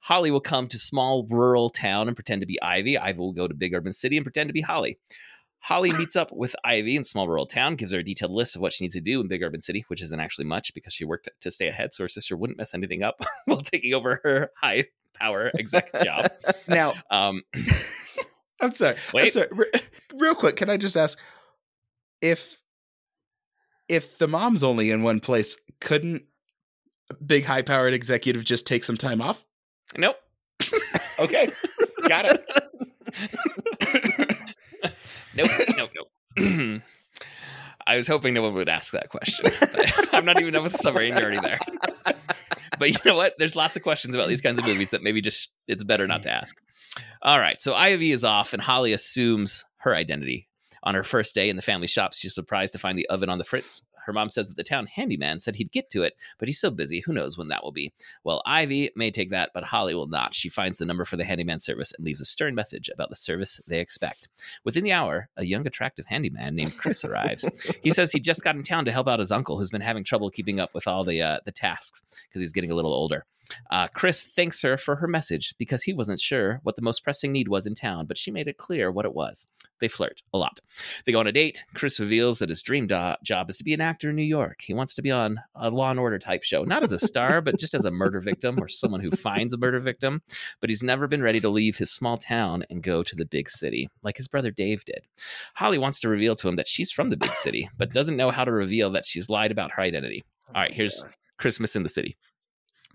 Holly 0.00 0.30
will 0.30 0.40
come 0.40 0.68
to 0.68 0.78
small 0.78 1.26
rural 1.28 1.70
town 1.70 2.08
and 2.08 2.16
pretend 2.16 2.40
to 2.42 2.46
be 2.46 2.60
Ivy. 2.62 2.98
Ivy 2.98 3.18
will 3.18 3.32
go 3.32 3.48
to 3.48 3.54
big 3.54 3.74
urban 3.74 3.92
city 3.92 4.16
and 4.16 4.24
pretend 4.24 4.48
to 4.48 4.54
be 4.54 4.60
Holly. 4.60 4.98
Holly 5.62 5.92
meets 5.92 6.16
up 6.16 6.32
with 6.32 6.56
Ivy 6.64 6.96
in 6.96 7.04
small 7.04 7.28
rural 7.28 7.46
town, 7.46 7.76
gives 7.76 7.92
her 7.92 8.00
a 8.00 8.04
detailed 8.04 8.32
list 8.32 8.56
of 8.56 8.62
what 8.62 8.72
she 8.72 8.84
needs 8.84 8.94
to 8.94 9.00
do 9.00 9.20
in 9.20 9.28
big 9.28 9.44
urban 9.44 9.60
city, 9.60 9.84
which 9.86 10.02
isn't 10.02 10.18
actually 10.18 10.44
much 10.44 10.74
because 10.74 10.92
she 10.92 11.04
worked 11.04 11.28
to 11.40 11.50
stay 11.52 11.68
ahead 11.68 11.94
so 11.94 12.02
her 12.02 12.08
sister 12.08 12.36
wouldn't 12.36 12.58
mess 12.58 12.74
anything 12.74 13.04
up 13.04 13.22
while 13.44 13.60
taking 13.60 13.94
over 13.94 14.20
her 14.24 14.50
high 14.60 14.84
power 15.14 15.52
exec 15.56 15.92
job. 16.02 16.32
Now, 16.66 16.94
um, 17.10 17.42
I'm 18.62 18.72
sorry. 18.72 18.96
Wait. 19.12 19.24
I'm 19.24 19.30
sorry. 19.30 19.48
Re- 19.50 19.70
real 20.14 20.34
quick, 20.34 20.56
can 20.56 20.70
I 20.70 20.76
just 20.76 20.96
ask 20.96 21.18
if 22.22 22.56
if 23.88 24.18
the 24.18 24.28
mom's 24.28 24.64
only 24.64 24.90
in 24.90 25.02
one 25.02 25.20
place, 25.20 25.56
couldn't 25.80 26.24
a 27.10 27.14
big 27.14 27.44
high 27.44 27.62
powered 27.62 27.92
executive 27.92 28.44
just 28.44 28.66
take 28.66 28.84
some 28.84 28.96
time 28.96 29.20
off? 29.20 29.44
Nope. 29.96 30.16
okay. 31.18 31.48
Got 32.08 32.26
it. 32.26 32.46
nope. 35.36 35.50
Nope. 35.76 35.90
Nope. 36.38 36.82
I 37.86 37.96
was 37.96 38.06
hoping 38.06 38.32
no 38.32 38.42
one 38.42 38.54
would 38.54 38.68
ask 38.68 38.92
that 38.92 39.08
question. 39.08 39.46
I'm 40.12 40.24
not 40.24 40.40
even 40.40 40.52
done 40.52 40.62
with 40.62 40.72
the 40.72 40.78
summary, 40.78 41.10
and 41.10 41.18
you're 41.18 41.32
already 41.32 41.40
there. 41.40 41.58
But 42.78 42.90
you 42.90 42.98
know 43.04 43.16
what? 43.16 43.34
There's 43.38 43.56
lots 43.56 43.76
of 43.76 43.82
questions 43.82 44.14
about 44.14 44.28
these 44.28 44.40
kinds 44.40 44.58
of 44.58 44.64
movies 44.64 44.90
that 44.90 45.02
maybe 45.02 45.20
just 45.20 45.52
it's 45.68 45.84
better 45.84 46.06
not 46.06 46.22
to 46.22 46.30
ask. 46.30 46.56
All 47.22 47.38
right. 47.38 47.60
So 47.60 47.74
Ivy 47.74 48.12
is 48.12 48.24
off, 48.24 48.52
and 48.52 48.62
Holly 48.62 48.92
assumes 48.92 49.64
her 49.78 49.94
identity. 49.94 50.48
On 50.84 50.94
her 50.94 51.04
first 51.04 51.34
day 51.34 51.48
in 51.48 51.56
the 51.56 51.62
family 51.62 51.86
shop, 51.86 52.12
she's 52.12 52.34
surprised 52.34 52.72
to 52.72 52.78
find 52.78 52.98
the 52.98 53.08
oven 53.08 53.28
on 53.28 53.38
the 53.38 53.44
fritz. 53.44 53.82
Her 54.04 54.12
mom 54.12 54.28
says 54.28 54.48
that 54.48 54.56
the 54.56 54.64
town 54.64 54.86
handyman 54.86 55.40
said 55.40 55.56
he'd 55.56 55.72
get 55.72 55.90
to 55.90 56.02
it, 56.02 56.14
but 56.38 56.48
he's 56.48 56.60
so 56.60 56.70
busy, 56.70 57.00
who 57.00 57.12
knows 57.12 57.36
when 57.36 57.48
that 57.48 57.62
will 57.62 57.72
be. 57.72 57.92
Well, 58.24 58.42
Ivy 58.46 58.90
may 58.96 59.10
take 59.10 59.30
that, 59.30 59.50
but 59.54 59.64
Holly 59.64 59.94
will 59.94 60.06
not. 60.06 60.34
She 60.34 60.48
finds 60.48 60.78
the 60.78 60.86
number 60.86 61.04
for 61.04 61.16
the 61.16 61.24
handyman 61.24 61.60
service 61.60 61.92
and 61.96 62.04
leaves 62.04 62.20
a 62.20 62.24
stern 62.24 62.54
message 62.54 62.90
about 62.92 63.10
the 63.10 63.16
service 63.16 63.60
they 63.66 63.80
expect. 63.80 64.28
Within 64.64 64.84
the 64.84 64.92
hour, 64.92 65.28
a 65.36 65.44
young, 65.44 65.66
attractive 65.66 66.06
handyman 66.06 66.54
named 66.54 66.76
Chris 66.76 67.04
arrives. 67.04 67.48
He 67.82 67.92
says 67.92 68.12
he 68.12 68.20
just 68.20 68.42
got 68.42 68.56
in 68.56 68.62
town 68.62 68.84
to 68.84 68.92
help 68.92 69.08
out 69.08 69.20
his 69.20 69.32
uncle, 69.32 69.58
who's 69.58 69.70
been 69.70 69.80
having 69.80 70.04
trouble 70.04 70.30
keeping 70.30 70.60
up 70.60 70.74
with 70.74 70.86
all 70.86 71.04
the 71.04 71.22
uh, 71.22 71.38
the 71.44 71.52
tasks 71.52 72.02
because 72.28 72.40
he's 72.40 72.52
getting 72.52 72.70
a 72.70 72.74
little 72.74 72.92
older. 72.92 73.24
Uh, 73.70 73.88
Chris 73.88 74.24
thanks 74.24 74.62
her 74.62 74.76
for 74.76 74.96
her 74.96 75.06
message 75.06 75.54
because 75.58 75.82
he 75.82 75.92
wasn't 75.92 76.20
sure 76.20 76.60
what 76.62 76.76
the 76.76 76.82
most 76.82 77.04
pressing 77.04 77.32
need 77.32 77.48
was 77.48 77.66
in 77.66 77.74
town, 77.74 78.06
but 78.06 78.18
she 78.18 78.30
made 78.30 78.48
it 78.48 78.58
clear 78.58 78.90
what 78.90 79.04
it 79.04 79.14
was. 79.14 79.46
They 79.80 79.88
flirt 79.88 80.22
a 80.32 80.38
lot. 80.38 80.60
They 81.04 81.12
go 81.12 81.18
on 81.18 81.26
a 81.26 81.32
date. 81.32 81.64
Chris 81.74 81.98
reveals 81.98 82.38
that 82.38 82.48
his 82.48 82.62
dream 82.62 82.86
do- 82.86 83.14
job 83.24 83.50
is 83.50 83.56
to 83.56 83.64
be 83.64 83.74
an 83.74 83.80
actor 83.80 84.10
in 84.10 84.16
New 84.16 84.22
York. 84.22 84.60
He 84.62 84.74
wants 84.74 84.94
to 84.94 85.02
be 85.02 85.10
on 85.10 85.40
a 85.56 85.70
Law 85.70 85.90
and 85.90 85.98
Order 85.98 86.20
type 86.20 86.44
show, 86.44 86.62
not 86.62 86.84
as 86.84 86.92
a 86.92 87.00
star, 87.00 87.40
but 87.40 87.58
just 87.58 87.74
as 87.74 87.84
a 87.84 87.90
murder 87.90 88.20
victim 88.20 88.62
or 88.62 88.68
someone 88.68 89.00
who 89.00 89.10
finds 89.10 89.52
a 89.52 89.58
murder 89.58 89.80
victim. 89.80 90.22
But 90.60 90.70
he's 90.70 90.84
never 90.84 91.08
been 91.08 91.20
ready 91.20 91.40
to 91.40 91.48
leave 91.48 91.78
his 91.78 91.90
small 91.90 92.16
town 92.16 92.64
and 92.70 92.80
go 92.80 93.02
to 93.02 93.16
the 93.16 93.24
big 93.24 93.50
city, 93.50 93.88
like 94.04 94.16
his 94.16 94.28
brother 94.28 94.52
Dave 94.52 94.84
did. 94.84 95.04
Holly 95.54 95.78
wants 95.78 95.98
to 96.00 96.08
reveal 96.08 96.36
to 96.36 96.48
him 96.48 96.54
that 96.56 96.68
she's 96.68 96.92
from 96.92 97.10
the 97.10 97.16
big 97.16 97.32
city, 97.32 97.68
but 97.76 97.92
doesn't 97.92 98.16
know 98.16 98.30
how 98.30 98.44
to 98.44 98.52
reveal 98.52 98.90
that 98.90 99.04
she's 99.04 99.28
lied 99.28 99.50
about 99.50 99.72
her 99.72 99.82
identity. 99.82 100.22
All 100.54 100.62
right, 100.62 100.72
here's 100.72 101.04
Christmas 101.38 101.74
in 101.74 101.82
the 101.82 101.88
city. 101.88 102.16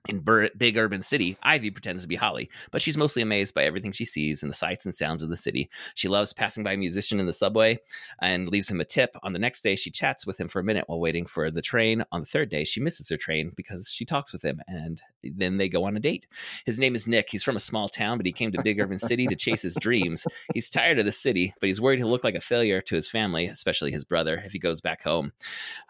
In 0.07 0.19
bur- 0.19 0.49
big 0.57 0.77
urban 0.77 1.01
city, 1.01 1.37
Ivy 1.43 1.69
pretends 1.71 2.01
to 2.01 2.07
be 2.07 2.15
Holly, 2.15 2.49
but 2.71 2.81
she's 2.81 2.97
mostly 2.97 3.21
amazed 3.21 3.53
by 3.53 3.63
everything 3.63 3.91
she 3.91 4.05
sees 4.05 4.41
and 4.41 4.51
the 4.51 4.55
sights 4.55 4.85
and 4.85 4.93
sounds 4.93 5.21
of 5.21 5.29
the 5.29 5.37
city. 5.37 5.69
She 5.95 6.07
loves 6.07 6.33
passing 6.33 6.63
by 6.63 6.73
a 6.73 6.77
musician 6.77 7.19
in 7.19 7.25
the 7.25 7.33
subway 7.33 7.77
and 8.21 8.47
leaves 8.47 8.69
him 8.69 8.79
a 8.79 8.85
tip. 8.85 9.15
On 9.23 9.33
the 9.33 9.39
next 9.39 9.61
day, 9.61 9.75
she 9.75 9.91
chats 9.91 10.25
with 10.25 10.39
him 10.39 10.47
for 10.47 10.59
a 10.59 10.63
minute 10.63 10.85
while 10.87 10.99
waiting 10.99 11.25
for 11.25 11.51
the 11.51 11.61
train. 11.61 12.05
On 12.11 12.21
the 12.21 12.25
third 12.25 12.49
day, 12.49 12.63
she 12.63 12.79
misses 12.79 13.09
her 13.09 13.17
train 13.17 13.51
because 13.55 13.89
she 13.89 14.05
talks 14.05 14.31
with 14.31 14.43
him, 14.43 14.61
and 14.67 15.01
then 15.35 15.57
they 15.57 15.69
go 15.69 15.83
on 15.85 15.95
a 15.97 15.99
date. 15.99 16.27
His 16.65 16.79
name 16.79 16.95
is 16.95 17.07
Nick. 17.07 17.29
He's 17.29 17.43
from 17.43 17.55
a 17.55 17.61
small 17.61 17.89
town, 17.89 18.17
but 18.17 18.25
he 18.25 18.31
came 18.31 18.51
to 18.51 18.61
big 18.63 18.79
urban 18.79 18.99
city 18.99 19.27
to 19.27 19.35
chase 19.35 19.61
his 19.61 19.75
dreams. 19.75 20.25
He's 20.53 20.69
tired 20.69 20.99
of 20.99 21.05
the 21.05 21.11
city, 21.11 21.53
but 21.59 21.67
he's 21.67 21.81
worried 21.81 21.99
he'll 21.99 22.09
look 22.09 22.23
like 22.23 22.35
a 22.35 22.41
failure 22.41 22.81
to 22.81 22.95
his 22.95 23.07
family, 23.07 23.47
especially 23.47 23.91
his 23.91 24.05
brother, 24.05 24.41
if 24.45 24.51
he 24.51 24.59
goes 24.59 24.81
back 24.81 25.03
home. 25.03 25.33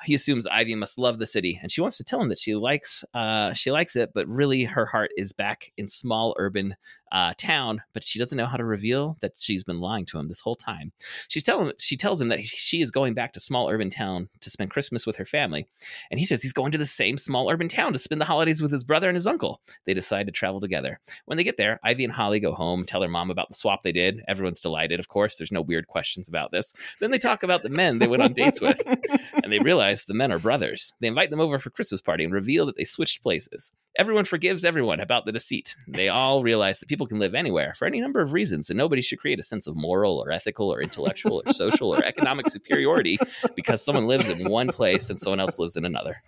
He 0.04 0.14
assumes 0.14 0.48
Ivy 0.48 0.76
must 0.76 0.98
love 0.98 1.20
the 1.20 1.26
city, 1.26 1.60
and 1.62 1.72
she 1.72 1.82
wants 1.82 1.98
to 1.98 2.04
tell 2.04 2.22
him 2.22 2.30
that 2.30 2.40
she 2.40 2.56
likes 2.56 3.04
uh, 3.14 3.54
she 3.54 3.72
likes 3.72 3.96
it, 3.96 4.12
but 4.14 4.28
really 4.28 4.64
her 4.64 4.86
heart 4.86 5.12
is 5.18 5.34
back 5.34 5.72
in 5.78 5.88
small 5.88 6.36
urban 6.38 6.76
uh, 7.12 7.34
town. 7.38 7.82
But 7.94 8.04
she 8.04 8.20
doesn't 8.20 8.38
know 8.38 8.46
how 8.46 8.58
to 8.58 8.66
reveal 8.66 9.18
that 9.22 9.34
she's 9.38 9.64
been 9.64 9.80
lying 9.80 10.06
to 10.08 10.20
him 10.20 10.28
this 10.28 10.40
whole 10.40 10.56
time. 10.56 10.92
She's 11.28 11.44
telling 11.44 11.72
she 11.80 11.98
tells 11.98 12.22
him 12.22 12.30
that 12.30 12.46
she 12.46 12.82
is 12.82 12.92
going 12.92 13.14
back 13.14 13.34
to 13.34 13.40
small 13.40 13.70
urban 13.70 13.90
town 13.90 14.30
to 14.42 14.50
spend 14.50 14.72
Christmas 14.72 15.06
with 15.06 15.18
her 15.18 15.26
family, 15.26 15.68
and 16.12 16.20
he 16.20 16.26
says 16.26 16.42
he's 16.42 16.54
going 16.54 16.72
to 16.72 16.78
the 16.78 16.86
same 16.86 17.18
small 17.18 17.50
urban 17.50 17.68
town 17.68 17.94
to 17.94 18.00
spend 18.00 18.22
the 18.22 18.26
holidays 18.26 18.62
with 18.62 18.72
his 18.72 18.84
brother 18.84 19.10
and 19.10 19.16
his 19.16 19.27
uncle. 19.28 19.62
They 19.86 19.94
decide 19.94 20.26
to 20.28 20.32
travel 20.32 20.60
together. 20.60 21.00
When 21.26 21.38
they 21.38 21.44
get 21.44 21.58
there, 21.58 21.80
Ivy 21.84 22.04
and 22.04 22.14
Holly 22.14 22.40
go 22.40 22.54
home, 22.54 22.86
tell 22.86 23.00
their 23.00 23.10
mom 23.10 23.30
about 23.30 23.50
the 23.50 23.56
swap 23.56 23.84
they 23.84 23.92
did. 23.92 24.24
Everyone's 24.28 24.62
delighted, 24.62 25.00
of 25.00 25.08
course. 25.08 25.36
There's 25.36 25.52
no 25.52 25.62
weird 25.62 25.88
questions 25.88 26.30
about 26.30 26.52
this. 26.52 26.74
Then 27.00 27.12
they 27.12 27.20
talk 27.20 27.44
about 27.44 27.64
the 27.64 27.70
men 27.70 28.00
they 28.00 28.08
went 28.08 28.24
on 28.24 28.34
dates 28.34 28.62
with, 28.62 28.82
and 29.44 29.52
they 29.52 29.60
realize 29.60 30.06
the 30.06 30.14
men 30.14 30.32
are 30.32 30.40
brothers. 30.40 30.94
They 31.00 31.08
invite 31.08 31.30
them 31.30 31.40
over 31.40 31.60
for 31.60 31.70
Christmas 31.70 32.02
party 32.02 32.24
and 32.24 32.34
reveal 32.34 32.66
that 32.66 32.78
they 32.78 32.86
switched 32.86 33.22
places. 33.22 33.72
Everyone 33.98 34.26
forgives 34.26 34.64
everyone 34.64 35.00
about 35.00 35.26
the 35.26 35.32
deceit. 35.32 35.76
They 35.88 36.10
all 36.10 36.44
realize 36.44 36.80
that 36.80 36.90
people 36.90 37.08
can 37.08 37.20
live 37.20 37.34
anywhere 37.36 37.74
for 37.76 37.86
any 37.86 38.00
number 38.00 38.22
of 38.22 38.34
reasons, 38.34 38.70
and 38.70 38.78
nobody 38.78 39.02
should 39.02 39.20
create 39.20 39.40
a 39.40 39.44
sense 39.44 39.68
of 39.68 39.76
moral 39.76 40.24
or 40.24 40.32
ethical 40.32 40.72
or 40.72 40.82
intellectual 40.82 41.42
or 41.46 41.54
social 41.54 41.94
or 41.94 42.04
economic 42.04 42.50
superiority 42.50 43.18
because 43.56 43.84
someone 43.84 44.08
lives 44.08 44.30
in 44.30 44.50
one 44.50 44.70
place 44.70 45.10
and 45.10 45.20
someone 45.20 45.40
else 45.40 45.60
lives 45.60 45.76
in 45.76 45.86
another. 45.86 46.22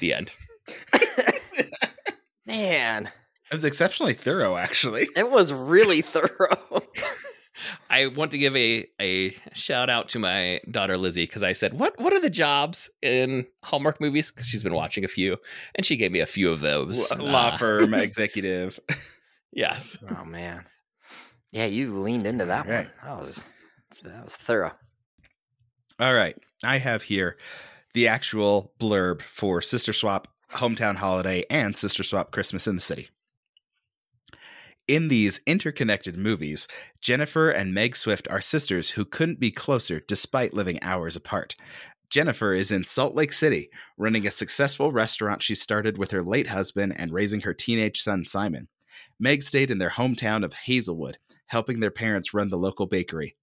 The 0.00 0.14
end. 0.14 0.30
Man, 2.46 3.06
It 3.06 3.54
was 3.54 3.64
exceptionally 3.64 4.14
thorough, 4.14 4.56
actually. 4.56 5.08
it 5.16 5.30
was 5.30 5.52
really 5.52 6.02
thorough. 6.02 6.82
I 7.90 8.06
want 8.06 8.30
to 8.32 8.38
give 8.38 8.56
a 8.56 8.86
a 9.00 9.36
shout 9.52 9.88
out 9.90 10.08
to 10.10 10.18
my 10.18 10.60
daughter 10.70 10.96
Lizzie 10.96 11.26
because 11.26 11.42
I 11.42 11.52
said, 11.52 11.78
"What 11.78 11.96
what 12.00 12.12
are 12.12 12.18
the 12.20 12.30
jobs 12.30 12.88
in 13.02 13.46
Hallmark 13.62 14.00
movies?" 14.00 14.32
Because 14.32 14.46
she's 14.46 14.62
been 14.64 14.74
watching 14.74 15.04
a 15.04 15.08
few, 15.08 15.36
and 15.74 15.84
she 15.86 15.96
gave 15.96 16.10
me 16.10 16.20
a 16.20 16.26
few 16.26 16.50
of 16.50 16.60
those. 16.60 17.14
Law 17.16 17.48
Uh, 17.50 17.56
firm 17.58 17.94
executive. 18.08 18.80
yes. 19.52 19.96
oh 20.18 20.24
man, 20.24 20.64
yeah, 21.52 21.66
you 21.66 22.00
leaned 22.00 22.26
into 22.26 22.46
that 22.46 22.66
Right. 22.66 22.86
one. 22.86 22.90
That 23.04 23.18
was 23.18 23.42
that 24.02 24.24
was 24.24 24.34
thorough. 24.34 24.72
All 26.00 26.14
right. 26.14 26.36
I 26.64 26.78
have 26.78 27.02
here 27.02 27.36
the 27.94 28.08
actual 28.08 28.72
blurb 28.80 29.20
for 29.22 29.60
Sister 29.60 29.92
Swap 29.92 30.26
Hometown 30.52 30.96
Holiday 30.96 31.44
and 31.50 31.76
Sister 31.76 32.02
Swap 32.02 32.30
Christmas 32.30 32.66
in 32.66 32.74
the 32.74 32.80
City. 32.80 33.08
In 34.88 35.08
these 35.08 35.40
interconnected 35.46 36.16
movies, 36.16 36.66
Jennifer 37.00 37.50
and 37.50 37.72
Meg 37.72 37.94
Swift 37.96 38.26
are 38.28 38.40
sisters 38.40 38.90
who 38.90 39.04
couldn't 39.04 39.40
be 39.40 39.50
closer 39.50 40.00
despite 40.00 40.54
living 40.54 40.82
hours 40.82 41.16
apart. 41.16 41.54
Jennifer 42.10 42.52
is 42.52 42.70
in 42.70 42.84
Salt 42.84 43.14
Lake 43.14 43.32
City, 43.32 43.70
running 43.96 44.26
a 44.26 44.30
successful 44.30 44.92
restaurant 44.92 45.42
she 45.42 45.54
started 45.54 45.98
with 45.98 46.10
her 46.10 46.22
late 46.22 46.48
husband 46.48 46.94
and 46.96 47.12
raising 47.12 47.42
her 47.42 47.54
teenage 47.54 48.02
son 48.02 48.24
Simon. 48.24 48.68
Meg 49.18 49.42
stayed 49.42 49.70
in 49.70 49.78
their 49.78 49.90
hometown 49.90 50.44
of 50.44 50.52
Hazelwood, 50.52 51.18
helping 51.46 51.80
their 51.80 51.90
parents 51.90 52.34
run 52.34 52.50
the 52.50 52.58
local 52.58 52.86
bakery 52.86 53.36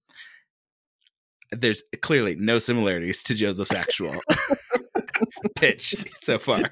there's 1.52 1.82
clearly 2.00 2.36
no 2.36 2.58
similarities 2.58 3.22
to 3.24 3.34
Joseph's 3.34 3.72
actual 3.72 4.20
pitch 5.56 5.94
so 6.20 6.38
far. 6.38 6.62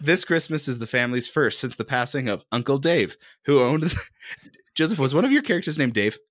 This 0.00 0.24
Christmas 0.24 0.68
is 0.68 0.78
the 0.78 0.86
family's 0.86 1.28
first 1.28 1.60
since 1.60 1.76
the 1.76 1.84
passing 1.84 2.28
of 2.28 2.42
Uncle 2.52 2.78
Dave, 2.78 3.16
who 3.44 3.60
owned. 3.60 3.84
The- 3.84 3.96
Joseph 4.74 4.98
was 4.98 5.14
one 5.14 5.24
of 5.24 5.32
your 5.32 5.42
characters 5.42 5.78
named 5.78 5.94
Dave. 5.94 6.18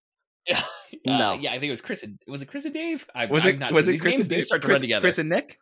Yeah. 1.03 1.17
No. 1.17 1.33
yeah, 1.33 1.49
I 1.51 1.55
think 1.59 1.65
it 1.65 1.71
was 1.71 1.81
Chris. 1.81 2.01
And, 2.03 2.17
was 2.27 2.41
it 2.41 2.45
Chris 2.47 2.63
and 2.63 2.73
Dave? 2.73 3.05
I, 3.13 3.25
Was 3.25 3.43
I'm 3.45 3.55
it 3.55 3.59
not 3.59 3.73
was 3.73 3.85
sure. 3.85 3.93
it 3.95 3.99
Chris 3.99 4.15
and 4.15 4.29
do 4.29 4.35
Dave? 4.37 4.45
start 4.45 4.61
to 4.61 4.65
Chris, 4.67 4.75
run 4.75 4.81
together. 4.81 5.01
Chris 5.01 5.17
and 5.17 5.27
Nick? 5.27 5.59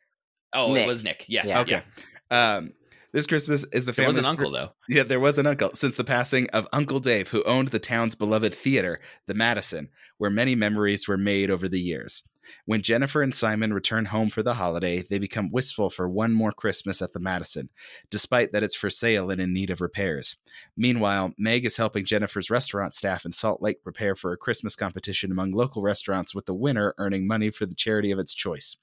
oh, 0.54 0.72
Nick. 0.72 0.86
it 0.86 0.88
was 0.88 1.04
Nick. 1.04 1.26
Yes. 1.28 1.48
Yeah. 1.48 1.62
Okay. 1.62 1.82
Um, 2.30 2.74
this 3.12 3.26
Christmas 3.26 3.66
is 3.74 3.86
the 3.86 3.92
There 3.92 4.06
was 4.06 4.16
family's 4.16 4.18
an 4.18 4.24
fir- 4.24 4.30
uncle 4.30 4.52
though. 4.52 4.70
Yeah, 4.88 5.02
there 5.02 5.20
was 5.20 5.40
an 5.40 5.48
uncle 5.48 5.72
since 5.74 5.96
the 5.96 6.04
passing 6.04 6.48
of 6.52 6.68
Uncle 6.72 7.00
Dave, 7.00 7.30
who 7.30 7.42
owned 7.46 7.70
the 7.70 7.80
town's 7.80 8.14
beloved 8.14 8.54
theater, 8.54 9.00
the 9.26 9.34
Madison, 9.34 9.90
where 10.20 10.30
many 10.30 10.54
memories 10.54 11.08
were 11.08 11.18
made 11.18 11.50
over 11.50 11.68
the 11.68 11.80
years. 11.80 12.22
When 12.66 12.82
Jennifer 12.82 13.22
and 13.22 13.34
Simon 13.34 13.74
return 13.74 14.06
home 14.06 14.30
for 14.30 14.44
the 14.44 14.56
holiday, 14.56 15.04
they 15.10 15.20
become 15.20 15.52
wistful 15.52 15.90
for 15.90 16.10
one 16.10 16.34
more 16.34 16.52
Christmas 16.52 17.02
at 17.02 17.14
the 17.14 17.20
Madison, 17.20 17.70
despite 18.10 18.52
that 18.52 18.64
it's 18.64 18.76
for 18.76 18.90
sale 18.90 19.30
and 19.30 19.42
in 19.42 19.54
need 19.54 19.70
of 19.70 19.82
repairs. 19.82 20.38
Meanwhile, 20.78 21.34
Meg 21.38 21.66
is 21.66 21.78
helping 21.78 22.06
Jennifer's 22.06 22.50
restaurant 22.50 22.94
staff 22.96 23.26
in 23.26 23.34
Salt 23.34 23.62
Lake 23.62 23.84
prepare 23.84 24.16
for 24.16 24.32
a 24.32 24.38
Christmas 24.38 24.76
competition 24.76 25.32
among 25.32 25.52
local 25.52 25.82
restaurants, 25.82 26.34
with 26.34 26.46
the 26.46 26.54
winner 26.54 26.94
earning 26.98 27.28
money 27.28 27.50
for 27.50 27.66
the 27.66 27.76
charity 27.76 28.12
of 28.12 28.20
its 28.20 28.34
choice. 28.34 28.78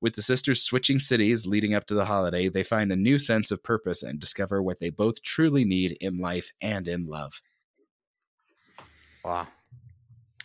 With 0.00 0.14
the 0.14 0.22
sisters 0.22 0.62
switching 0.62 0.98
cities 0.98 1.46
leading 1.46 1.74
up 1.74 1.86
to 1.86 1.94
the 1.94 2.06
holiday, 2.06 2.48
they 2.48 2.62
find 2.62 2.92
a 2.92 2.96
new 2.96 3.18
sense 3.18 3.50
of 3.50 3.62
purpose 3.62 4.02
and 4.02 4.18
discover 4.18 4.62
what 4.62 4.80
they 4.80 4.90
both 4.90 5.22
truly 5.22 5.64
need 5.64 5.96
in 6.00 6.18
life 6.18 6.52
and 6.60 6.88
in 6.88 7.06
love. 7.06 7.40
Wow. 9.24 9.46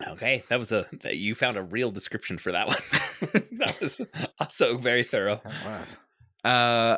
Okay, 0.06 0.43
that 0.50 0.60
was 0.60 0.72
a 0.72 0.86
that 1.02 1.18
you 1.18 1.34
found 1.34 1.58
a 1.58 1.64
real 1.64 1.89
description 1.91 2.38
for 2.38 2.52
that 2.52 2.68
one. 2.68 2.78
that 3.60 3.78
was 3.82 4.00
also 4.39 4.78
very 4.78 5.04
thorough. 5.04 5.41
That 5.43 5.66
was. 5.66 6.00
Uh, 6.43 6.98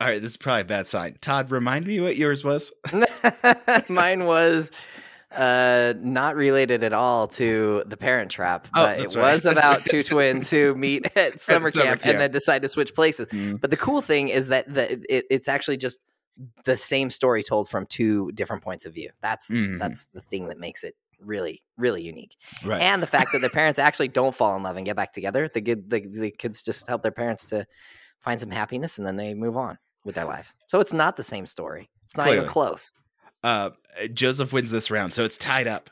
all 0.00 0.08
right, 0.08 0.20
this 0.20 0.32
is 0.32 0.36
probably 0.36 0.62
a 0.62 0.64
bad 0.64 0.86
sign. 0.86 1.16
Todd, 1.20 1.50
remind 1.50 1.86
me 1.86 2.00
what 2.00 2.16
yours 2.16 2.42
was. 2.42 2.72
Mine 3.88 4.24
was 4.24 4.70
uh 5.34 5.94
not 5.98 6.36
related 6.36 6.82
at 6.82 6.92
all 6.92 7.26
to 7.26 7.82
the 7.86 7.96
parent 7.96 8.30
trap 8.30 8.68
Oh, 8.76 8.84
but 8.84 9.00
it 9.00 9.14
right. 9.16 9.32
was 9.32 9.44
That's 9.44 9.56
about 9.58 9.78
right. 9.78 9.86
two 9.86 10.02
twins 10.02 10.50
who 10.50 10.74
meet 10.74 11.06
at 11.16 11.40
summer, 11.40 11.70
summer 11.70 11.84
camp, 11.86 12.02
camp. 12.02 12.12
and 12.12 12.20
then 12.20 12.32
decide 12.32 12.60
to 12.60 12.68
switch 12.68 12.94
places 12.94 13.28
but 13.58 13.70
the 13.70 13.76
cool 13.78 14.02
thing 14.02 14.28
is 14.28 14.48
that 14.48 14.70
the 14.72 14.92
it, 15.08 15.24
it's 15.30 15.48
actually 15.48 15.78
just 15.78 16.00
the 16.64 16.76
same 16.76 17.10
story 17.10 17.42
told 17.42 17.68
from 17.68 17.86
two 17.86 18.32
different 18.32 18.62
points 18.62 18.86
of 18.86 18.94
view 18.94 19.10
that's 19.20 19.50
Mhm. 19.50 19.78
that's 19.78 20.06
the 20.06 20.20
thing 20.20 20.48
that 20.48 20.58
makes 20.58 20.82
it 20.82 20.96
really 21.20 21.62
really 21.76 22.02
unique 22.02 22.36
Right. 22.64 22.80
and 22.82 23.02
the 23.02 23.06
fact 23.06 23.30
that 23.32 23.40
their 23.40 23.50
parents 23.50 23.78
actually 23.78 24.08
don't 24.08 24.34
fall 24.34 24.56
in 24.56 24.62
love 24.62 24.76
and 24.76 24.84
get 24.86 24.96
back 24.96 25.12
together 25.12 25.48
the 25.52 25.60
good 25.60 25.90
the, 25.90 26.00
the 26.00 26.30
kids 26.30 26.62
just 26.62 26.88
help 26.88 27.02
their 27.02 27.12
parents 27.12 27.44
to 27.46 27.66
find 28.20 28.40
some 28.40 28.50
happiness 28.50 28.98
and 28.98 29.06
then 29.06 29.16
they 29.16 29.34
move 29.34 29.56
on 29.56 29.78
with 30.04 30.14
their 30.14 30.24
lives 30.24 30.54
so 30.66 30.80
it's 30.80 30.92
not 30.92 31.16
the 31.16 31.22
same 31.22 31.46
story 31.46 31.90
it's 32.04 32.16
not 32.16 32.28
even 32.28 32.46
close 32.46 32.92
Uh, 33.44 33.70
Joseph 34.14 34.52
wins 34.52 34.70
this 34.70 34.88
round, 34.90 35.12
so 35.14 35.24
it's 35.24 35.36
tied 35.36 35.66
up. 35.66 35.90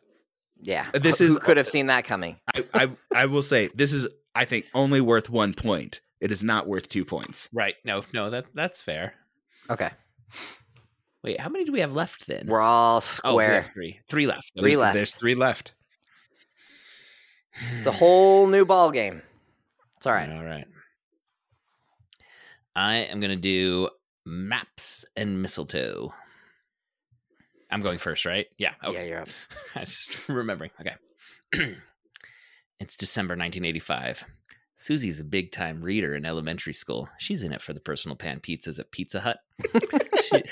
yeah 0.62 0.88
This 0.94 1.18
Who 1.18 1.24
is- 1.26 1.38
could 1.38 1.56
have 1.56 1.66
seen 1.66 1.86
that 1.86 2.04
coming 2.04 2.38
I, 2.54 2.64
I, 2.74 2.90
I 3.14 3.26
will 3.26 3.42
say 3.42 3.68
this 3.74 3.92
is, 3.92 4.06
I 4.34 4.44
think, 4.44 4.66
only 4.72 5.00
worth 5.00 5.28
one 5.28 5.52
point. 5.54 6.00
It 6.20 6.30
is 6.30 6.44
not 6.44 6.68
worth 6.68 6.88
two 6.88 7.04
points. 7.04 7.48
Right? 7.52 7.74
No, 7.84 8.04
no, 8.14 8.30
that 8.30 8.46
that's 8.54 8.80
fair. 8.82 9.14
okay 9.68 9.90
Wait, 11.22 11.38
how 11.38 11.48
many 11.48 11.64
do 11.64 11.72
we 11.72 11.80
have 11.80 11.92
left 11.92 12.26
then? 12.26 12.46
we're 12.46 12.60
all 12.60 12.96
oh, 12.96 13.00
square 13.00 13.70
three. 13.74 14.00
Three 14.08 14.26
left. 14.26 14.52
Three 14.54 14.70
There's- 14.70 14.80
left. 14.80 14.94
There's 14.94 15.14
three 15.14 15.34
left. 15.34 15.74
it's 17.78 17.86
a 17.86 17.92
whole 17.92 18.46
new 18.46 18.64
ball 18.64 18.90
game 18.90 19.22
it's 20.00 20.06
all 20.06 20.14
right 20.14 20.30
All 20.30 20.42
right. 20.42 20.64
I 22.74 22.96
am 22.98 23.20
gonna 23.20 23.36
do 23.36 23.90
maps 24.24 25.04
and 25.14 25.42
mistletoe. 25.42 26.14
I'm 27.70 27.82
going 27.82 27.98
first, 27.98 28.24
right? 28.24 28.46
Yeah. 28.56 28.72
Okay. 28.82 28.94
yeah 28.94 29.04
you're 29.04 29.20
up 29.20 29.28
I 29.74 29.80
just 29.80 30.26
remembering. 30.28 30.70
Okay. 30.80 30.94
it's 32.80 32.96
December 32.96 33.32
1985. 33.32 34.24
Susie's 34.80 35.20
a 35.20 35.24
big 35.24 35.52
time 35.52 35.82
reader 35.82 36.14
in 36.14 36.24
elementary 36.24 36.72
school. 36.72 37.06
She's 37.18 37.42
in 37.42 37.52
it 37.52 37.60
for 37.60 37.74
the 37.74 37.80
personal 37.80 38.16
pan 38.16 38.40
pizzas 38.40 38.78
at 38.78 38.90
Pizza 38.90 39.20
Hut. 39.20 39.38
she, 40.24 40.42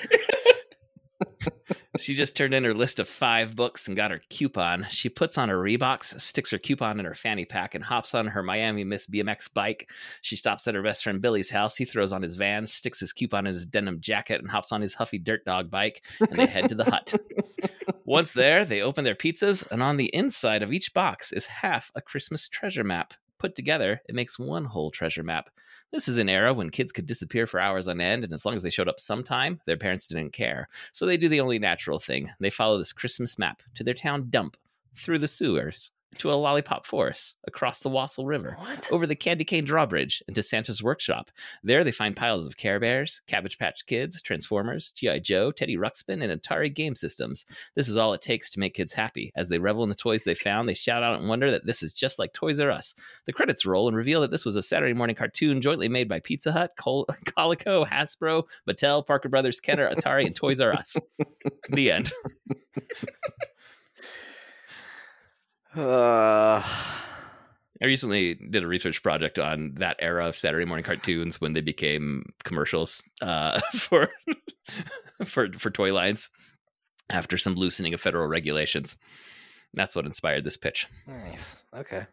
she 1.99 2.14
just 2.14 2.37
turned 2.37 2.53
in 2.53 2.62
her 2.62 2.74
list 2.74 2.99
of 2.99 3.09
five 3.09 3.57
books 3.57 3.89
and 3.89 3.97
got 3.97 4.11
her 4.11 4.20
coupon. 4.29 4.87
She 4.91 5.09
puts 5.09 5.39
on 5.39 5.49
her 5.49 5.57
Reeboks, 5.57 6.20
sticks 6.20 6.51
her 6.51 6.59
coupon 6.59 7.01
in 7.01 7.07
her 7.07 7.14
fanny 7.14 7.47
pack, 7.47 7.74
and 7.74 7.83
hops 7.83 8.14
on 8.14 8.26
her 8.26 8.43
Miami 8.43 8.85
Miss 8.85 9.07
BMX 9.07 9.51
bike. 9.51 9.89
She 10.20 10.37
stops 10.37 10.68
at 10.68 10.74
her 10.74 10.83
best 10.83 11.05
friend 11.05 11.22
Billy's 11.22 11.49
house. 11.49 11.76
He 11.76 11.87
throws 11.87 12.12
on 12.12 12.20
his 12.20 12.35
Vans, 12.35 12.70
sticks 12.70 13.01
his 13.01 13.14
coupon 13.14 13.47
in 13.47 13.55
his 13.55 13.64
denim 13.64 13.99
jacket, 13.99 14.43
and 14.43 14.51
hops 14.51 14.72
on 14.72 14.83
his 14.83 14.93
Huffy 14.93 15.16
Dirt 15.18 15.47
Dog 15.47 15.70
bike, 15.70 16.05
and 16.20 16.37
they 16.37 16.45
head 16.45 16.68
to 16.68 16.74
the 16.74 16.85
hut. 16.85 17.14
Once 18.05 18.33
there, 18.33 18.66
they 18.66 18.83
open 18.83 19.05
their 19.05 19.14
pizzas, 19.14 19.66
and 19.70 19.83
on 19.83 19.97
the 19.97 20.14
inside 20.14 20.62
of 20.62 20.70
each 20.70 20.93
box 20.93 21.33
is 21.33 21.47
half 21.47 21.91
a 21.95 22.03
Christmas 22.03 22.47
treasure 22.47 22.85
map. 22.85 23.14
Put 23.39 23.55
together, 23.55 24.01
it 24.09 24.14
makes 24.14 24.39
one 24.39 24.64
whole 24.64 24.91
treasure 24.91 25.22
map. 25.22 25.51
This 25.91 26.09
is 26.09 26.18
an 26.18 26.28
era 26.28 26.53
when 26.53 26.70
kids 26.70 26.93
could 26.93 27.07
disappear 27.07 27.47
for 27.47 27.61
hours 27.61 27.89
on 27.89 28.01
end, 28.01 28.24
and 28.24 28.32
as 28.32 28.45
long 28.45 28.55
as 28.55 28.62
they 28.62 28.70
showed 28.70 28.89
up 28.89 29.01
sometime, 29.01 29.61
their 29.64 29.76
parents 29.76 30.07
didn't 30.09 30.32
care. 30.32 30.68
So 30.93 31.07
they 31.07 31.16
do 31.16 31.28
the 31.28 31.41
only 31.41 31.59
natural 31.59 31.99
thing. 31.99 32.30
They 32.41 32.51
follow 32.51 32.78
this 32.78 32.93
Christmas 32.93 33.39
map 33.39 33.62
to 33.76 33.84
their 33.84 33.95
town 33.95 34.26
dump, 34.30 34.57
through 34.97 35.20
the 35.20 35.28
sewers, 35.28 35.93
to 36.17 36.33
a 36.33 36.35
lollipop 36.35 36.87
forest, 36.87 37.37
across 37.47 37.81
the 37.81 37.89
Wassail 37.91 38.25
River, 38.27 38.57
What? 38.59 38.91
over 38.91 39.07
the 39.07 39.15
Candy 39.15 39.45
Cane 39.45 39.65
Drawbridge, 39.65 40.23
into 40.27 40.43
Santa's 40.43 40.83
workshop. 40.83 41.31
There 41.63 41.85
they 41.85 41.93
find 41.93 42.17
piles 42.17 42.47
of 42.47 42.57
Care 42.57 42.81
Bears, 42.81 43.21
Cabbage 43.27 43.59
Patch 43.59 43.85
Kids, 43.87 44.21
Transformers, 44.23 44.91
G.I. 44.93 45.19
Joe, 45.21 45.53
Teddy 45.53 45.77
Ruxpin, 45.77 46.23
and 46.29 46.43
Atari 46.43 46.75
game 46.75 46.95
systems. 46.95 47.45
This 47.77 47.89
is 47.89 47.97
all 47.97 48.15
it 48.15 48.23
takes 48.23 48.51
to 48.51 48.59
make 48.61 48.75
kids 48.75 48.93
happy. 48.95 49.33
As 49.37 49.49
they 49.49 49.59
revel 49.59 49.83
in 49.83 49.91
the 49.91 49.95
toys 49.95 50.25
they 50.25 50.35
found, 50.35 50.69
they 50.69 50.75
shout 50.75 51.03
out 51.03 51.21
and 51.21 51.29
wonder 51.29 51.51
that 51.51 51.67
this 51.67 51.83
is 51.83 51.93
just 51.93 52.19
like 52.19 52.33
Toys 52.33 52.59
R 52.59 52.71
Us. 52.71 52.95
The 53.27 53.33
credits 53.33 53.67
roll 53.67 53.87
and 53.87 53.97
reveal 53.97 54.23
that 54.23 54.31
this 54.31 54.45
was 54.47 54.57
a 54.57 54.63
Saturday 54.63 54.95
morning 54.95 55.15
cartoon 55.17 55.61
jointly 55.61 55.89
made 55.89 56.09
by 56.09 56.21
Pizza 56.21 56.53
Hut, 56.53 56.73
Col- 56.79 57.07
Coleco, 57.27 57.87
Hasbro, 57.87 58.45
Mattel, 58.69 59.07
Parker 59.07 59.29
Brothers, 59.29 59.61
Kenner, 59.61 59.89
Atari, 59.91 60.25
and 60.27 60.35
Toys 60.35 60.59
R 60.61 60.73
Us. 60.73 60.97
the 61.71 61.91
end. 61.91 62.13
Uh, 65.79 66.61
I 67.81 67.85
recently 67.85 68.35
did 68.35 68.64
a 68.64 68.66
research 68.66 69.03
project 69.03 69.39
on 69.39 69.74
that 69.79 69.97
era 70.01 70.26
of 70.26 70.37
Saturday 70.37 70.64
morning 70.64 70.85
cartoons 70.85 71.41
when 71.41 71.53
they 71.53 71.61
became 71.61 72.33
commercials 72.43 73.01
uh, 73.22 73.61
for 73.72 74.09
for 75.24 75.53
for 75.53 75.70
toy 75.70 75.93
lines 75.95 76.31
after 77.09 77.39
some 77.39 77.55
loosening 77.55 77.95
of 77.95 78.01
federal 78.01 78.26
regulations. 78.26 78.97
That's 79.74 79.95
what 79.95 80.07
inspired 80.07 80.45
this 80.45 80.57
pitch. 80.57 80.87
nice. 81.07 81.57
Okay. 81.74 82.07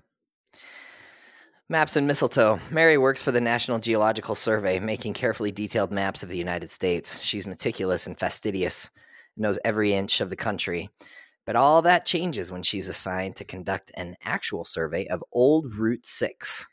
Maps 1.68 1.96
and 1.96 2.06
mistletoe. 2.06 2.60
Mary 2.70 2.96
works 2.96 3.24
for 3.24 3.32
the 3.32 3.42
National 3.42 3.80
Geological 3.80 4.36
Survey, 4.36 4.80
making 4.80 5.14
carefully 5.14 5.52
detailed 5.52 5.92
maps 5.92 6.22
of 6.22 6.30
the 6.30 6.38
United 6.38 6.70
States. 6.70 7.20
She's 7.24 7.48
meticulous 7.48 8.06
and 8.06 8.20
fastidious, 8.20 8.92
knows 9.36 9.58
every 9.66 9.94
inch 9.94 10.22
of 10.22 10.30
the 10.30 10.36
country. 10.36 10.92
But 11.46 11.56
all 11.56 11.82
that 11.84 12.06
changes 12.06 12.52
when 12.52 12.64
she's 12.64 12.88
assigned 12.88 13.36
to 13.36 13.46
conduct 13.46 13.92
an 13.96 14.16
actual 14.24 14.66
survey 14.66 15.06
of 15.08 15.24
Old 15.32 15.76
Route 15.76 16.06
6, 16.06 16.68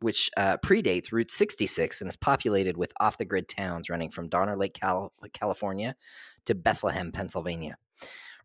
which 0.00 0.30
uh, 0.36 0.58
predates 0.58 1.10
Route 1.10 1.30
66 1.30 2.00
and 2.00 2.08
is 2.08 2.16
populated 2.16 2.76
with 2.76 2.92
off 3.00 3.18
the 3.18 3.24
grid 3.24 3.48
towns 3.48 3.90
running 3.90 4.10
from 4.10 4.28
Donner 4.28 4.56
Lake, 4.56 4.74
Cal- 4.74 5.12
California 5.32 5.96
to 6.44 6.54
Bethlehem, 6.54 7.10
Pennsylvania. 7.10 7.76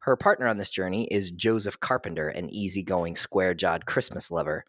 Her 0.01 0.15
partner 0.15 0.47
on 0.47 0.57
this 0.57 0.69
journey 0.69 1.07
is 1.11 1.31
Joseph 1.31 1.79
Carpenter, 1.79 2.29
an 2.29 2.49
easygoing, 2.49 3.15
square 3.15 3.53
jawed 3.53 3.85
Christmas 3.85 4.31
lover, 4.31 4.63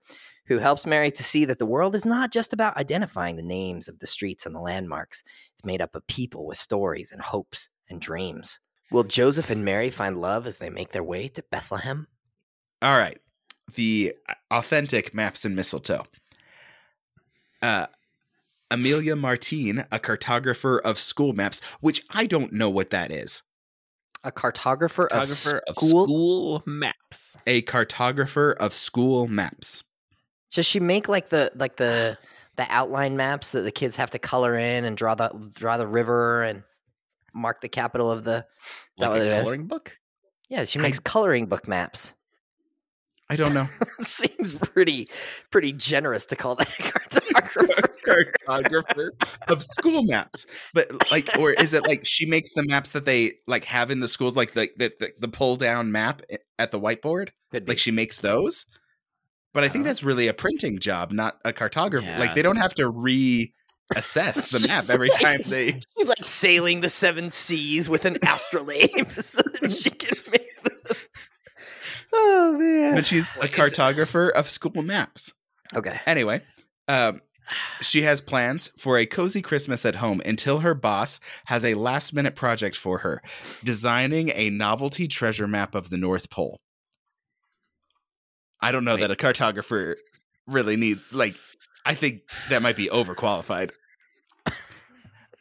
who 0.47 0.59
helps 0.59 0.85
Mary 0.85 1.13
to 1.13 1.23
see 1.23 1.45
that 1.45 1.61
the 1.61 1.67
world 1.67 1.95
is 1.95 2.05
not 2.05 2.33
just 2.33 2.53
about 2.53 2.77
identifying 2.77 3.37
the 3.37 3.43
names 3.43 3.89
of 3.89 4.01
the 4.01 4.09
streets 4.09 4.45
and 4.45 4.55
the 4.55 4.61
landmarks. 4.61 5.23
It's 5.53 5.65
made 5.65 5.81
up 5.81 5.95
of 5.95 6.07
people 6.09 6.47
with 6.47 6.59
stories 6.59 7.13
and 7.13 7.23
hopes 7.23 7.69
and 7.89 8.01
dreams. 8.01 8.59
Will 8.91 9.05
Joseph 9.05 9.51
and 9.51 9.65
Mary 9.65 9.91
find 9.91 10.21
love 10.21 10.47
as 10.47 10.59
they 10.59 10.71
make 10.71 10.91
their 10.91 11.03
way 11.05 11.29
to 11.29 11.43
Bethlehem? 11.51 12.07
All 12.83 12.99
right. 12.99 13.19
The 13.75 14.15
authentic 14.51 15.15
maps 15.15 15.45
and 15.45 15.55
mistletoe. 15.55 16.07
Uh, 17.63 17.87
Amelia 18.71 19.17
Martine, 19.17 19.85
a 19.93 19.99
cartographer 19.99 20.81
of 20.81 20.99
school 20.99 21.33
maps, 21.33 21.61
which 21.81 22.05
I 22.11 22.27
don't 22.27 22.53
know 22.53 22.71
what 22.71 22.91
that 22.91 23.11
is. 23.11 23.43
A 24.23 24.31
cartographer, 24.33 25.09
Photographer 25.09 25.59
of 25.59 25.63
of 25.69 25.77
school. 25.77 26.05
school 26.05 26.63
maps. 26.67 27.37
A 27.47 27.63
cartographer 27.63 28.55
of 28.57 28.75
school 28.75 29.29
maps. 29.29 29.83
Does 30.53 30.67
she 30.67 30.81
make 30.81 31.09
like 31.09 31.31
the 31.31 31.51
like 31.55 31.77
the 31.77 32.19
the 32.57 32.67
outline 32.69 33.17
maps 33.17 33.53
that 33.53 33.63
the 33.63 33.71
kids 33.71 33.97
have 33.97 34.11
to 34.11 34.19
color 34.19 34.55
in 34.57 34.85
and 34.85 34.97
draw 34.97 35.15
the 35.15 35.31
draw 35.55 35.77
the 35.77 35.87
river 35.87 36.43
and 36.43 36.65
mark 37.35 37.61
the 37.61 37.69
capital 37.69 38.11
of 38.11 38.25
the? 38.25 38.39
Is 38.39 38.45
Like 38.99 39.11
what 39.11 39.21
it 39.21 39.27
is? 39.29 39.43
coloring 39.43 39.67
book. 39.67 39.99
Yeah, 40.49 40.65
she 40.65 40.79
I- 40.79 40.83
makes 40.83 40.99
coloring 40.99 41.47
book 41.47 41.67
maps. 41.69 42.15
I 43.29 43.37
don't 43.37 43.55
know. 43.55 43.67
Seems 44.01 44.55
pretty 44.55 45.09
pretty 45.53 45.73
generous 45.73 46.27
to 46.27 46.37
call 46.37 46.57
that 46.57 46.69
a 46.69 46.83
cartographer. 46.83 47.87
cartographer 48.05 49.11
of 49.49 49.63
school 49.63 50.03
maps 50.03 50.47
but 50.75 50.89
like 51.13 51.29
or 51.39 51.53
is 51.53 51.73
it 51.73 51.83
like 51.87 52.01
she 52.05 52.27
makes 52.27 52.53
the 52.55 52.65
maps 52.65 52.91
that 52.91 53.05
they 53.05 53.35
like 53.47 53.65
have 53.65 53.91
in 53.91 54.01
the 54.01 54.09
schools 54.09 54.35
like 54.35 54.55
the 54.55 54.69
the, 54.79 55.13
the, 55.21 55.29
pull 55.29 55.55
down 55.57 55.93
map 55.93 56.23
at 56.59 56.71
the 56.73 56.81
whiteboard 56.81 57.29
like 57.67 57.79
she 57.79 57.91
makes 57.93 58.19
those 58.21 58.65
but 59.53 59.63
i 59.63 59.69
think 59.69 59.83
Uh-huh. 59.83 59.91
that's 59.91 60.03
really 60.03 60.27
a 60.29 60.35
printing 60.35 60.79
job 60.81 61.13
not 61.13 61.37
a 61.45 61.53
cartographer 61.53 62.03
Yeah. 62.03 62.19
like 62.19 62.35
they 62.35 62.43
don't 62.43 62.57
have 62.57 62.75
to 62.75 62.89
reassess 63.95 64.53
the 64.53 64.67
map 64.69 64.89
every 64.89 65.09
like- 65.11 65.21
time 65.21 65.41
they 65.47 65.73
She's 65.99 66.09
like 66.09 66.23
sailing 66.25 66.81
the 66.81 66.89
seven 66.89 67.31
seas 67.31 67.89
with 67.89 68.05
an 68.05 68.19
astrolabe 68.23 69.11
so 69.17 69.43
that 69.43 69.71
she 69.71 69.91
can 69.91 70.17
make 70.31 70.63
the... 70.63 70.97
Oh 72.13 72.57
man. 72.59 72.95
but 72.97 73.07
she's 73.07 73.31
a 73.37 73.41
Wait, 73.41 73.51
it- 73.53 73.57
cartographer 73.57 74.31
of 74.31 74.51
school 74.51 74.83
maps 74.83 75.33
Okay. 75.73 76.01
Anyway, 76.05 76.43
um, 76.89 77.21
she 77.81 78.03
has 78.03 78.21
plans 78.21 78.71
for 78.77 78.99
a 78.99 79.07
cozy 79.07 79.41
Christmas 79.41 79.87
at 79.87 79.95
home 79.97 80.21
until 80.27 80.61
her 80.61 80.75
boss 80.75 81.21
has 81.45 81.65
a 81.65 81.75
last 81.75 82.13
minute 82.13 82.35
project 82.35 82.77
for 82.77 82.99
her 82.99 83.23
designing 83.63 84.31
a 84.35 84.51
novelty 84.51 85.07
treasure 85.07 85.47
map 85.47 85.77
of 85.77 85.89
the 85.91 85.97
North 85.97 86.29
Pole. 86.29 86.59
I 88.61 88.73
don't 88.73 88.85
know 88.85 88.95
Wait. 88.97 89.03
that 89.03 89.11
a 89.13 89.15
cartographer 89.15 89.95
really 90.49 90.77
need 90.77 90.99
like 91.13 91.37
I 91.87 91.95
think 91.95 92.23
that 92.49 92.61
might 92.63 92.77
be 92.77 92.89
overqualified. 92.89 93.71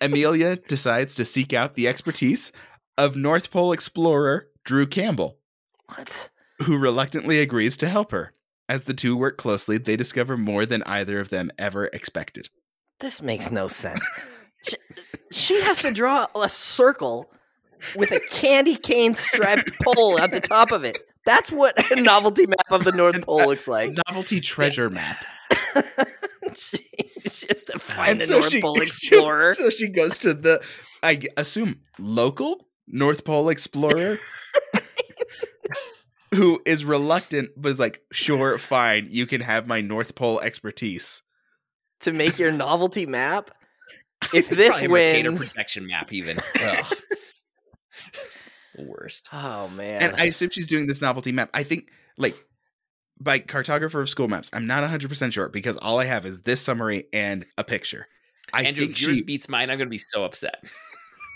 Amelia 0.02 0.56
decides 0.56 1.16
to 1.16 1.26
seek 1.26 1.54
out 1.54 1.76
the 1.76 1.88
expertise 1.88 2.52
of 2.98 3.16
North 3.16 3.52
Pole 3.52 3.72
explorer 3.74 4.48
Drew 4.64 4.86
Campbell 4.88 5.38
What? 5.96 6.30
who 6.64 6.78
reluctantly 6.78 7.40
agrees 7.40 7.78
to 7.78 7.90
help 7.90 8.12
her. 8.12 8.34
As 8.68 8.84
the 8.84 8.94
two 8.94 9.18
work 9.18 9.38
closely, 9.38 9.78
they 9.78 9.96
discover 9.96 10.38
more 10.38 10.66
than 10.66 10.84
either 10.84 11.20
of 11.20 11.30
them 11.30 11.50
ever 11.58 11.86
expected. 11.88 12.50
This 13.00 13.22
makes 13.22 13.50
no 13.50 13.68
sense. 13.68 14.06
she, 14.64 14.76
she 15.32 15.62
has 15.62 15.80
to 15.80 15.92
draw 15.92 16.28
a 16.36 16.50
circle 16.50 17.32
with 17.96 18.12
a 18.12 18.20
candy 18.30 18.76
cane 18.76 19.16
striped 19.16 19.72
pole 19.84 20.20
at 20.20 20.32
the 20.32 20.42
top 20.42 20.72
of 20.72 20.84
it. 20.84 20.98
That's 21.26 21.52
what 21.52 21.92
a 21.92 22.02
novelty 22.02 22.46
map 22.46 22.72
of 22.72 22.84
the 22.84 22.92
North 22.92 23.22
Pole 23.26 23.46
looks 23.48 23.68
like. 23.68 23.98
Novelty 24.08 24.40
treasure 24.42 24.90
map. 24.90 25.24
Uh, 27.26 27.30
she, 27.30 27.30
she 27.46 27.48
has 27.50 27.64
to 27.64 27.80
find 27.80 28.12
And 28.12 28.22
a 28.22 28.28
so 28.28 28.34
North 28.40 28.50
she- 28.52 28.62
Pole 28.62 28.82
explorer. 28.82 29.54
So 29.54 29.70
she 29.70 29.88
goes 29.90 30.18
to 30.20 30.34
the, 30.34 30.62
I 31.04 31.22
assume, 31.38 31.82
local 31.98 32.68
North 32.88 33.24
Pole 33.24 33.50
explorer 33.50 34.18
who 36.34 36.62
is 36.66 36.86
reluctant, 36.86 37.50
but 37.58 37.70
is 37.70 37.80
like, 37.80 38.00
sure, 38.12 38.58
fine, 38.58 39.08
you 39.10 39.26
can 39.26 39.42
have 39.42 39.68
my 39.68 39.82
North 39.82 40.16
Pole 40.16 40.40
expertise. 40.42 41.22
to 42.02 42.14
make 42.14 42.38
your 42.40 42.52
novelty 42.52 43.06
map. 43.06 43.52
If 44.34 44.50
this 44.50 44.82
wins, 44.82 45.50
protection 45.54 45.88
map, 45.88 46.12
even. 46.14 46.38
Worst. 48.78 49.28
oh 49.34 49.68
man, 49.70 50.02
And 50.04 50.16
I 50.16 50.26
assume 50.26 50.50
she's 50.52 50.68
doing 50.68 50.88
this 50.88 51.02
novelty 51.02 51.32
map. 51.32 51.50
I 51.54 51.64
think, 51.64 51.90
like, 52.18 52.36
by 53.20 53.40
cartographer 53.40 54.02
of 54.02 54.10
school 54.10 54.28
maps, 54.28 54.50
I'm 54.54 54.66
not 54.68 54.84
100% 54.84 55.34
sure 55.34 55.50
because 55.50 55.78
all 55.78 56.00
I 56.00 56.06
have 56.06 56.26
is 56.26 56.42
this 56.42 56.62
summary 56.62 57.06
and 57.14 57.46
a 57.58 57.64
picture. 57.64 58.08
I 58.54 58.64
Andrew, 58.64 58.86
think 58.86 58.96
if 58.98 59.02
yours 59.02 59.18
she, 59.18 59.24
beats 59.24 59.50
mine, 59.50 59.70
I'm 59.70 59.78
going 59.78 59.88
to 59.88 59.92
be 59.92 59.98
so 59.98 60.24
upset. 60.24 60.64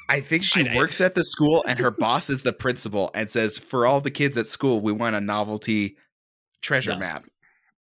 I 0.09 0.19
think 0.21 0.43
she 0.43 0.67
I- 0.67 0.73
I- 0.73 0.75
works 0.77 1.01
at 1.01 1.15
the 1.15 1.23
school 1.23 1.63
and 1.67 1.77
her 1.79 1.91
boss 1.99 2.29
is 2.29 2.43
the 2.43 2.53
principal 2.53 3.11
and 3.13 3.29
says, 3.29 3.57
for 3.59 3.85
all 3.85 4.01
the 4.01 4.11
kids 4.11 4.37
at 4.37 4.47
school, 4.47 4.81
we 4.81 4.91
want 4.91 5.15
a 5.15 5.21
novelty 5.21 5.97
treasure 6.61 6.93
No. 6.93 6.99
map. 6.99 7.23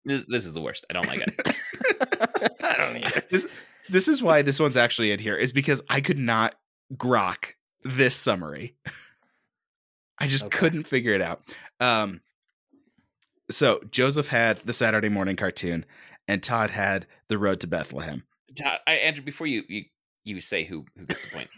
This, 0.05 0.23
this 0.27 0.45
is 0.45 0.51
the 0.53 0.59
worst. 0.61 0.85
I 0.89 0.93
don't 0.93 1.07
like 1.07 1.21
it. 1.21 1.55
I 2.61 2.75
don't 2.77 2.97
either. 2.97 3.23
This 3.31 3.47
this 3.89 4.07
is 4.09 4.21
why 4.21 4.41
this 4.41 4.59
one's 4.59 4.75
actually 4.75 5.11
in 5.11 5.19
here 5.19 5.35
is 5.37 5.51
because 5.53 5.81
I 5.89 6.01
could 6.01 6.17
not 6.17 6.55
grok 6.95 7.51
this 7.83 8.13
summary. 8.15 8.75
I 10.19 10.27
just 10.27 10.45
Okay. 10.45 10.57
couldn't 10.57 10.83
figure 10.87 11.13
it 11.13 11.21
out. 11.21 11.41
Um 11.79 12.19
so 13.49 13.81
Joseph 13.91 14.27
had 14.27 14.61
the 14.65 14.73
Saturday 14.73 15.09
morning 15.09 15.35
cartoon 15.35 15.85
and 16.27 16.41
Todd 16.41 16.71
had 16.71 17.05
The 17.27 17.37
Road 17.37 17.59
to 17.61 17.67
Bethlehem. 17.67 18.23
Todd, 18.57 18.79
I, 18.87 18.93
Andrew, 18.93 19.23
before 19.23 19.47
you 19.47 19.63
you, 19.67 19.83
you 20.23 20.41
say 20.41 20.63
who 20.63 20.85
who 20.97 21.05
gets 21.05 21.29
the 21.29 21.35
point, 21.35 21.49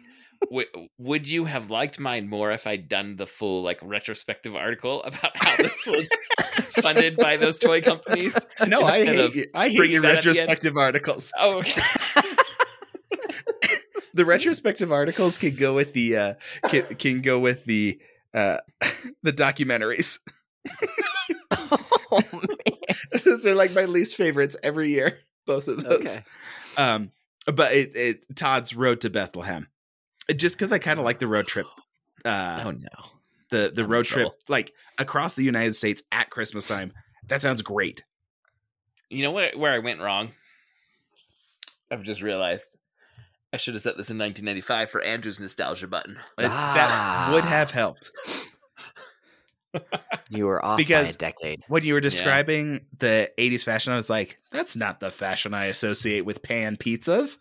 would 0.50 0.68
would 0.98 1.30
you 1.30 1.46
have 1.46 1.70
liked 1.70 2.00
mine 2.00 2.28
more 2.28 2.52
if 2.52 2.68
I'd 2.68 2.88
done 2.88 3.16
the 3.16 3.28
full 3.28 3.62
like 3.62 3.80
retrospective 3.82 4.56
article 4.56 5.04
about 5.04 5.32
how 5.36 5.58
this 5.58 5.86
was 5.86 6.10
funded 6.82 7.18
by 7.18 7.38
those 7.38 7.60
toy 7.60 7.82
companies? 7.82 8.38
No, 8.68 8.82
I 8.82 9.06
hate 9.06 9.36
you. 9.36 9.46
I 9.54 9.70
hate 9.70 9.90
your 9.90 10.02
that 10.02 10.18
at 10.18 10.24
the 10.24 10.30
end? 10.30 10.38
retrospective 10.38 10.78
articles. 10.78 11.32
Oh, 11.40 11.58
okay. 11.58 11.82
The 14.14 14.24
retrospective 14.24 14.94
articles 14.94 15.38
can 15.38 15.56
go 15.56 15.76
with 15.76 15.92
the 15.92 16.16
uh, 16.16 16.34
can, 16.70 16.84
can 16.96 17.22
go 17.22 17.38
with 17.38 17.66
the 17.66 18.00
uh, 18.34 18.60
the 19.24 19.34
documentaries. 19.34 20.20
oh, 22.12 22.22
man. 22.32 22.88
those 23.26 23.46
are 23.46 23.56
like 23.56 23.72
my 23.74 23.86
least 23.86 24.16
favorites 24.16 24.56
every 24.64 24.90
year. 24.90 25.20
Both 25.46 25.68
of 25.68 25.84
those. 25.84 26.02
Okay. 26.02 26.24
Um, 26.78 27.12
but 27.54 27.74
it, 27.74 27.96
it 27.96 28.36
Todd's 28.36 28.76
Road 28.76 29.02
to 29.02 29.10
Bethlehem. 29.10 29.68
Just 30.36 30.56
because 30.58 30.74
I 30.74 30.80
kind 30.80 31.00
of 31.00 31.06
like 31.06 31.20
the 31.20 31.28
road 31.28 31.48
trip. 31.48 31.68
Uh, 32.24 32.64
oh 32.66 32.72
no. 32.72 32.88
the 33.52 33.72
the 33.74 33.84
I'm 33.84 33.92
road 33.92 34.06
trip 34.06 34.24
trouble. 34.24 34.38
like 34.48 34.74
across 34.98 35.36
the 35.36 35.44
United 35.44 35.76
States 35.76 36.02
at 36.12 36.30
Christmas 36.32 36.66
time. 36.66 36.92
That 37.28 37.42
sounds 37.42 37.62
great. 37.62 38.04
You 39.10 39.22
know 39.24 39.32
where 39.32 39.52
where 39.56 39.74
I 39.74 39.80
went 39.80 40.02
wrong? 40.02 40.32
I've 41.92 42.02
just 42.02 42.24
realized 42.24 42.76
I 43.54 43.58
should 43.58 43.76
have 43.76 43.84
set 43.84 43.96
this 43.96 44.10
in 44.10 44.18
1995 44.18 44.90
for 44.90 45.02
Andrew's 45.02 45.40
nostalgia 45.40 45.88
button. 45.88 46.18
Uh, 46.38 46.48
That 46.48 47.30
would 47.34 47.44
have 47.46 47.70
helped. 47.72 48.12
You 50.30 50.46
were 50.46 50.64
off 50.64 50.78
Because- 50.78 51.16
by 51.18 51.28
a 51.28 51.32
decade. 51.32 51.64
When 51.68 51.84
you 51.84 51.94
were 51.94 52.02
describing 52.02 52.86
the 52.98 53.32
80s 53.38 53.64
fashion, 53.64 53.94
I 53.94 53.96
was 53.96 54.10
like, 54.10 54.38
that's 54.52 54.76
not 54.76 55.00
the 55.00 55.12
fashion 55.12 55.54
I 55.54 55.66
associate 55.66 56.22
with 56.26 56.42
pan 56.42 56.78
pizzas. 56.78 57.38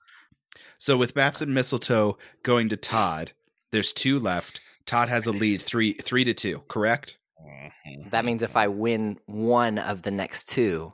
So 0.79 0.97
with 0.97 1.17
Maps 1.17 1.41
and 1.41 1.55
Mistletoe 1.55 2.19
going 2.43 2.69
to 2.69 2.77
Todd, 2.77 3.33
there's 3.73 3.93
two 3.93 4.19
left. 4.19 4.61
Todd 4.87 5.09
has 5.09 5.27
a 5.27 5.33
lead 5.33 5.63
three 5.63 5.95
three 5.95 6.25
to 6.25 6.35
two, 6.35 6.63
correct? 6.69 7.17
Mm-hmm. 7.43 8.11
That 8.11 8.25
means 8.25 8.43
if 8.43 8.57
I 8.57 8.69
win 8.69 9.19
one 9.27 9.79
of 9.79 10.03
the 10.03 10.11
next 10.11 10.49
two, 10.49 10.93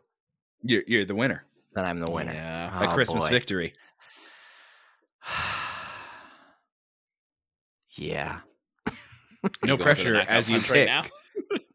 You're 0.62 0.82
you're 0.86 1.04
the 1.04 1.14
winner. 1.16 1.44
then 1.74 1.84
I'm 1.84 1.98
the 1.98 2.10
winner. 2.10 2.32
Yeah. 2.32 2.84
A 2.86 2.90
Oh, 2.90 2.94
Christmas 2.94 3.24
boy. 3.24 3.30
victory. 3.30 3.74
yeah. 7.96 8.40
No 8.86 8.92
You 9.42 9.50
going 9.50 9.52
for 9.62 9.76
the 9.76 9.82
pressure 9.84 10.16
as 10.16 10.48
you 10.50 10.56
punch 10.58 10.70
right 10.70 10.86
now? 10.86 11.02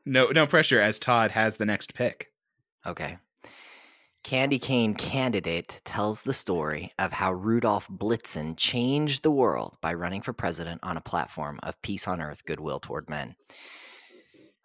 No 0.05 0.27
no 0.27 0.45
pressure 0.45 0.79
as 0.79 0.99
Todd 0.99 1.31
has 1.31 1.57
the 1.57 1.65
next 1.65 1.93
pick. 1.93 2.31
Okay. 2.85 3.17
Candy 4.23 4.57
Cane 4.57 4.95
Candidate 4.95 5.81
tells 5.85 6.21
the 6.21 6.33
story 6.33 6.91
of 6.97 7.13
how 7.13 7.31
Rudolph 7.31 7.87
Blitzen 7.87 8.57
changed 8.57 9.21
the 9.21 9.29
world 9.29 9.77
by 9.81 9.93
running 9.93 10.21
for 10.21 10.33
president 10.33 10.79
on 10.81 10.97
a 10.97 11.01
platform 11.01 11.59
of 11.61 11.79
peace 11.83 12.07
on 12.07 12.19
earth, 12.19 12.43
goodwill 12.43 12.79
toward 12.79 13.07
men. 13.07 13.35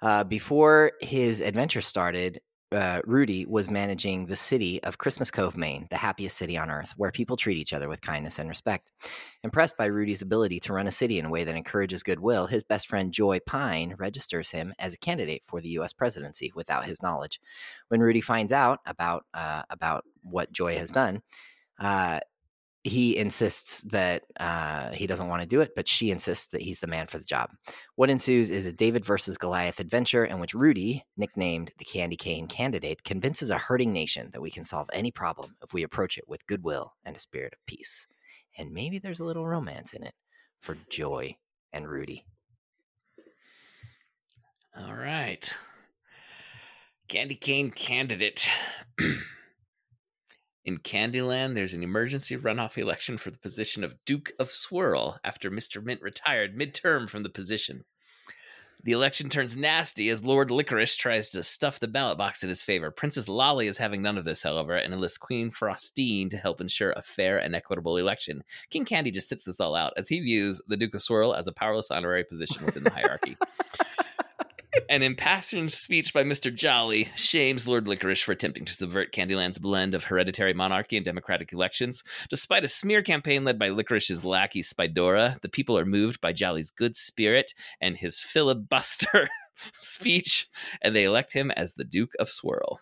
Uh, 0.01 0.24
before 0.24 0.93
his 1.03 1.43
adventure 1.43 1.82
started, 1.82 2.41
uh, 2.73 3.01
Rudy 3.05 3.47
was 3.47 3.71
managing 3.71 4.27
the 4.27 4.37
city 4.37 4.83
of 4.85 4.99
Christmas 4.99 5.31
Cove, 5.31 5.57
Maine, 5.57 5.87
the 5.91 5.97
happiest 5.97 6.37
city 6.37 6.57
on 6.57 6.71
earth, 6.71 6.95
where 6.97 7.11
people 7.11 7.37
treat 7.37 7.59
each 7.59 7.73
other 7.73 7.89
with 7.89 8.01
kindness 8.01 8.39
and 8.39 8.49
respect. 8.49 8.93
Impressed 9.43 9.77
by 9.77 9.87
Rudy's 9.87 10.23
ability 10.23 10.61
to 10.61 10.73
run 10.73 10.87
a 10.87 10.93
city 10.93 11.18
in 11.18 11.27
a 11.27 11.31
way 11.31 11.45
that 11.45 11.57
encourages 11.57 12.03
goodwill, 12.03 12.47
his 12.47 12.62
best 12.62 12.89
friend 12.89 13.12
Joy 13.12 13.41
Pine 13.41 13.97
registers 13.99 14.51
him 14.51 14.73
as 14.79 14.95
a 14.95 14.99
candidate 14.99 15.43
for 15.45 15.61
the 15.61 15.71
U.S. 15.71 15.93
presidency 15.93 16.53
without 16.55 16.85
his 16.85 17.03
knowledge. 17.03 17.41
When 17.89 18.01
Rudy 18.01 18.21
finds 18.21 18.53
out 18.53 18.81
about 18.87 19.25
uh, 19.35 19.62
about 19.71 20.05
what 20.23 20.53
Joy 20.53 20.75
has 20.75 20.91
done, 20.91 21.23
uh, 21.81 22.21
he 22.83 23.16
insists 23.16 23.83
that 23.83 24.24
uh, 24.39 24.91
he 24.91 25.07
doesn't 25.07 25.28
want 25.28 25.43
to 25.43 25.49
do 25.49 25.61
it, 25.61 25.72
but 25.76 25.87
she 25.87 26.11
insists 26.11 26.47
that 26.49 26.62
he's 26.62 26.81
the 26.81 26.87
man 26.87 27.07
for 27.07 27.18
the 27.18 27.24
job. 27.24 27.51
What 27.97 28.09
ensues 28.09 28.51
is 28.51 28.64
a 28.64 28.72
David 28.72 29.05
versus 29.05 29.37
Goliath 29.37 29.81
adventure 29.81 30.24
in 30.24 30.41
which 30.41 30.55
Rudy, 30.55 31.05
nicknamed 31.16 31.72
the 31.78 31.85
Candy 31.85 32.16
Cane 32.16 32.47
Candidate, 32.47 33.05
convinces 33.05 33.51
a 33.51 33.59
hurting 33.59 33.93
nation 33.93 34.31
that 34.33 34.41
we 34.41 34.51
can 34.51 34.64
solve 34.64 34.89
any 34.93 35.11
problem 35.11 35.57
if 35.62 35.74
we 35.74 35.83
approach 35.83 36.16
it 36.16 36.24
with 36.26 36.47
goodwill 36.47 36.95
and 37.05 37.14
a 37.14 37.20
spirit 37.20 37.53
of 37.53 37.66
peace. 37.66 38.07
And 38.57 38.72
maybe 38.72 38.99
there's 38.99 39.20
a 39.20 39.24
little 39.24 39.47
romance 39.47 39.93
in 39.93 40.03
it 40.03 40.14
for 40.61 40.76
Joy 40.89 41.37
and 41.72 41.87
Rudy. 41.87 42.24
All 44.78 44.95
right. 44.95 45.55
Candy 47.09 47.35
cane 47.35 47.70
candidate. 47.70 48.49
In 50.63 50.79
Candyland, 50.79 51.55
there's 51.55 51.73
an 51.73 51.83
emergency 51.83 52.37
runoff 52.37 52.77
election 52.77 53.17
for 53.17 53.31
the 53.31 53.39
position 53.39 53.83
of 53.83 54.05
Duke 54.05 54.33
of 54.39 54.53
Swirl 54.53 55.17
after 55.25 55.51
Mr. 55.51 55.83
Mint 55.83 56.03
retired 56.03 56.55
midterm 56.55 57.09
from 57.09 57.23
the 57.23 57.31
position. 57.31 57.85
The 58.83 58.93
election 58.93 59.29
turns 59.29 59.57
nasty 59.57 60.09
as 60.09 60.25
Lord 60.25 60.51
Licorice 60.51 60.97
tries 60.97 61.31
to 61.31 61.43
stuff 61.43 61.81
the 61.81 61.89
ballot 61.89 62.17
box 62.17 62.43
in 62.43 62.49
his 62.49 62.63
favor. 62.63 62.91
Princess 62.91 63.29
Lolly 63.29 63.67
is 63.67 63.79
having 63.79 64.01
none 64.01 64.17
of 64.17 64.25
this, 64.25 64.43
however, 64.43 64.75
and 64.75 64.93
enlists 64.93 65.19
Queen 65.19 65.51
Frostine 65.51 66.31
to 66.31 66.39
help 66.39 66.61
ensure 66.61 66.93
a 66.93 67.03
fair 67.03 67.39
and 67.39 67.55
equitable 67.55 67.97
election. 67.97 68.43
King 68.71 68.85
Candy 68.85 69.11
just 69.11 69.29
sits 69.29 69.45
this 69.45 69.61
all 69.61 69.75
out 69.75 69.93
as 69.97 70.09
he 70.09 70.21
views 70.21 70.63
the 70.67 70.79
Duke 70.79 70.95
of 70.95 71.03
Swirl 71.03 71.35
as 71.35 71.47
a 71.47 71.53
powerless 71.53 71.91
honorary 71.91 72.25
position 72.25 72.65
within 72.65 72.85
the 72.85 72.91
hierarchy. 72.91 73.37
An 74.89 75.03
impassioned 75.03 75.73
speech 75.73 76.14
by 76.14 76.23
Mr. 76.23 76.55
Jolly 76.55 77.09
shames 77.16 77.66
Lord 77.66 77.89
Licorice 77.89 78.23
for 78.23 78.33
attempting 78.33 78.64
to 78.64 78.73
subvert 78.73 79.12
Candyland's 79.12 79.59
blend 79.59 79.95
of 79.95 80.05
hereditary 80.05 80.55
monarchy 80.55 80.97
and 80.97 81.05
democratic 81.05 81.53
elections. 81.53 82.05
Despite 82.29 82.64
a 82.64 82.68
smear 82.68 83.03
campaign 83.03 83.45
led 83.45 83.59
by 83.59 83.71
Licorice's 83.71 84.25
lackey 84.25 84.62
Spidora, 84.62 85.41
the 85.41 85.49
people 85.49 85.77
are 85.77 85.85
moved 85.85 86.21
by 86.21 86.33
Jolly's 86.33 86.71
good 86.71 86.95
spirit 86.95 87.53
and 87.81 87.97
his 87.97 88.21
filibuster 88.21 89.29
speech, 89.81 90.49
and 90.81 90.95
they 90.95 91.05
elect 91.05 91.33
him 91.33 91.51
as 91.51 91.75
the 91.75 91.85
Duke 91.85 92.12
of 92.21 92.29
Swirl. 92.29 92.79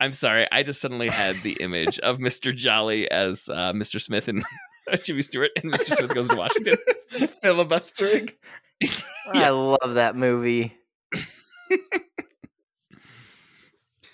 I'm 0.00 0.12
sorry, 0.12 0.48
I 0.50 0.64
just 0.64 0.80
suddenly 0.80 1.08
had 1.08 1.36
the 1.36 1.56
image 1.60 2.00
of 2.00 2.18
Mr. 2.18 2.54
Jolly 2.54 3.08
as 3.10 3.48
uh, 3.48 3.72
Mr. 3.72 4.00
Smith 4.00 4.26
and 4.26 4.44
Jimmy 5.02 5.22
Stewart, 5.22 5.50
and 5.62 5.72
Mr. 5.72 5.96
Smith 5.96 6.14
goes 6.14 6.28
to 6.28 6.36
Washington. 6.36 6.76
Filibustering. 7.42 8.30
I 9.32 9.50
love 9.50 9.94
that 9.94 10.16
movie. 10.16 10.76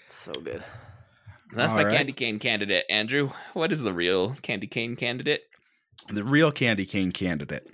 so 0.09 0.33
good. 0.33 0.63
That's 1.53 1.73
All 1.73 1.79
my 1.79 1.85
right. 1.85 1.97
candy 1.97 2.13
cane 2.13 2.39
candidate, 2.39 2.85
Andrew. 2.89 3.31
What 3.55 3.73
is 3.73 3.81
the 3.81 3.93
real 3.93 4.37
candy 4.43 4.67
cane 4.67 4.97
candidate? 4.97 5.43
the 6.09 6.25
real 6.25 6.51
candy 6.51 6.87
cane 6.87 7.13
candidate. 7.13 7.69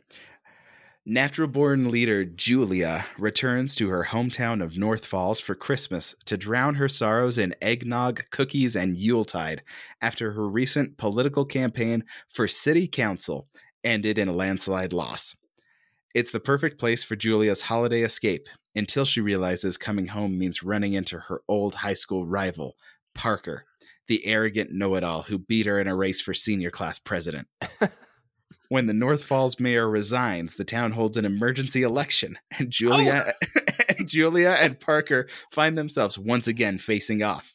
Natural 1.09 1.47
born 1.47 1.89
leader 1.89 2.25
Julia 2.25 3.07
returns 3.17 3.77
to 3.77 3.89
her 3.89 4.07
hometown 4.11 4.61
of 4.61 4.77
North 4.77 5.07
Falls 5.07 5.39
for 5.39 5.55
Christmas 5.55 6.17
to 6.25 6.37
drown 6.37 6.75
her 6.75 6.89
sorrows 6.89 7.39
in 7.39 7.55
eggnog, 7.63 8.25
cookies, 8.31 8.75
and 8.75 8.97
Yuletide 8.97 9.63
after 10.03 10.33
her 10.33 10.49
recent 10.49 10.99
political 10.99 11.45
campaign 11.45 12.03
for 12.29 12.49
city 12.49 12.89
council 12.89 13.47
ended 13.85 14.19
in 14.19 14.27
a 14.27 14.33
landslide 14.33 14.93
loss. 14.93 15.37
It's 16.17 16.31
the 16.31 16.41
perfect 16.41 16.81
place 16.81 17.05
for 17.05 17.15
Julia's 17.15 17.61
holiday 17.61 18.01
escape 18.01 18.49
until 18.75 19.05
she 19.05 19.21
realizes 19.21 19.77
coming 19.77 20.07
home 20.07 20.39
means 20.39 20.63
running 20.63 20.95
into 20.95 21.19
her 21.19 21.43
old 21.47 21.75
high 21.75 21.93
school 21.93 22.25
rival, 22.25 22.75
Parker, 23.15 23.67
the 24.09 24.25
arrogant 24.25 24.73
know 24.73 24.95
it 24.95 25.05
all 25.05 25.25
who 25.25 25.37
beat 25.37 25.67
her 25.67 25.79
in 25.79 25.89
a 25.89 25.95
race 25.95 26.23
for 26.23 26.33
senior 26.33 26.71
class 26.71 26.99
president. 26.99 27.49
When 28.69 28.87
the 28.87 28.95
North 28.95 29.23
Falls 29.23 29.61
mayor 29.61 29.89
resigns, 29.89 30.57
the 30.57 30.65
town 30.65 30.93
holds 30.93 31.17
an 31.17 31.25
emergency 31.25 31.83
election, 31.83 32.37
and 32.59 32.67
oh! 32.67 32.71
Julia 32.71 33.35
and 33.97 34.09
Julia 34.09 34.57
and 34.59 34.81
Parker 34.81 35.29
find 35.53 35.79
themselves 35.79 36.19
once 36.19 36.49
again 36.49 36.79
facing 36.79 37.23
off. 37.23 37.55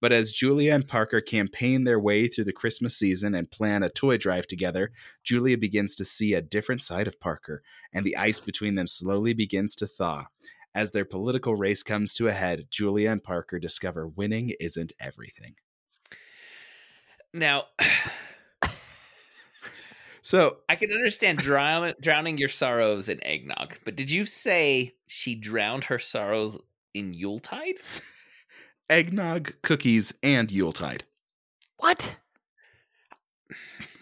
But 0.00 0.12
as 0.12 0.32
Julia 0.32 0.74
and 0.74 0.86
Parker 0.86 1.20
campaign 1.20 1.84
their 1.84 1.98
way 1.98 2.28
through 2.28 2.44
the 2.44 2.52
Christmas 2.52 2.96
season 2.96 3.34
and 3.34 3.50
plan 3.50 3.82
a 3.82 3.88
toy 3.88 4.16
drive 4.16 4.46
together, 4.46 4.92
Julia 5.24 5.58
begins 5.58 5.94
to 5.96 6.04
see 6.04 6.34
a 6.34 6.42
different 6.42 6.82
side 6.82 7.08
of 7.08 7.20
Parker, 7.20 7.62
and 7.92 8.04
the 8.04 8.16
ice 8.16 8.40
between 8.40 8.76
them 8.76 8.86
slowly 8.86 9.34
begins 9.34 9.74
to 9.76 9.86
thaw. 9.86 10.26
As 10.74 10.92
their 10.92 11.04
political 11.04 11.56
race 11.56 11.82
comes 11.82 12.14
to 12.14 12.28
a 12.28 12.32
head, 12.32 12.66
Julia 12.70 13.10
and 13.10 13.22
Parker 13.22 13.58
discover 13.58 14.06
winning 14.06 14.54
isn't 14.60 14.92
everything. 15.00 15.56
Now, 17.32 17.64
So, 20.28 20.58
I 20.68 20.76
can 20.76 20.92
understand 20.92 21.38
drown, 21.38 21.94
drowning 22.02 22.36
your 22.36 22.50
sorrows 22.50 23.08
in 23.08 23.24
eggnog, 23.24 23.78
but 23.86 23.96
did 23.96 24.10
you 24.10 24.26
say 24.26 24.94
she 25.06 25.34
drowned 25.34 25.84
her 25.84 25.98
sorrows 25.98 26.58
in 26.92 27.14
Yuletide? 27.14 27.76
Eggnog, 28.88 29.54
cookies, 29.62 30.12
and 30.22 30.50
Yuletide. 30.50 31.04
What? 31.78 32.16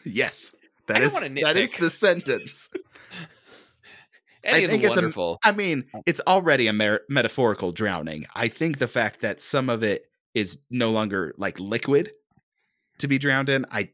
Yes, 0.09 0.55
I 0.89 0.93
don't 0.93 1.03
is 1.03 1.13
want 1.13 1.37
to 1.37 1.43
that 1.43 1.57
is 1.57 1.73
the 1.73 1.91
sentence. 1.91 2.71
Any 4.45 4.65
I 4.65 4.69
think 4.69 4.85
is 4.85 4.91
it's 4.91 4.97
wonderful. 4.97 5.39
I 5.45 5.51
mean, 5.51 5.87
oh. 5.93 6.03
it's 6.07 6.21
already 6.29 6.69
a 6.69 6.73
mer- 6.73 7.01
metaphorical 7.09 7.73
drowning. 7.73 8.25
I 8.33 8.47
think 8.47 8.79
the 8.79 8.87
fact 8.87 9.21
that 9.23 9.41
some 9.41 9.69
of 9.69 9.83
it 9.83 10.05
is 10.33 10.59
no 10.71 10.91
longer 10.91 11.35
like 11.39 11.59
liquid 11.59 12.13
to 12.99 13.09
be 13.09 13.19
drowned 13.19 13.49
in. 13.49 13.67
I 13.73 13.91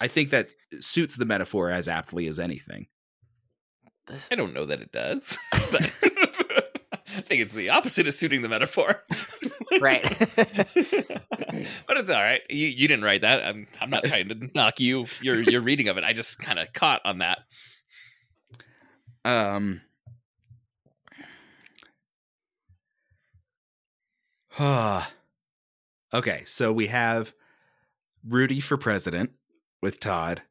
I 0.00 0.06
think 0.06 0.30
that 0.30 0.50
suits 0.78 1.16
the 1.16 1.24
metaphor 1.24 1.70
as 1.70 1.88
aptly 1.88 2.28
as 2.28 2.38
anything. 2.38 2.86
This, 4.06 4.28
I 4.30 4.36
don't 4.36 4.54
know 4.54 4.66
that 4.66 4.80
it 4.80 4.92
does, 4.92 5.38
but 5.72 5.82
I 7.16 7.20
think 7.20 7.42
it's 7.42 7.52
the 7.52 7.70
opposite 7.70 8.06
of 8.06 8.14
suiting 8.14 8.42
the 8.42 8.48
metaphor. 8.48 9.02
Right. 9.80 10.02
but 11.86 11.96
it's 11.96 12.10
all 12.10 12.22
right. 12.22 12.42
You 12.48 12.66
you 12.66 12.88
didn't 12.88 13.04
write 13.04 13.22
that. 13.22 13.44
I'm 13.44 13.66
I'm 13.80 13.90
not 13.90 14.04
trying 14.04 14.28
to 14.28 14.50
knock 14.54 14.80
you 14.80 15.06
your 15.20 15.40
your 15.40 15.60
reading 15.60 15.88
of 15.88 15.96
it. 15.96 16.04
I 16.04 16.12
just 16.12 16.38
kind 16.38 16.58
of 16.58 16.72
caught 16.72 17.02
on 17.04 17.18
that. 17.18 17.40
Um 19.24 19.82
okay, 26.12 26.42
so 26.46 26.72
we 26.72 26.88
have 26.88 27.32
Rudy 28.26 28.60
for 28.60 28.76
president 28.76 29.30
with 29.80 30.00
Todd, 30.00 30.42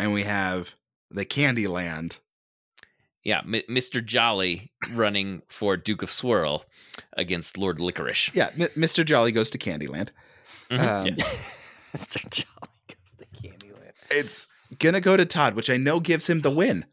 and 0.00 0.12
we 0.14 0.22
have 0.22 0.74
the 1.10 1.26
Candyland. 1.26 2.18
Yeah, 3.26 3.40
M- 3.40 3.62
Mr. 3.68 4.04
Jolly 4.04 4.70
running 4.92 5.42
for 5.48 5.76
Duke 5.76 6.02
of 6.02 6.10
Swirl 6.12 6.64
against 7.14 7.58
Lord 7.58 7.80
Licorice. 7.80 8.30
Yeah, 8.34 8.50
M- 8.58 8.68
Mr. 8.76 9.04
Jolly 9.04 9.32
goes 9.32 9.50
to 9.50 9.58
Candyland. 9.58 10.10
Mhm, 10.70 10.78
Um, 10.78 11.14
yes. 11.16 11.76
Mr. 11.96 12.20
Jolly 12.30 12.70
goes 12.88 13.18
to 13.18 13.26
Candyland. 13.48 13.92
It's 14.10 14.46
gonna 14.78 15.00
go 15.00 15.16
to 15.16 15.26
Todd, 15.26 15.54
which 15.56 15.68
I 15.70 15.76
know 15.76 15.98
gives 15.98 16.28
him 16.28 16.40
the 16.40 16.50
win. 16.52 16.84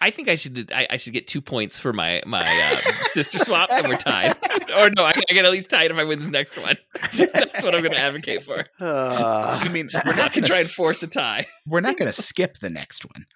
I 0.00 0.10
think 0.10 0.28
I 0.28 0.34
should 0.34 0.70
I, 0.74 0.88
I 0.90 0.96
should 0.96 1.12
get 1.12 1.28
two 1.28 1.40
points 1.40 1.78
for 1.78 1.92
my 1.92 2.22
my 2.26 2.42
uh, 2.42 2.76
sister 3.12 3.38
swap, 3.38 3.70
and 3.70 3.86
we're 3.88 3.96
tied. 3.96 4.32
or 4.76 4.90
no, 4.90 5.04
I, 5.04 5.12
I 5.30 5.32
get 5.32 5.44
at 5.44 5.52
least 5.52 5.70
tied 5.70 5.90
if 5.92 5.96
I 5.96 6.02
win 6.04 6.18
this 6.18 6.28
next 6.28 6.58
one. 6.58 6.76
That's 7.16 7.62
what 7.62 7.72
I'm 7.74 7.80
going 7.82 7.92
to 7.92 7.98
advocate 7.98 8.42
for. 8.44 8.66
Uh, 8.80 9.58
I 9.62 9.68
mean, 9.68 9.88
We're 9.94 10.00
we're 10.04 10.10
We're 10.10 10.16
not 10.16 10.16
not 10.16 10.32
going 10.34 10.42
gonna 10.42 10.46
try 10.48 10.58
and 10.60 10.68
force 10.70 11.02
a 11.04 11.06
tie. 11.06 11.46
we're 11.66 11.80
not 11.80 11.96
gonna 11.96 12.12
skip 12.12 12.58
the 12.58 12.68
next 12.68 13.04
one. 13.06 13.26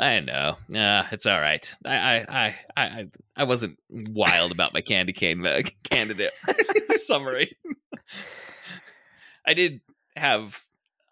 I 0.00 0.20
know. 0.20 0.56
Uh, 0.74 1.04
it's 1.12 1.26
all 1.26 1.40
right. 1.40 1.74
I 1.84 1.94
I 1.96 2.24
I 2.28 2.54
I, 2.76 3.06
I 3.36 3.44
wasn't 3.44 3.78
wild 3.90 4.52
about 4.52 4.72
my 4.74 4.80
candy 4.80 5.12
cane 5.12 5.44
uh, 5.46 5.62
candidate 5.84 6.32
summary. 6.96 7.56
I 9.46 9.54
did 9.54 9.80
have 10.16 10.60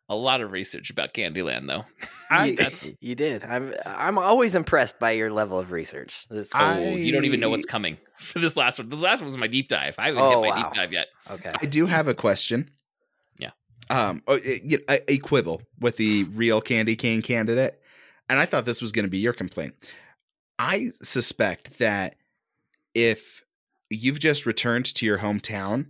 a 0.08 0.14
lot 0.14 0.40
of 0.40 0.52
research 0.52 0.90
about 0.90 1.14
Candyland, 1.14 1.66
though. 1.66 1.84
I- 2.30 2.56
you, 2.82 2.96
you 3.00 3.14
did. 3.14 3.44
I'm 3.44 3.74
I'm 3.84 4.18
always 4.18 4.54
impressed 4.54 4.98
by 4.98 5.12
your 5.12 5.30
level 5.30 5.58
of 5.58 5.72
research. 5.72 6.26
This 6.28 6.50
Oh, 6.54 6.58
I- 6.58 6.80
you 6.80 7.12
don't 7.12 7.24
even 7.24 7.40
know 7.40 7.50
what's 7.50 7.66
coming 7.66 7.98
for 8.18 8.38
this 8.38 8.56
last 8.56 8.78
one. 8.78 8.88
This 8.88 9.02
last 9.02 9.20
one 9.20 9.26
was 9.26 9.36
my 9.36 9.46
deep 9.46 9.68
dive. 9.68 9.94
I 9.98 10.06
haven't 10.06 10.22
Oh, 10.22 10.42
hit 10.42 10.50
my 10.50 10.56
wow. 10.56 10.62
deep 10.62 10.74
dive 10.74 10.92
yet. 10.92 11.06
okay. 11.30 11.52
I 11.60 11.66
do 11.66 11.86
have 11.86 12.08
a 12.08 12.14
question. 12.14 12.70
Yeah. 13.38 13.50
Um, 13.90 14.22
oh, 14.28 14.34
it- 14.34 14.62
you 14.64 14.78
know, 14.78 14.84
a, 14.88 15.12
a 15.12 15.18
quibble 15.18 15.62
with 15.80 15.96
the 15.96 16.24
real 16.34 16.60
candy 16.60 16.96
cane 16.96 17.22
candidate, 17.22 17.80
and 18.28 18.38
I 18.38 18.46
thought 18.46 18.64
this 18.64 18.80
was 18.82 18.92
going 18.92 19.04
to 19.04 19.10
be 19.10 19.18
your 19.18 19.32
complaint. 19.32 19.74
I 20.58 20.88
suspect 21.02 21.78
that 21.78 22.16
if 22.94 23.42
you've 23.90 24.18
just 24.18 24.46
returned 24.46 24.86
to 24.94 25.06
your 25.06 25.18
hometown 25.18 25.86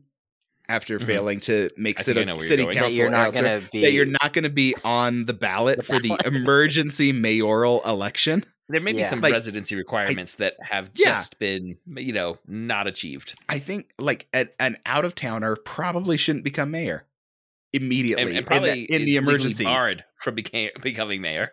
after 0.68 0.98
Mhm. 0.98 1.06
failing 1.06 1.40
to 1.40 1.68
make 1.76 2.00
I 2.00 2.02
think 2.02 2.18
I 2.18 2.20
city, 2.20 2.24
know 2.26 2.32
where 2.34 2.42
you're 2.42 2.48
city 2.48 2.62
council 2.64 2.82
that 2.82 2.92
you're 2.92 3.10
not 3.10 3.32
going 3.32 3.44
to 3.62 3.68
be. 3.70 3.80
that 3.82 3.92
you're 3.92 4.04
not 4.04 4.32
going 4.32 4.42
to 4.44 4.50
be 4.50 4.74
on 4.84 5.26
the 5.26 5.32
ballot 5.34 5.86
for 5.86 6.00
the 6.00 6.18
emergency 6.24 7.12
mayoral 7.12 7.82
election. 7.84 8.44
There 8.68 8.80
may 8.80 8.90
be 8.90 8.98
Yeah. 8.98 9.08
some 9.08 9.20
Like, 9.20 9.32
residency 9.32 9.76
requirements 9.76 10.34
that 10.34 10.54
have 10.60 10.90
Yeah. 10.96 11.10
just 11.12 11.38
been, 11.38 11.76
you 11.86 12.12
know, 12.12 12.38
not 12.48 12.88
achieved. 12.88 13.36
I 13.48 13.60
think 13.60 13.92
like 14.00 14.26
a, 14.34 14.48
an 14.60 14.78
out 14.84 15.04
of 15.04 15.14
towner 15.14 15.54
probably 15.54 16.16
shouldn't 16.16 16.44
become 16.44 16.72
mayor 16.72 17.04
immediately 17.72 18.22
And, 18.22 18.30
in 18.30 18.36
and 18.38 18.44
the- 18.44 18.48
probably 18.48 18.84
in, 18.84 19.00
is 19.02 19.06
the 19.06 19.16
emergency. 19.16 19.64
barred 19.64 20.04
from 20.20 20.34
became, 20.34 20.70
becoming 20.82 21.20
mayor. 21.20 21.52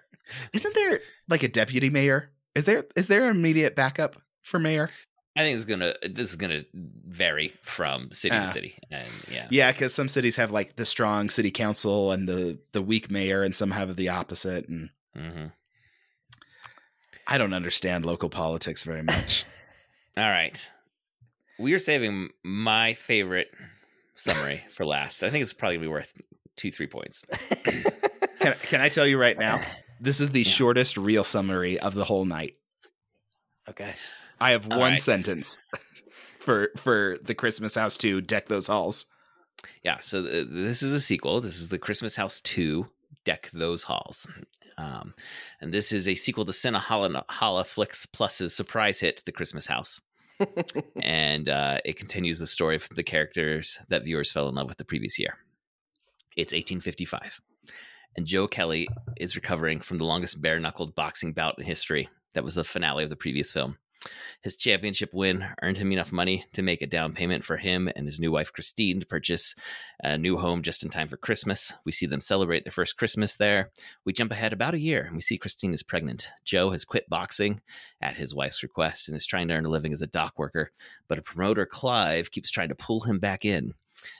Isn't 0.53 0.73
there 0.75 0.99
like 1.29 1.43
a 1.43 1.47
deputy 1.47 1.89
mayor? 1.89 2.31
Is 2.55 2.65
there 2.65 2.85
is 2.95 3.07
there 3.07 3.29
an 3.29 3.35
immediate 3.37 3.75
backup 3.75 4.15
for 4.43 4.59
mayor? 4.59 4.89
I 5.35 5.41
think 5.41 5.55
it's 5.55 5.65
gonna 5.65 5.93
this 6.07 6.29
is 6.29 6.35
gonna 6.35 6.61
vary 6.73 7.53
from 7.63 8.11
city 8.11 8.35
Ah. 8.35 8.45
to 8.45 8.51
city, 8.51 8.75
and 8.91 9.07
yeah, 9.29 9.47
Yeah, 9.49 9.71
because 9.71 9.91
some 9.93 10.07
cities 10.07 10.35
have 10.35 10.51
like 10.51 10.75
the 10.75 10.85
strong 10.85 11.29
city 11.31 11.49
council 11.49 12.11
and 12.11 12.29
the 12.29 12.59
the 12.71 12.81
weak 12.83 13.09
mayor, 13.09 13.41
and 13.43 13.55
some 13.55 13.71
have 13.71 13.95
the 13.95 14.09
opposite. 14.09 14.69
And 14.69 14.91
hmm 15.15 15.45
I 17.27 17.37
don't 17.37 17.53
understand 17.53 18.05
local 18.05 18.29
politics 18.29 18.83
very 18.83 19.01
much. 19.01 19.45
All 20.17 20.29
right, 20.29 20.69
we 21.57 21.73
are 21.73 21.79
saving 21.79 22.29
my 22.43 22.93
favorite 22.93 23.49
summary 24.15 24.63
for 24.71 24.85
last. 24.85 25.23
I 25.23 25.29
think 25.29 25.41
it's 25.41 25.53
probably 25.53 25.77
gonna 25.77 25.85
be 25.87 25.91
worth 25.91 26.13
two 26.55 26.71
three 26.71 26.87
points. 26.87 27.23
can, 28.39 28.55
can 28.61 28.81
I 28.81 28.89
tell 28.89 29.07
you 29.07 29.19
right 29.19 29.37
now? 29.37 29.59
This 29.99 30.19
is 30.19 30.31
the 30.31 30.41
Yeah. 30.41 30.51
shortest 30.51 30.97
real 30.97 31.23
summary 31.23 31.79
of 31.79 31.93
the 31.95 32.03
whole 32.05 32.25
night. 32.25 32.55
okay. 33.69 33.95
I 34.39 34.51
have 34.51 34.69
All 34.71 34.79
one 34.79 34.91
right. 34.93 35.01
sentence 35.01 35.57
for 36.39 36.69
for 36.77 37.17
the 37.23 37.35
Christmas 37.35 37.75
house 37.75 37.97
to 37.97 38.19
deck 38.21 38.47
those 38.47 38.67
halls. 38.67 39.05
Yeah, 39.83 39.99
so 40.01 40.21
th- 40.23 40.47
this 40.49 40.83
is 40.83 40.91
a 40.91 40.99
sequel. 40.99 41.39
This 41.39 41.59
is 41.61 41.69
the 41.69 41.77
Christmas 41.77 42.15
House 42.17 42.41
2, 42.41 42.85
Deck 43.23 43.49
Those 43.53 43.83
Halls. 43.83 44.27
Um, 44.77 45.13
and 45.61 45.73
this 45.73 45.91
is 45.93 46.05
a 46.07 46.15
sequel 46.15 46.43
to 46.45 46.51
Cinehala 46.51 47.23
Hala 47.29 47.63
Flix 47.63 48.05
Plus's 48.05 48.53
surprise 48.53 48.99
hit, 48.99 49.21
The 49.25 49.31
Christmas 49.31 49.67
House. 49.67 50.01
and 51.01 51.49
uh, 51.49 51.79
it 51.85 51.97
continues 51.97 52.39
the 52.39 52.47
story 52.47 52.75
of 52.75 52.87
the 52.95 53.03
characters 53.03 53.79
that 53.89 54.03
viewers 54.03 54.31
fell 54.31 54.49
in 54.49 54.55
love 54.55 54.67
with 54.67 54.77
the 54.77 54.85
previous 54.85 55.19
year. 55.19 55.37
It's 56.35 56.53
1855, 56.53 57.41
and 58.15 58.25
Joe 58.25 58.47
Kelly 58.47 58.87
is 59.17 59.35
recovering 59.35 59.79
from 59.79 59.97
the 59.97 60.05
longest 60.05 60.41
bare 60.41 60.59
knuckled 60.59 60.95
boxing 60.95 61.33
bout 61.33 61.55
in 61.57 61.65
history. 61.65 62.09
That 62.33 62.43
was 62.43 62.55
the 62.55 62.63
finale 62.63 63.03
of 63.03 63.09
the 63.09 63.15
previous 63.15 63.51
film. 63.51 63.77
His 64.41 64.55
championship 64.55 65.13
win 65.13 65.45
earned 65.61 65.77
him 65.77 65.91
enough 65.91 66.11
money 66.11 66.45
to 66.53 66.61
make 66.61 66.81
a 66.81 66.87
down 66.87 67.13
payment 67.13 67.45
for 67.45 67.57
him 67.57 67.89
and 67.95 68.05
his 68.05 68.19
new 68.19 68.31
wife 68.31 68.51
Christine 68.51 68.99
to 68.99 69.05
purchase 69.05 69.55
a 70.03 70.17
new 70.17 70.37
home 70.37 70.61
just 70.61 70.83
in 70.83 70.89
time 70.89 71.07
for 71.07 71.17
Christmas. 71.17 71.73
We 71.85 71.91
see 71.91 72.05
them 72.05 72.21
celebrate 72.21 72.65
their 72.65 72.71
first 72.71 72.97
Christmas 72.97 73.35
there. 73.35 73.71
We 74.05 74.13
jump 74.13 74.31
ahead 74.31 74.53
about 74.53 74.73
a 74.73 74.79
year 74.79 75.03
and 75.03 75.15
we 75.15 75.21
see 75.21 75.37
Christine 75.37 75.73
is 75.73 75.83
pregnant. 75.83 76.27
Joe 76.43 76.71
has 76.71 76.85
quit 76.85 77.09
boxing 77.09 77.61
at 78.01 78.17
his 78.17 78.35
wife's 78.35 78.63
request 78.63 79.07
and 79.07 79.15
is 79.15 79.25
trying 79.25 79.47
to 79.47 79.53
earn 79.53 79.65
a 79.65 79.69
living 79.69 79.93
as 79.93 80.01
a 80.01 80.07
dock 80.07 80.37
worker, 80.37 80.71
but 81.07 81.17
a 81.17 81.21
promoter, 81.21 81.65
Clive, 81.65 82.31
keeps 82.31 82.49
trying 82.49 82.69
to 82.69 82.75
pull 82.75 83.01
him 83.01 83.19
back 83.19 83.45
in. 83.45 83.73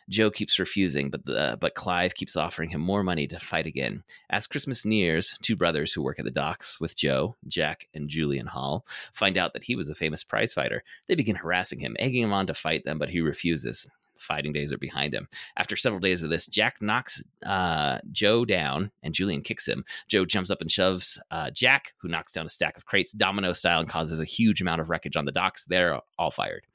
Joe 0.10 0.32
keeps 0.32 0.60
refusing, 0.60 1.10
but 1.10 1.26
the, 1.26 1.58
but 1.60 1.76
Clive 1.76 2.16
keeps 2.16 2.36
offering 2.36 2.70
him 2.70 2.82
more 2.82 3.04
money 3.04 3.28
to 3.28 3.40
fight 3.40 3.66
again. 3.66 4.04
As 4.30 4.48
Christmas 4.48 4.86
nears, 4.86 5.38
two 5.42 5.56
brothers 5.56 5.94
who 5.94 6.02
work 6.02 6.20
at 6.20 6.26
the 6.26 6.32
docks 6.32 6.80
with 6.80 6.96
Joe, 6.96 7.36
Jack 7.48 7.88
and 7.94 8.10
Julian 8.10 8.48
Hall, 8.48 8.86
find 9.14 9.38
out 9.38 9.54
that 9.54 9.64
he 9.64 9.76
was 9.76 9.90
a 9.90 9.96
famous 9.96 10.24
prize 10.24 10.54
fighter. 10.54 10.84
They 11.08 11.16
begin 11.16 11.36
harassing 11.36 11.80
him, 11.80 11.96
egging 12.00 12.24
him 12.24 12.34
on 12.34 12.48
to 12.48 12.54
fight 12.54 12.86
them, 12.86 13.00
but 13.00 13.10
he 13.10 13.22
refuses. 13.22 13.88
Fighting 14.16 14.54
days 14.54 14.72
are 14.72 14.78
behind 14.78 15.14
him. 15.14 15.28
After 15.58 15.76
several 15.76 16.00
days 16.00 16.24
of 16.24 16.30
this, 16.30 16.46
Jack 16.46 16.82
knocks 16.82 17.22
uh, 17.46 17.98
Joe 18.12 18.46
down 18.46 18.92
and 19.02 19.14
Julian 19.14 19.42
kicks 19.42 19.68
him. 19.68 19.84
Joe 20.08 20.24
jumps 20.24 20.50
up 20.50 20.62
and 20.62 20.72
shoves 20.72 21.22
uh, 21.30 21.50
Jack, 21.50 21.94
who 21.98 22.08
knocks 22.08 22.32
down 22.32 22.46
a 22.46 22.50
stack 22.50 22.78
of 22.78 22.86
crates 22.86 23.12
domino 23.12 23.52
style 23.52 23.82
and 23.82 23.90
causes 23.90 24.22
a 24.22 24.26
huge 24.26 24.62
amount 24.62 24.80
of 24.80 24.90
wreckage 24.90 25.18
on 25.18 25.26
the 25.26 25.32
docks. 25.34 25.66
They're 25.66 26.00
all 26.18 26.32
fired. 26.32 26.66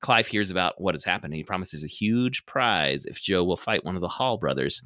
Clive 0.00 0.26
hears 0.26 0.50
about 0.50 0.80
what 0.80 0.94
has 0.94 1.04
happened 1.04 1.32
and 1.32 1.38
he 1.38 1.44
promises 1.44 1.82
a 1.82 1.88
huge 1.88 2.44
prize 2.46 3.06
if 3.06 3.20
Joe 3.20 3.42
will 3.42 3.56
fight 3.56 3.84
one 3.84 3.94
of 3.94 4.02
the 4.02 4.08
Hall 4.08 4.36
brothers. 4.36 4.82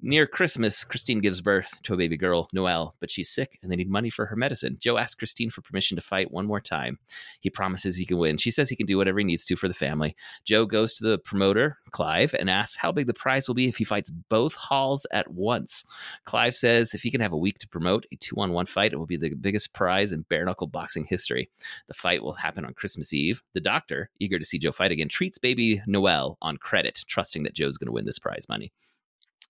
Near 0.00 0.26
Christmas, 0.26 0.82
Christine 0.82 1.20
gives 1.20 1.40
birth 1.40 1.80
to 1.82 1.94
a 1.94 1.96
baby 1.96 2.16
girl, 2.16 2.48
Noelle, 2.52 2.94
but 2.98 3.10
she's 3.10 3.28
sick 3.28 3.58
and 3.62 3.70
they 3.70 3.76
need 3.76 3.90
money 3.90 4.10
for 4.10 4.26
her 4.26 4.36
medicine. 4.36 4.78
Joe 4.80 4.96
asks 4.96 5.14
Christine 5.14 5.50
for 5.50 5.60
permission 5.60 5.96
to 5.96 6.02
fight 6.02 6.30
one 6.32 6.46
more 6.46 6.60
time. 6.60 6.98
He 7.40 7.50
promises 7.50 7.96
he 7.96 8.06
can 8.06 8.18
win. 8.18 8.38
She 8.38 8.50
says 8.50 8.68
he 8.68 8.76
can 8.76 8.86
do 8.86 8.96
whatever 8.96 9.18
he 9.18 9.24
needs 9.24 9.44
to 9.46 9.56
for 9.56 9.68
the 9.68 9.74
family. 9.74 10.16
Joe 10.44 10.64
goes 10.64 10.94
to 10.94 11.04
the 11.04 11.18
promoter, 11.18 11.78
Clive, 11.90 12.34
and 12.38 12.48
asks 12.48 12.76
how 12.76 12.92
big 12.92 13.06
the 13.06 13.14
prize 13.14 13.48
will 13.48 13.54
be 13.54 13.68
if 13.68 13.76
he 13.76 13.84
fights 13.84 14.10
both 14.10 14.54
Halls 14.54 15.06
at 15.12 15.30
once. 15.30 15.84
Clive 16.24 16.56
says 16.56 16.94
if 16.94 17.02
he 17.02 17.10
can 17.10 17.20
have 17.20 17.32
a 17.32 17.38
week 17.38 17.58
to 17.58 17.68
promote 17.68 18.06
a 18.10 18.16
two 18.16 18.36
on 18.36 18.52
one 18.52 18.66
fight, 18.66 18.92
it 18.92 18.96
will 18.96 19.06
be 19.06 19.16
the 19.16 19.34
biggest 19.34 19.74
prize 19.74 20.12
in 20.12 20.22
bare 20.22 20.44
knuckle 20.44 20.66
boxing 20.66 21.04
history. 21.04 21.50
The 21.88 21.94
fight 21.94 22.22
will 22.22 22.32
happen 22.32 22.64
on 22.64 22.74
Christmas 22.74 23.12
Eve. 23.12 23.42
The 23.52 23.60
doctor, 23.60 24.10
eager 24.18 24.38
to 24.38 24.45
see 24.46 24.58
Joe 24.58 24.72
fight 24.72 24.92
again, 24.92 25.08
treats 25.08 25.38
baby 25.38 25.82
Noel 25.86 26.38
on 26.40 26.56
credit, 26.56 27.04
trusting 27.06 27.42
that 27.42 27.54
Joe's 27.54 27.78
going 27.78 27.88
to 27.88 27.92
win 27.92 28.06
this 28.06 28.18
prize 28.18 28.46
money 28.48 28.72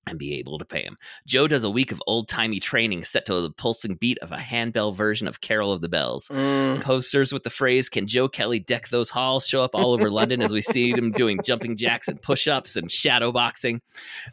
and 0.09 0.21
be 0.21 0.39
able 0.39 0.57
to 0.57 0.65
pay 0.65 0.83
him. 0.83 0.97
Joe 1.27 1.49
does 1.49 1.65
a 1.65 1.71
week 1.71 1.91
of 1.91 2.01
old 2.07 2.29
timey 2.29 2.61
training 2.61 3.03
set 3.03 3.27
to 3.27 3.41
the 3.41 3.51
pulsing 3.51 3.97
beat 3.97 4.19
of 4.19 4.31
a 4.31 4.37
handbell 4.39 4.93
version 4.93 5.27
of 5.27 5.41
Carol 5.41 5.73
of 5.73 5.81
the 5.81 5.89
Bells. 5.89 6.29
Mm, 6.29 6.81
Posters 6.81 7.33
with 7.33 7.43
the 7.43 7.51
phrase, 7.51 7.89
Can 7.89 8.07
Joe 8.07 8.29
Kelly 8.29 8.61
deck 8.61 8.89
those 8.89 9.11
halls? 9.11 9.49
show 9.49 9.63
up 9.63 9.75
all 9.75 9.93
over 9.93 10.09
London 10.09 10.43
as 10.43 10.53
we 10.53 10.63
see 10.63 10.91
him 10.97 11.11
doing 11.11 11.41
jumping 11.45 11.77
jacks 11.77 12.07
and 12.07 12.23
push 12.23 12.47
ups 12.47 12.77
and 12.77 12.89
shadow 12.91 13.33
boxing. 13.33 13.81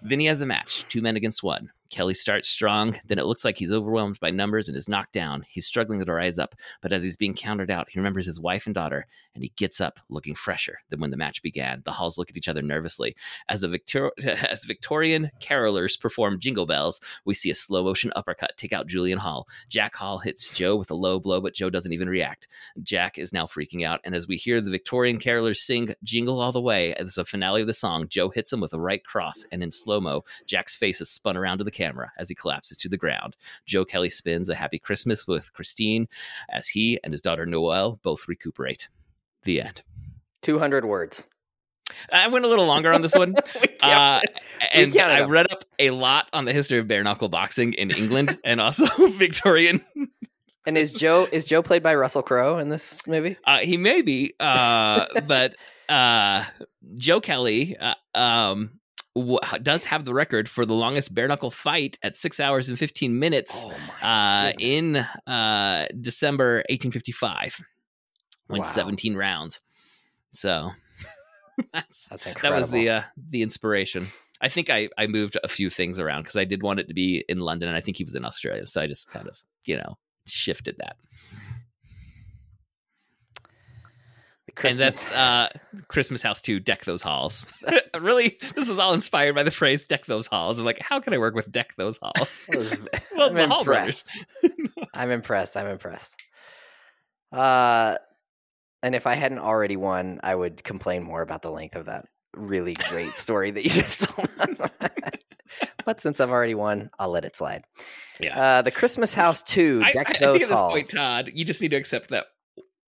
Then 0.04 0.20
he 0.20 0.28
has 0.28 0.42
a 0.42 0.46
match, 0.46 0.86
two 0.90 1.02
men 1.02 1.16
against 1.16 1.42
one. 1.42 1.72
Kelly 1.94 2.16
starts 2.16 2.50
strong, 2.50 3.00
then 3.06 3.20
it 3.20 3.28
looks 3.28 3.46
like 3.46 3.60
he's 3.60 3.72
overwhelmed 3.72 4.20
by 4.20 4.32
numbers 4.32 4.68
and 4.68 4.76
is 4.76 4.90
knocked 4.90 5.14
down. 5.14 5.46
He's 5.48 5.68
struggling 5.68 6.04
to 6.04 6.12
rise 6.12 6.40
up, 6.40 6.56
but 6.82 6.92
as 6.92 7.04
he's 7.04 7.16
being 7.16 7.36
countered 7.36 7.70
out, 7.70 7.88
he 7.88 8.00
remembers 8.00 8.26
his 8.26 8.40
wife 8.40 8.66
and 8.66 8.74
daughter, 8.74 9.06
and 9.36 9.44
he 9.44 9.54
gets 9.58 9.80
up 9.80 10.00
looking 10.10 10.34
fresher 10.34 10.80
than 10.90 11.00
when 11.00 11.12
the 11.12 11.18
match 11.18 11.44
began. 11.44 11.84
The 11.86 11.92
Halls 11.92 12.18
look 12.18 12.32
at 12.32 12.36
each 12.38 12.48
other 12.48 12.64
nervously. 12.64 13.16
As, 13.48 13.62
a 13.62 13.68
Victor- 13.68 14.12
as 14.24 14.66
Victorian 14.66 15.30
carolers 15.40 16.00
perform 16.00 16.40
Jingle 16.40 16.66
Bells, 16.66 17.00
we 17.26 17.36
see 17.36 17.52
a 17.52 17.56
slow 17.56 17.84
motion 17.84 18.12
uppercut 18.16 18.58
take 18.58 18.74
out 18.74 18.88
Julian 18.88 19.20
Hall. 19.20 19.48
Jack 19.70 19.96
Hall 19.96 20.18
hits 20.18 20.50
Joe 20.50 20.76
with 20.76 20.90
a 20.90 20.96
low 20.96 21.20
blow, 21.20 21.42
but 21.42 21.54
Joe 21.54 21.70
doesn't 21.70 21.94
even 21.94 22.10
react. 22.10 22.48
Jack 22.82 23.20
is 23.20 23.32
now 23.32 23.46
freaking 23.46 23.86
out, 23.86 24.00
and 24.04 24.16
as 24.16 24.28
we 24.28 24.38
hear 24.38 24.62
the 24.62 24.72
Victorian 24.72 25.20
carolers 25.20 25.58
sing 25.58 25.94
Jingle 26.04 26.42
All 26.42 26.52
the 26.52 26.60
Way 26.60 26.96
as 26.96 27.14
the 27.14 27.24
finale 27.26 27.62
of 27.62 27.68
the 27.68 27.74
song, 27.76 28.08
Joe 28.10 28.30
hits 28.30 28.52
him 28.52 28.62
with 28.62 28.74
a 28.74 28.82
right 28.82 29.04
cross, 29.06 29.46
and 29.52 29.62
in 29.62 29.70
slow 29.70 30.02
mo, 30.02 30.24
Jack's 30.48 30.76
face 30.76 31.00
is 31.00 31.12
spun 31.12 31.38
around 31.38 31.60
to 31.60 31.64
the 31.64 31.70
camera 31.70 31.83
as 32.18 32.30
he 32.30 32.36
collapses 32.36 32.78
to 32.78 32.90
the 32.90 32.98
ground. 32.98 33.36
Joe 33.66 33.86
Kelly 33.86 34.10
spins 34.10 34.50
a 34.50 34.56
happy 34.56 34.80
Christmas 34.80 35.28
with 35.28 35.54
Christine 35.54 36.08
as 36.50 36.68
he 36.68 37.00
and 37.04 37.14
his 37.14 37.22
daughter 37.22 37.46
Noelle 37.46 38.00
both 38.04 38.28
recuperate. 38.28 38.90
The 39.44 39.62
end. 39.62 39.82
200 40.42 40.86
words. 40.86 41.28
I 42.12 42.28
went 42.28 42.46
a 42.46 42.48
little 42.48 42.66
longer 42.66 42.94
on 42.94 43.02
this 43.02 43.16
one. 43.16 43.36
Uh, 43.84 44.22
and 44.74 44.96
I 44.98 45.26
read 45.26 45.52
up 45.52 45.66
a 45.78 45.90
lot 45.90 46.30
on 46.32 46.46
the 46.46 46.54
history 46.54 46.78
of 46.78 46.88
bare 46.88 47.04
knuckle 47.04 47.28
boxing 47.28 47.74
in 47.74 47.92
England 47.92 48.40
and 48.46 48.62
also 48.62 48.86
Victorian. 49.10 49.84
and 50.66 50.78
is 50.78 50.94
Joe 50.94 51.28
is 51.34 51.44
Joe 51.44 51.62
played 51.62 51.84
by 51.84 51.94
Russell 51.94 52.24
Crowe 52.24 52.60
in 52.60 52.70
this 52.70 53.06
movie? 53.06 53.36
Uh, 53.44 53.58
he 53.58 53.76
may 53.76 54.02
be, 54.02 54.36
uh, 54.40 55.20
but 55.28 55.58
uh, 55.90 56.46
Joe 56.96 57.20
Kelly 57.20 57.76
uh, 57.76 57.96
um, 58.16 58.80
does 59.62 59.86
have 59.86 60.06
the 60.06 60.14
record 60.14 60.50
for 60.50 60.66
the 60.66 60.74
longest 60.74 61.14
bare 61.14 61.28
knuckle 61.28 61.52
fight 61.52 61.98
at 62.02 62.18
six 62.18 62.40
hours 62.40 62.70
and 62.70 62.80
15 62.80 63.20
minutes 63.20 63.64
my 64.02 64.48
uh, 64.48 64.54
in 64.60 64.96
uh, 64.98 65.88
December 66.00 66.64
1855. 66.70 67.64
Went 68.50 68.64
Wow. 68.64 68.70
17 68.70 69.16
rounds. 69.16 69.62
So 70.34 70.72
that's 71.74 72.08
That's 72.10 72.26
that 72.42 72.52
was 72.52 72.72
the 72.72 72.90
uh, 72.90 73.02
the 73.30 73.42
inspiration. 73.42 74.08
I 74.42 74.50
think 74.50 74.70
I 74.70 74.90
I 74.98 75.08
moved 75.08 75.38
a 75.44 75.48
few 75.48 75.70
things 75.70 76.00
around 76.00 76.24
because 76.24 76.36
I 76.36 76.44
did 76.44 76.64
want 76.64 76.80
it 76.80 76.88
to 76.88 76.94
be 76.94 77.24
in 77.30 77.40
London, 77.40 77.70
and 77.70 77.78
I 77.78 77.82
think 77.82 77.98
he 77.98 78.04
was 78.04 78.16
in 78.16 78.26
Australia, 78.26 78.66
so 78.68 78.82
I 78.82 78.88
just 78.88 79.10
kind 79.10 79.28
of 79.28 79.42
you 79.66 79.78
know 79.78 79.98
shifted 80.26 80.76
that. 80.80 80.98
The 84.43 84.43
Christmas. 84.56 85.04
And 85.12 85.12
that's 85.12 85.12
uh, 85.14 85.82
Christmas 85.88 86.22
House 86.22 86.42
to 86.44 86.60
deck 86.60 86.86
those 86.86 87.02
halls. 87.02 87.46
really, 88.00 88.38
this 88.56 88.68
was 88.70 88.80
all 88.80 88.94
inspired 88.94 89.36
by 89.36 89.44
the 89.44 89.52
phrase 89.52 89.86
"deck 89.86 90.06
those 90.06 90.28
halls." 90.28 90.60
I'm 90.60 90.66
like, 90.66 90.80
how 90.80 91.00
can 91.00 91.14
I 91.14 91.18
work 91.18 91.36
with 91.36 91.52
deck 91.52 91.74
those 91.78 91.98
halls? 92.02 92.46
Was- 92.56 92.78
Well, 93.16 93.30
I'm 93.30 93.34
the 93.36 93.48
Hall 93.48 93.60
impressed. 93.60 94.10
I'm 94.94 95.12
impressed. 95.12 95.58
I'm 95.58 95.68
impressed. 95.68 96.22
Uh, 97.32 97.98
and 98.82 98.96
if 98.96 99.08
I 99.08 99.16
hadn't 99.16 99.40
already 99.40 99.76
won, 99.78 100.20
I 100.24 100.36
would 100.36 100.64
complain 100.64 101.04
more 101.04 101.22
about 101.22 101.42
the 101.42 101.52
length 101.52 101.76
of 101.76 101.86
that 101.86 102.06
really 102.36 102.74
great 102.90 103.16
story 103.16 103.52
that 103.52 103.64
you 103.64 103.70
just 103.70 104.02
told. 104.10 104.28
but 105.86 106.02
since 106.02 106.20
I've 106.20 106.32
already 106.32 106.56
won, 106.56 106.90
I'll 107.00 107.10
let 107.10 107.26
it 107.26 107.36
slide. 107.36 107.64
Yeah. 108.20 108.40
Uh, 108.40 108.62
the 108.62 108.72
Christmas 108.72 109.14
House 109.14 109.42
Two, 109.44 109.80
deck 109.94 110.10
I 110.16 110.18
those 110.20 110.40
think 110.40 110.44
at 110.44 110.50
this 110.50 110.50
halls. 110.60 110.74
point, 110.74 110.90
Todd, 110.90 111.32
you 111.34 111.46
just 111.46 111.62
need 111.62 111.72
to 111.72 111.78
accept 111.78 112.10
that 112.10 112.26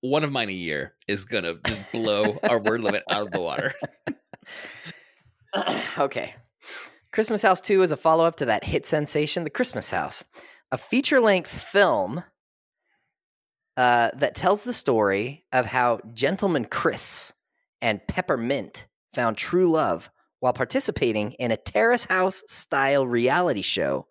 one 0.09 0.23
of 0.23 0.31
mine 0.31 0.49
a 0.49 0.53
year 0.53 0.93
is 1.07 1.25
gonna 1.25 1.55
just 1.65 1.91
blow 1.91 2.37
our 2.43 2.59
word 2.59 2.81
limit 2.81 3.03
out 3.09 3.27
of 3.27 3.31
the 3.31 3.41
water. 3.41 3.73
okay. 5.97 6.35
Christmas 7.11 7.41
House 7.41 7.61
2 7.61 7.81
is 7.81 7.91
a 7.91 7.97
follow 7.97 8.25
up 8.25 8.35
to 8.37 8.45
that 8.45 8.65
hit 8.65 8.85
sensation, 8.85 9.43
The 9.43 9.49
Christmas 9.49 9.91
House, 9.91 10.23
a 10.71 10.77
feature 10.77 11.21
length 11.21 11.49
film 11.49 12.23
uh, 13.77 14.11
that 14.15 14.35
tells 14.35 14.63
the 14.63 14.73
story 14.73 15.45
of 15.51 15.65
how 15.65 15.99
Gentleman 16.13 16.65
Chris 16.65 17.33
and 17.81 18.05
Peppermint 18.07 18.87
found 19.13 19.37
true 19.37 19.69
love 19.69 20.09
while 20.39 20.53
participating 20.53 21.31
in 21.33 21.51
a 21.51 21.57
terrace 21.57 22.05
house 22.05 22.43
style 22.47 23.07
reality 23.07 23.61
show 23.61 24.07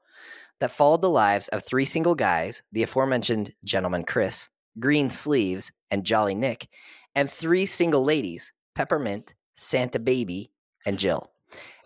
that 0.60 0.70
followed 0.70 1.02
the 1.02 1.10
lives 1.10 1.48
of 1.48 1.62
three 1.62 1.84
single 1.84 2.14
guys, 2.14 2.62
the 2.72 2.82
aforementioned 2.82 3.52
Gentleman 3.64 4.04
Chris, 4.04 4.48
Green 4.78 5.10
Sleeves, 5.10 5.72
and 5.90 6.04
Jolly 6.04 6.34
Nick, 6.34 6.68
and 7.14 7.30
three 7.30 7.66
single 7.66 8.04
ladies, 8.04 8.52
Peppermint, 8.74 9.34
Santa 9.54 9.98
Baby, 9.98 10.50
and 10.86 10.98
Jill, 10.98 11.30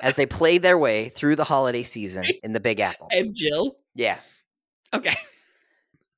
as 0.00 0.16
they 0.16 0.26
play 0.26 0.58
their 0.58 0.78
way 0.78 1.08
through 1.08 1.36
the 1.36 1.44
holiday 1.44 1.82
season 1.82 2.24
in 2.42 2.52
the 2.52 2.60
Big 2.60 2.80
Apple. 2.80 3.08
And 3.10 3.34
Jill, 3.34 3.76
Yeah. 3.94 4.20
okay, 4.94 5.14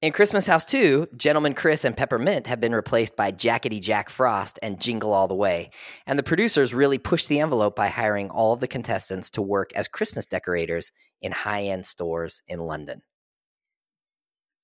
In 0.03 0.13
Christmas 0.13 0.47
House 0.47 0.65
2, 0.65 1.09
Gentleman 1.17 1.53
Chris 1.55 1.85
and 1.85 1.95
Peppermint 1.97 2.47
have 2.47 2.61
been 2.61 2.75
replaced 2.75 3.17
by 3.17 3.33
Jackety 3.33 3.83
Jack 3.83 4.09
Frost 4.09 4.59
and 4.63 4.81
Jingle 4.81 5.13
All 5.13 5.29
the 5.29 5.35
Way. 5.35 5.71
And 6.07 6.19
the 6.19 6.23
producers 6.23 6.73
really 6.73 6.97
pushed 6.99 7.29
the 7.29 7.41
envelope 7.41 7.77
by 7.77 7.89
hiring 7.89 8.31
all 8.31 8.53
of 8.55 8.61
the 8.61 8.69
contestants 8.69 9.29
to 9.31 9.43
work 9.43 9.73
as 9.75 9.89
Christmas 9.89 10.25
decorators 10.25 10.91
in 11.21 11.33
high 11.33 11.65
end 11.65 11.85
stores 11.85 12.43
in 12.49 12.61
London. 12.61 13.03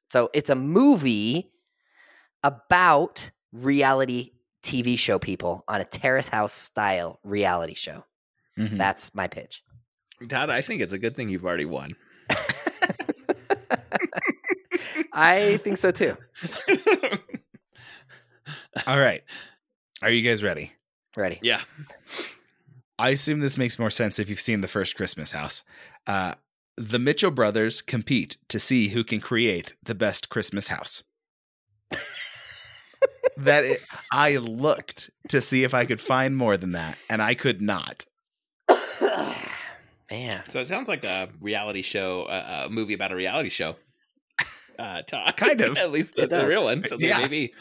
So 0.09 0.31
it's 0.33 0.49
a 0.51 0.55
movie 0.55 1.51
about 2.47 3.31
reality 3.53 4.31
TV 4.63 4.99
show 4.99 5.19
people 5.19 5.65
on 5.69 5.81
a 5.81 5.85
terrace 5.85 6.29
house 6.29 6.53
style 6.53 7.19
reality 7.25 7.75
show. 7.75 8.05
Mhm. 8.59 8.79
That's 8.79 9.15
my 9.15 9.27
pitch. 9.29 9.63
Todd, 10.29 10.49
I 10.51 10.61
think 10.63 10.81
it's 10.81 10.93
a 10.93 10.99
good 10.99 11.15
thing 11.17 11.29
you've 11.29 11.45
already 11.45 11.65
won. 11.67 11.95
I 15.13 15.59
think 15.63 15.79
so 15.79 15.91
too. 15.91 16.17
All 18.87 18.99
right. 18.99 19.23
Are 20.03 20.11
you 20.11 20.23
guys 20.29 20.43
ready? 20.43 20.73
Ready. 21.17 21.39
yeah, 21.43 21.63
I 22.99 23.09
assume 23.11 23.41
this 23.41 23.57
makes 23.57 23.79
more 23.79 23.91
sense 23.91 24.19
if 24.19 24.29
you've 24.29 24.39
seen 24.41 24.61
the 24.61 24.69
first 24.69 24.97
Christmas 24.97 25.33
house. 25.33 25.63
Uh, 26.07 26.35
the 26.77 26.99
Mitchell 26.99 27.31
brothers 27.31 27.81
compete 27.81 28.37
to 28.49 28.61
see 28.61 28.89
who 28.89 29.03
can 29.03 29.21
create 29.23 29.75
the 29.83 29.95
best 29.95 30.29
Christmas 30.29 30.69
house. 30.69 31.03
that 33.39 33.65
i 34.13 34.33
I 34.33 34.37
looked 34.39 35.11
to 35.29 35.41
see 35.41 35.65
if 35.65 35.75
I 35.75 35.85
could 35.85 36.01
find 36.01 36.37
more 36.37 36.57
than 36.57 36.73
that, 36.73 36.97
and 37.11 37.21
I 37.23 37.35
could 37.35 37.61
not. 37.61 38.05
Man. 40.11 40.43
so 40.47 40.61
it 40.61 40.69
sounds 40.69 40.89
like 40.89 41.05
a 41.05 41.29
reality 41.41 41.83
show, 41.83 42.23
uh, 42.25 42.65
a 42.67 42.71
movie 42.71 42.95
about 42.95 43.11
a 43.13 43.17
reality 43.17 43.49
show. 43.49 43.75
Uh, 44.79 45.03
Todd, 45.03 45.37
Kind 45.37 45.61
of. 45.63 45.77
at 45.79 45.91
least 45.91 46.15
the, 46.17 46.27
the 46.27 46.47
real 46.47 46.65
one. 46.65 46.85
So 46.87 46.97
Yeah. 46.99 47.19
maybe 47.19 47.53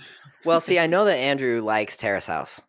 Well, 0.43 0.61
see, 0.61 0.77
I 0.77 0.85
know 0.85 1.05
that 1.05 1.17
Andrew 1.17 1.61
likes 1.61 1.97
Terrace 1.97 2.27
House. 2.27 2.61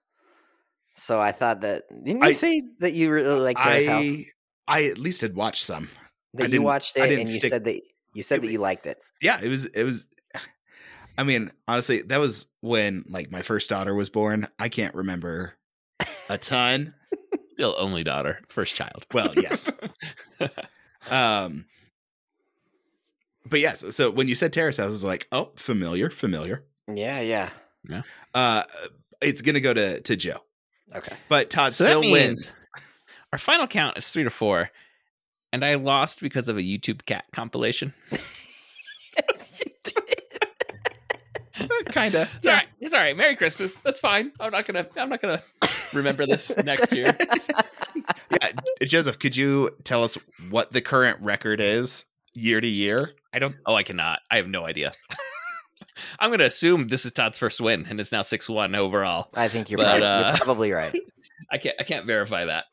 So 0.94 1.20
I 1.20 1.32
thought 1.32 1.60
that 1.60 1.82
didn't 2.04 2.22
you 2.22 2.28
I- 2.28 2.32
say 2.32 2.62
that 2.78 2.92
you 2.94 3.10
really 3.12 3.38
like 3.40 3.58
Terrace 3.60 3.86
House? 3.86 4.06
I 4.06 4.26
I 4.68 4.84
at 4.86 4.98
least 4.98 5.20
had 5.20 5.34
watched 5.36 5.64
some. 5.64 5.90
I 6.38 6.42
you 6.42 6.48
didn't- 6.48 6.62
watched 6.62 6.96
I 6.98 7.04
it 7.04 7.08
didn't 7.08 7.20
and 7.22 7.28
you 7.30 7.38
stick- 7.38 7.50
said 7.50 7.64
that 7.64 7.80
you 8.14 8.22
said 8.22 8.38
It 8.38 8.42
that 8.46 8.52
you 8.52 8.58
liked 8.58 8.86
it. 8.86 8.98
Yeah, 9.20 9.38
it 9.42 9.48
was 9.48 9.66
it 9.66 9.84
was. 9.84 10.06
I 11.18 11.22
mean, 11.22 11.50
honestly, 11.66 12.02
that 12.02 12.18
was 12.18 12.46
when 12.60 13.04
like 13.08 13.30
my 13.30 13.42
first 13.42 13.70
daughter 13.70 13.94
was 13.94 14.08
born. 14.10 14.46
I 14.58 14.68
can't 14.68 14.94
remember 14.94 15.54
a 16.28 16.38
ton. 16.38 16.94
still 17.48 17.74
only 17.78 18.04
daughter, 18.04 18.40
first 18.48 18.74
child. 18.74 19.06
Well, 19.12 19.32
yes. 19.36 19.70
Um, 21.08 21.66
but 23.48 23.60
yes, 23.60 23.84
so 23.94 24.10
when 24.10 24.26
you 24.26 24.34
said 24.34 24.52
terrace 24.52 24.78
house, 24.78 24.82
I 24.82 24.86
was 24.86 25.04
like, 25.04 25.28
oh, 25.30 25.52
familiar, 25.54 26.10
familiar. 26.10 26.64
Yeah, 26.92 27.20
yeah. 27.20 27.50
Yeah. 27.88 28.02
Uh, 28.34 28.64
it's 29.22 29.40
gonna 29.40 29.60
go 29.60 29.72
to 29.72 30.00
to 30.00 30.16
Joe, 30.16 30.40
Okay. 30.96 31.14
but 31.28 31.48
Todd 31.48 31.74
So 31.74 31.84
still 31.84 32.00
wins. 32.10 32.60
Our 33.32 33.38
final 33.38 33.68
count 33.68 33.96
is 33.98 34.08
three 34.10 34.24
to 34.24 34.30
four, 34.30 34.68
and 35.52 35.64
I 35.64 35.76
lost 35.76 36.18
because 36.20 36.48
of 36.48 36.56
a 36.56 36.62
YouTube 36.62 37.06
cat 37.06 37.24
compilation. 37.32 37.94
yes, 38.10 39.62
you 39.64 39.72
did. 39.84 40.05
Kinda. 41.90 42.28
It's 42.36 42.46
all 42.46 42.52
right. 42.52 42.66
It's 42.80 42.94
all 42.94 43.00
right. 43.00 43.16
Merry 43.16 43.36
Christmas. 43.36 43.74
That's 43.84 44.00
fine. 44.00 44.32
I'm 44.40 44.50
not 44.52 44.66
gonna. 44.66 44.86
I'm 44.96 45.08
not 45.08 45.20
gonna 45.22 45.42
remember 45.92 46.26
this 46.26 46.50
next 46.64 46.92
year. 46.92 47.16
Yeah, 48.30 48.50
Joseph, 48.82 49.18
could 49.18 49.36
you 49.36 49.70
tell 49.84 50.04
us 50.04 50.16
what 50.50 50.72
the 50.72 50.80
current 50.80 51.20
record 51.20 51.60
is 51.60 52.04
year 52.34 52.60
to 52.60 52.66
year? 52.68 53.12
I 53.32 53.38
don't. 53.38 53.56
Oh, 53.66 53.74
I 53.74 53.82
cannot. 53.82 54.20
I 54.30 54.36
have 54.36 54.48
no 54.48 54.64
idea. 54.66 54.92
I'm 56.20 56.30
gonna 56.30 56.44
assume 56.44 56.88
this 56.88 57.06
is 57.06 57.12
Todd's 57.12 57.38
first 57.38 57.60
win, 57.60 57.86
and 57.88 57.98
it's 58.00 58.12
now 58.12 58.22
six 58.22 58.48
one 58.48 58.74
overall. 58.74 59.28
I 59.34 59.48
think 59.48 59.70
you're, 59.70 59.78
But, 59.78 59.98
probably, 60.00 60.06
uh, 60.06 60.28
you're 60.28 60.36
probably 60.44 60.72
right. 60.72 60.94
I 61.50 61.58
can't. 61.58 61.76
I 61.80 61.84
can't 61.84 62.06
verify 62.06 62.44
that. 62.46 62.64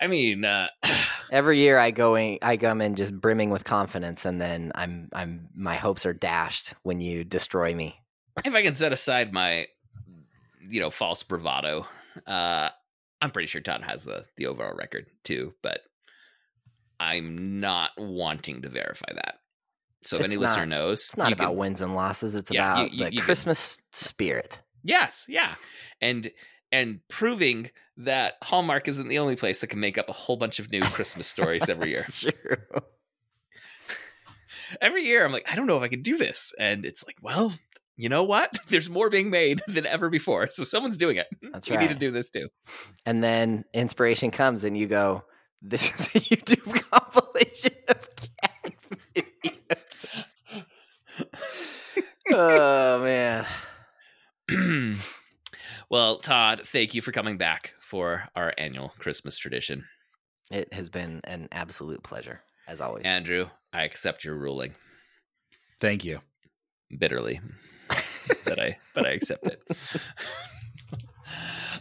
I 0.00 0.06
mean, 0.08 0.44
uh, 0.44 0.68
Every 1.30 1.58
year 1.58 1.78
I 1.78 1.90
going 1.90 2.38
I 2.42 2.56
come 2.56 2.80
in 2.80 2.94
just 2.94 3.18
brimming 3.20 3.50
with 3.50 3.64
confidence 3.64 4.24
and 4.24 4.40
then 4.40 4.72
I'm 4.74 5.08
I'm 5.12 5.48
my 5.54 5.74
hopes 5.74 6.06
are 6.06 6.12
dashed 6.12 6.74
when 6.82 7.00
you 7.00 7.24
destroy 7.24 7.74
me. 7.74 8.00
if 8.44 8.54
I 8.54 8.62
can 8.62 8.74
set 8.74 8.92
aside 8.92 9.32
my, 9.32 9.66
you 10.68 10.80
know, 10.80 10.90
false 10.90 11.22
bravado, 11.22 11.86
uh, 12.26 12.68
I'm 13.22 13.30
pretty 13.30 13.48
sure 13.48 13.60
Todd 13.60 13.82
has 13.84 14.04
the 14.04 14.26
the 14.36 14.46
overall 14.46 14.74
record 14.76 15.06
too. 15.24 15.54
But 15.62 15.80
I'm 17.00 17.60
not 17.60 17.90
wanting 17.98 18.62
to 18.62 18.68
verify 18.68 19.12
that. 19.14 19.34
So 20.04 20.16
if 20.16 20.24
It's 20.24 20.34
any 20.34 20.40
listener 20.40 20.66
not- 20.66 20.76
knows, 20.78 21.06
It's 21.08 21.16
not 21.16 21.32
about 21.32 21.48
can- 21.50 21.56
wins 21.56 21.80
and 21.80 21.94
losses. 21.94 22.34
It's 22.34 22.50
Yeah, 22.52 22.72
about 22.74 22.92
you- 22.92 22.98
the 23.04 23.12
you 23.12 23.18
can- 23.20 23.24
Christmas 23.26 23.80
spirit. 23.92 24.60
Yes, 24.84 25.24
yeah, 25.28 25.56
and 26.00 26.30
and 26.72 27.00
proving 27.08 27.70
that 27.98 28.34
Hallmark 28.42 28.88
isn't 28.88 29.08
the 29.08 29.18
only 29.18 29.36
place 29.36 29.60
that 29.60 29.68
can 29.68 29.80
make 29.80 29.98
up 29.98 30.08
a 30.08 30.12
whole 30.12 30.36
bunch 30.36 30.58
of 30.58 30.70
new 30.70 30.82
Christmas 30.82 31.26
stories 31.26 31.68
every 31.68 31.90
year. 31.90 32.04
True. 32.10 32.32
every 34.80 35.04
year 35.04 35.24
I'm 35.24 35.32
like, 35.32 35.50
I 35.50 35.56
don't 35.56 35.66
know 35.66 35.76
if 35.76 35.82
I 35.82 35.88
can 35.88 36.02
do 36.02 36.18
this. 36.18 36.52
And 36.58 36.84
it's 36.84 37.06
like, 37.06 37.16
well, 37.22 37.54
you 37.96 38.08
know 38.10 38.24
what? 38.24 38.58
There's 38.68 38.90
more 38.90 39.10
being 39.10 39.30
made 39.30 39.62
than 39.66 39.86
ever 39.86 40.10
before. 40.10 40.50
So 40.50 40.64
someone's 40.64 40.96
doing 40.96 41.16
it. 41.16 41.26
That's 41.52 41.68
we 41.68 41.76
need 41.76 41.88
to 41.88 41.94
do 41.94 42.10
this 42.10 42.30
too. 42.30 42.48
And 43.04 43.22
then 43.22 43.64
inspiration 43.72 44.30
comes, 44.30 44.64
and 44.64 44.76
you 44.76 44.86
go, 44.86 45.24
"This 45.62 45.88
is 45.88 46.06
a 46.08 46.20
YouTube 46.20 46.90
compilation 46.90 47.72
of 47.88 48.08
cat 48.42 48.74
videos." 49.14 49.78
oh 52.32 53.02
man, 53.02 53.46
well, 55.90 56.18
Todd, 56.18 56.62
thank 56.66 56.94
you 56.94 57.02
for 57.02 57.12
coming 57.12 57.36
back 57.38 57.74
for 57.80 58.28
our 58.34 58.52
annual 58.58 58.92
Christmas 58.98 59.38
tradition. 59.38 59.84
it 60.50 60.72
has 60.72 60.88
been 60.88 61.20
an 61.24 61.48
absolute 61.52 62.02
pleasure 62.02 62.42
as 62.68 62.80
always. 62.80 63.04
Andrew, 63.04 63.48
I 63.72 63.82
accept 63.84 64.24
your 64.24 64.36
ruling 64.36 64.74
Thank 65.80 66.04
you. 66.04 66.20
bitterly. 66.98 67.40
but 68.44 68.58
I 68.60 68.78
but 68.94 69.06
I 69.06 69.10
accept 69.10 69.46
it. 69.46 69.62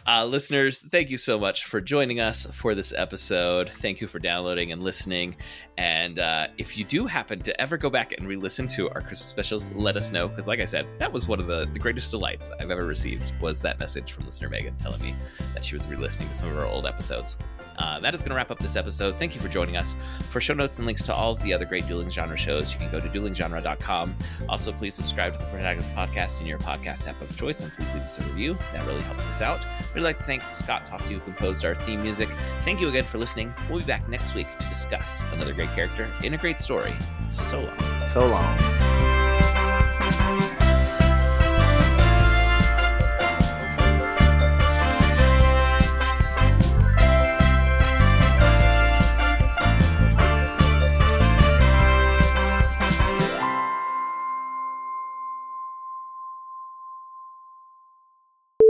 Uh, 0.08 0.26
listeners, 0.26 0.84
thank 0.92 1.10
you 1.10 1.18
so 1.18 1.40
much 1.40 1.66
for 1.66 1.80
joining 1.82 2.20
us 2.20 2.46
for 2.54 2.76
this 2.76 2.94
episode. 2.96 3.72
Thank 3.78 4.02
you 4.02 4.08
for 4.08 4.20
downloading 4.20 4.72
and 4.72 4.84
listening. 4.84 5.36
And 5.78 6.20
uh, 6.20 6.48
if 6.58 6.78
you 6.78 6.86
do 6.86 7.06
happen 7.06 7.40
to 7.40 7.62
ever 7.62 7.78
go 7.78 7.90
back 7.90 8.14
and 8.14 8.28
re-listen 8.28 8.68
to 8.70 8.90
our 8.90 9.02
Christmas 9.02 9.26
specials, 9.26 9.70
let 9.76 9.98
us 9.98 10.12
know. 10.12 10.28
Because, 10.28 10.48
like 10.48 10.60
I 10.60 10.66
said, 10.66 10.88
that 11.00 11.12
was 11.12 11.28
one 11.28 11.40
of 11.40 11.48
the, 11.48 11.68
the 11.74 11.80
greatest 11.80 12.12
delights 12.12 12.50
I've 12.60 12.72
ever 12.72 12.86
received. 12.86 13.34
Was 13.42 13.62
that 13.62 13.80
message 13.80 14.14
from 14.14 14.26
listener 14.26 14.50
Megan 14.50 14.76
telling 14.78 15.02
me 15.02 15.16
that 15.54 15.66
she 15.66 15.76
was 15.76 15.88
re-listening 15.88 16.30
to 16.30 16.34
some 16.34 16.50
of 16.50 16.58
our 16.58 16.66
old 16.66 16.86
episodes. 16.86 17.38
Uh, 17.78 18.00
that 18.00 18.14
is 18.14 18.22
going 18.22 18.30
to 18.30 18.36
wrap 18.36 18.52
up 18.52 18.60
this 18.60 18.76
episode. 18.76 19.16
Thank 19.16 19.36
you 19.36 19.42
for 19.42 19.50
joining 19.50 19.78
us. 19.78 19.96
For 20.30 20.40
show 20.40 20.54
notes 20.54 20.78
and 20.78 20.86
links 20.86 21.04
to 21.04 21.14
all 21.14 21.34
of 21.34 21.42
the 21.44 21.54
other 21.54 21.66
great 21.66 21.88
dueling 21.88 22.10
genre 22.10 22.38
shows, 22.38 22.72
you 22.72 22.80
can 22.80 22.90
go 22.90 23.00
to 23.00 23.10
duelinggenre.com. 23.10 24.16
Also, 24.48 24.72
please 24.72 24.94
subscribe 24.94 25.34
to 25.34 25.40
the 25.40 25.46
Protagonist 25.46 25.92
Podcast 25.94 26.40
in 26.40 26.46
your 26.48 26.60
podcast 26.60 27.08
app 27.08 27.20
of 27.22 27.36
choice, 27.38 27.60
and 27.60 27.72
please 27.74 27.94
leave 27.94 28.04
us 28.04 28.18
a 28.18 28.22
review. 28.24 28.58
That 28.74 28.86
really 28.88 29.02
helps 29.02 29.28
us 29.28 29.42
out. 29.42 29.66
We'd 29.94 30.02
like 30.02 30.18
to 30.20 30.24
thank 30.24 30.44
Scott 30.44 30.86
Tofty, 30.88 31.16
who 31.16 31.20
composed 31.20 31.66
our 31.66 31.76
theme 31.76 32.02
music. 32.02 32.30
Thank 32.62 32.80
you 32.80 32.88
again 32.90 33.04
for 33.04 33.18
listening. 33.18 33.54
We'll 33.70 33.80
be 33.80 33.86
back 33.86 34.08
next 34.08 34.36
week 34.36 34.48
to 34.60 34.70
discuss 34.70 35.24
another 35.34 35.54
great 35.54 35.65
character 35.68 36.10
in 36.24 36.34
a 36.34 36.38
great 36.38 36.60
story. 36.60 36.94
So 37.32 37.60
long. 37.60 38.08
So 38.08 38.26
long. 38.26 38.58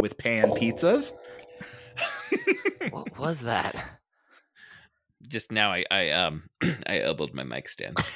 With 0.01 0.17
pan 0.17 0.51
pizzas. 0.51 1.13
What 2.91 3.17
was 3.17 3.41
that? 3.41 3.99
Just 5.27 5.51
now, 5.51 5.71
I, 5.71 5.83
I 5.91 6.09
um 6.11 6.43
I 6.87 6.99
elbowed 7.01 7.33
my 7.33 7.43
mic 7.43 7.69
stand. 7.69 7.97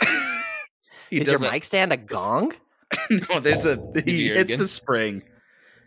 He 1.09 1.17
Is 1.21 1.27
your 1.27 1.37
a- 1.43 1.51
mic 1.51 1.63
stand 1.63 1.91
a 1.91 1.97
gong? 1.97 2.53
no, 3.09 3.39
there's 3.39 3.65
a 3.65 3.77
you 3.95 4.01
he 4.05 4.23
hear 4.25 4.35
it 4.35 4.47
hits 4.47 4.61
the 4.61 4.67
spring. 4.67 5.23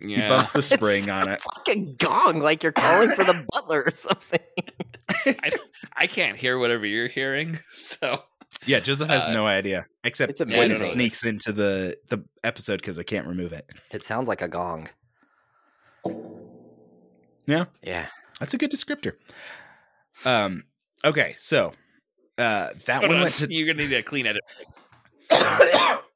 Yeah. 0.01 0.23
He 0.25 0.29
bumps 0.29 0.51
the 0.51 0.59
It's- 0.59 0.75
spring 0.75 1.11
on 1.11 1.29
it. 1.29 1.35
It's 1.35 1.47
like 1.69 1.77
a 1.77 1.81
gong, 1.95 2.41
like 2.41 2.65
you're 2.65 2.73
calling 2.73 3.11
for 3.11 3.23
the 3.23 3.45
butler 3.53 3.85
or 3.87 3.91
something. 3.93 4.41
I 5.95 6.09
can't 6.09 6.37
hear 6.37 6.59
whatever 6.59 6.85
you're 6.87 7.07
hearing. 7.07 7.61
So 7.73 8.25
Yeah, 8.67 8.81
Joseph 8.81 9.09
has 9.11 9.23
Uh, 9.25 9.33
no 9.33 9.47
idea. 9.47 9.87
Except 10.03 10.33
It's 10.33 10.41
when 10.41 10.73
it 10.73 10.75
sneaks 10.75 11.25
into 11.25 11.53
the 11.53 11.97
the 12.09 12.25
episode 12.43 12.81
because 12.81 12.99
I 12.99 13.05
can't 13.05 13.29
remove 13.29 13.53
it. 13.53 13.71
It 13.93 14.05
sounds 14.05 14.27
like 14.27 14.43
a 14.43 14.49
gong. 14.49 14.89
Yeah. 17.47 17.67
Yeah. 17.83 18.07
That's 18.41 18.55
a 18.55 18.59
good 18.59 18.73
descriptor. 18.73 19.13
Um. 20.25 20.65
Okay, 21.05 21.35
so 21.37 21.73
uh, 22.39 22.71
that 22.87 23.01
Hold 23.01 23.09
one 23.09 23.17
on, 23.17 23.23
went 23.25 23.35
to 23.37 23.47
you're 23.53 23.67
gonna 23.67 23.87
need 23.87 23.97
a 23.97 24.03
clean 24.03 24.27
edit. 24.27 24.43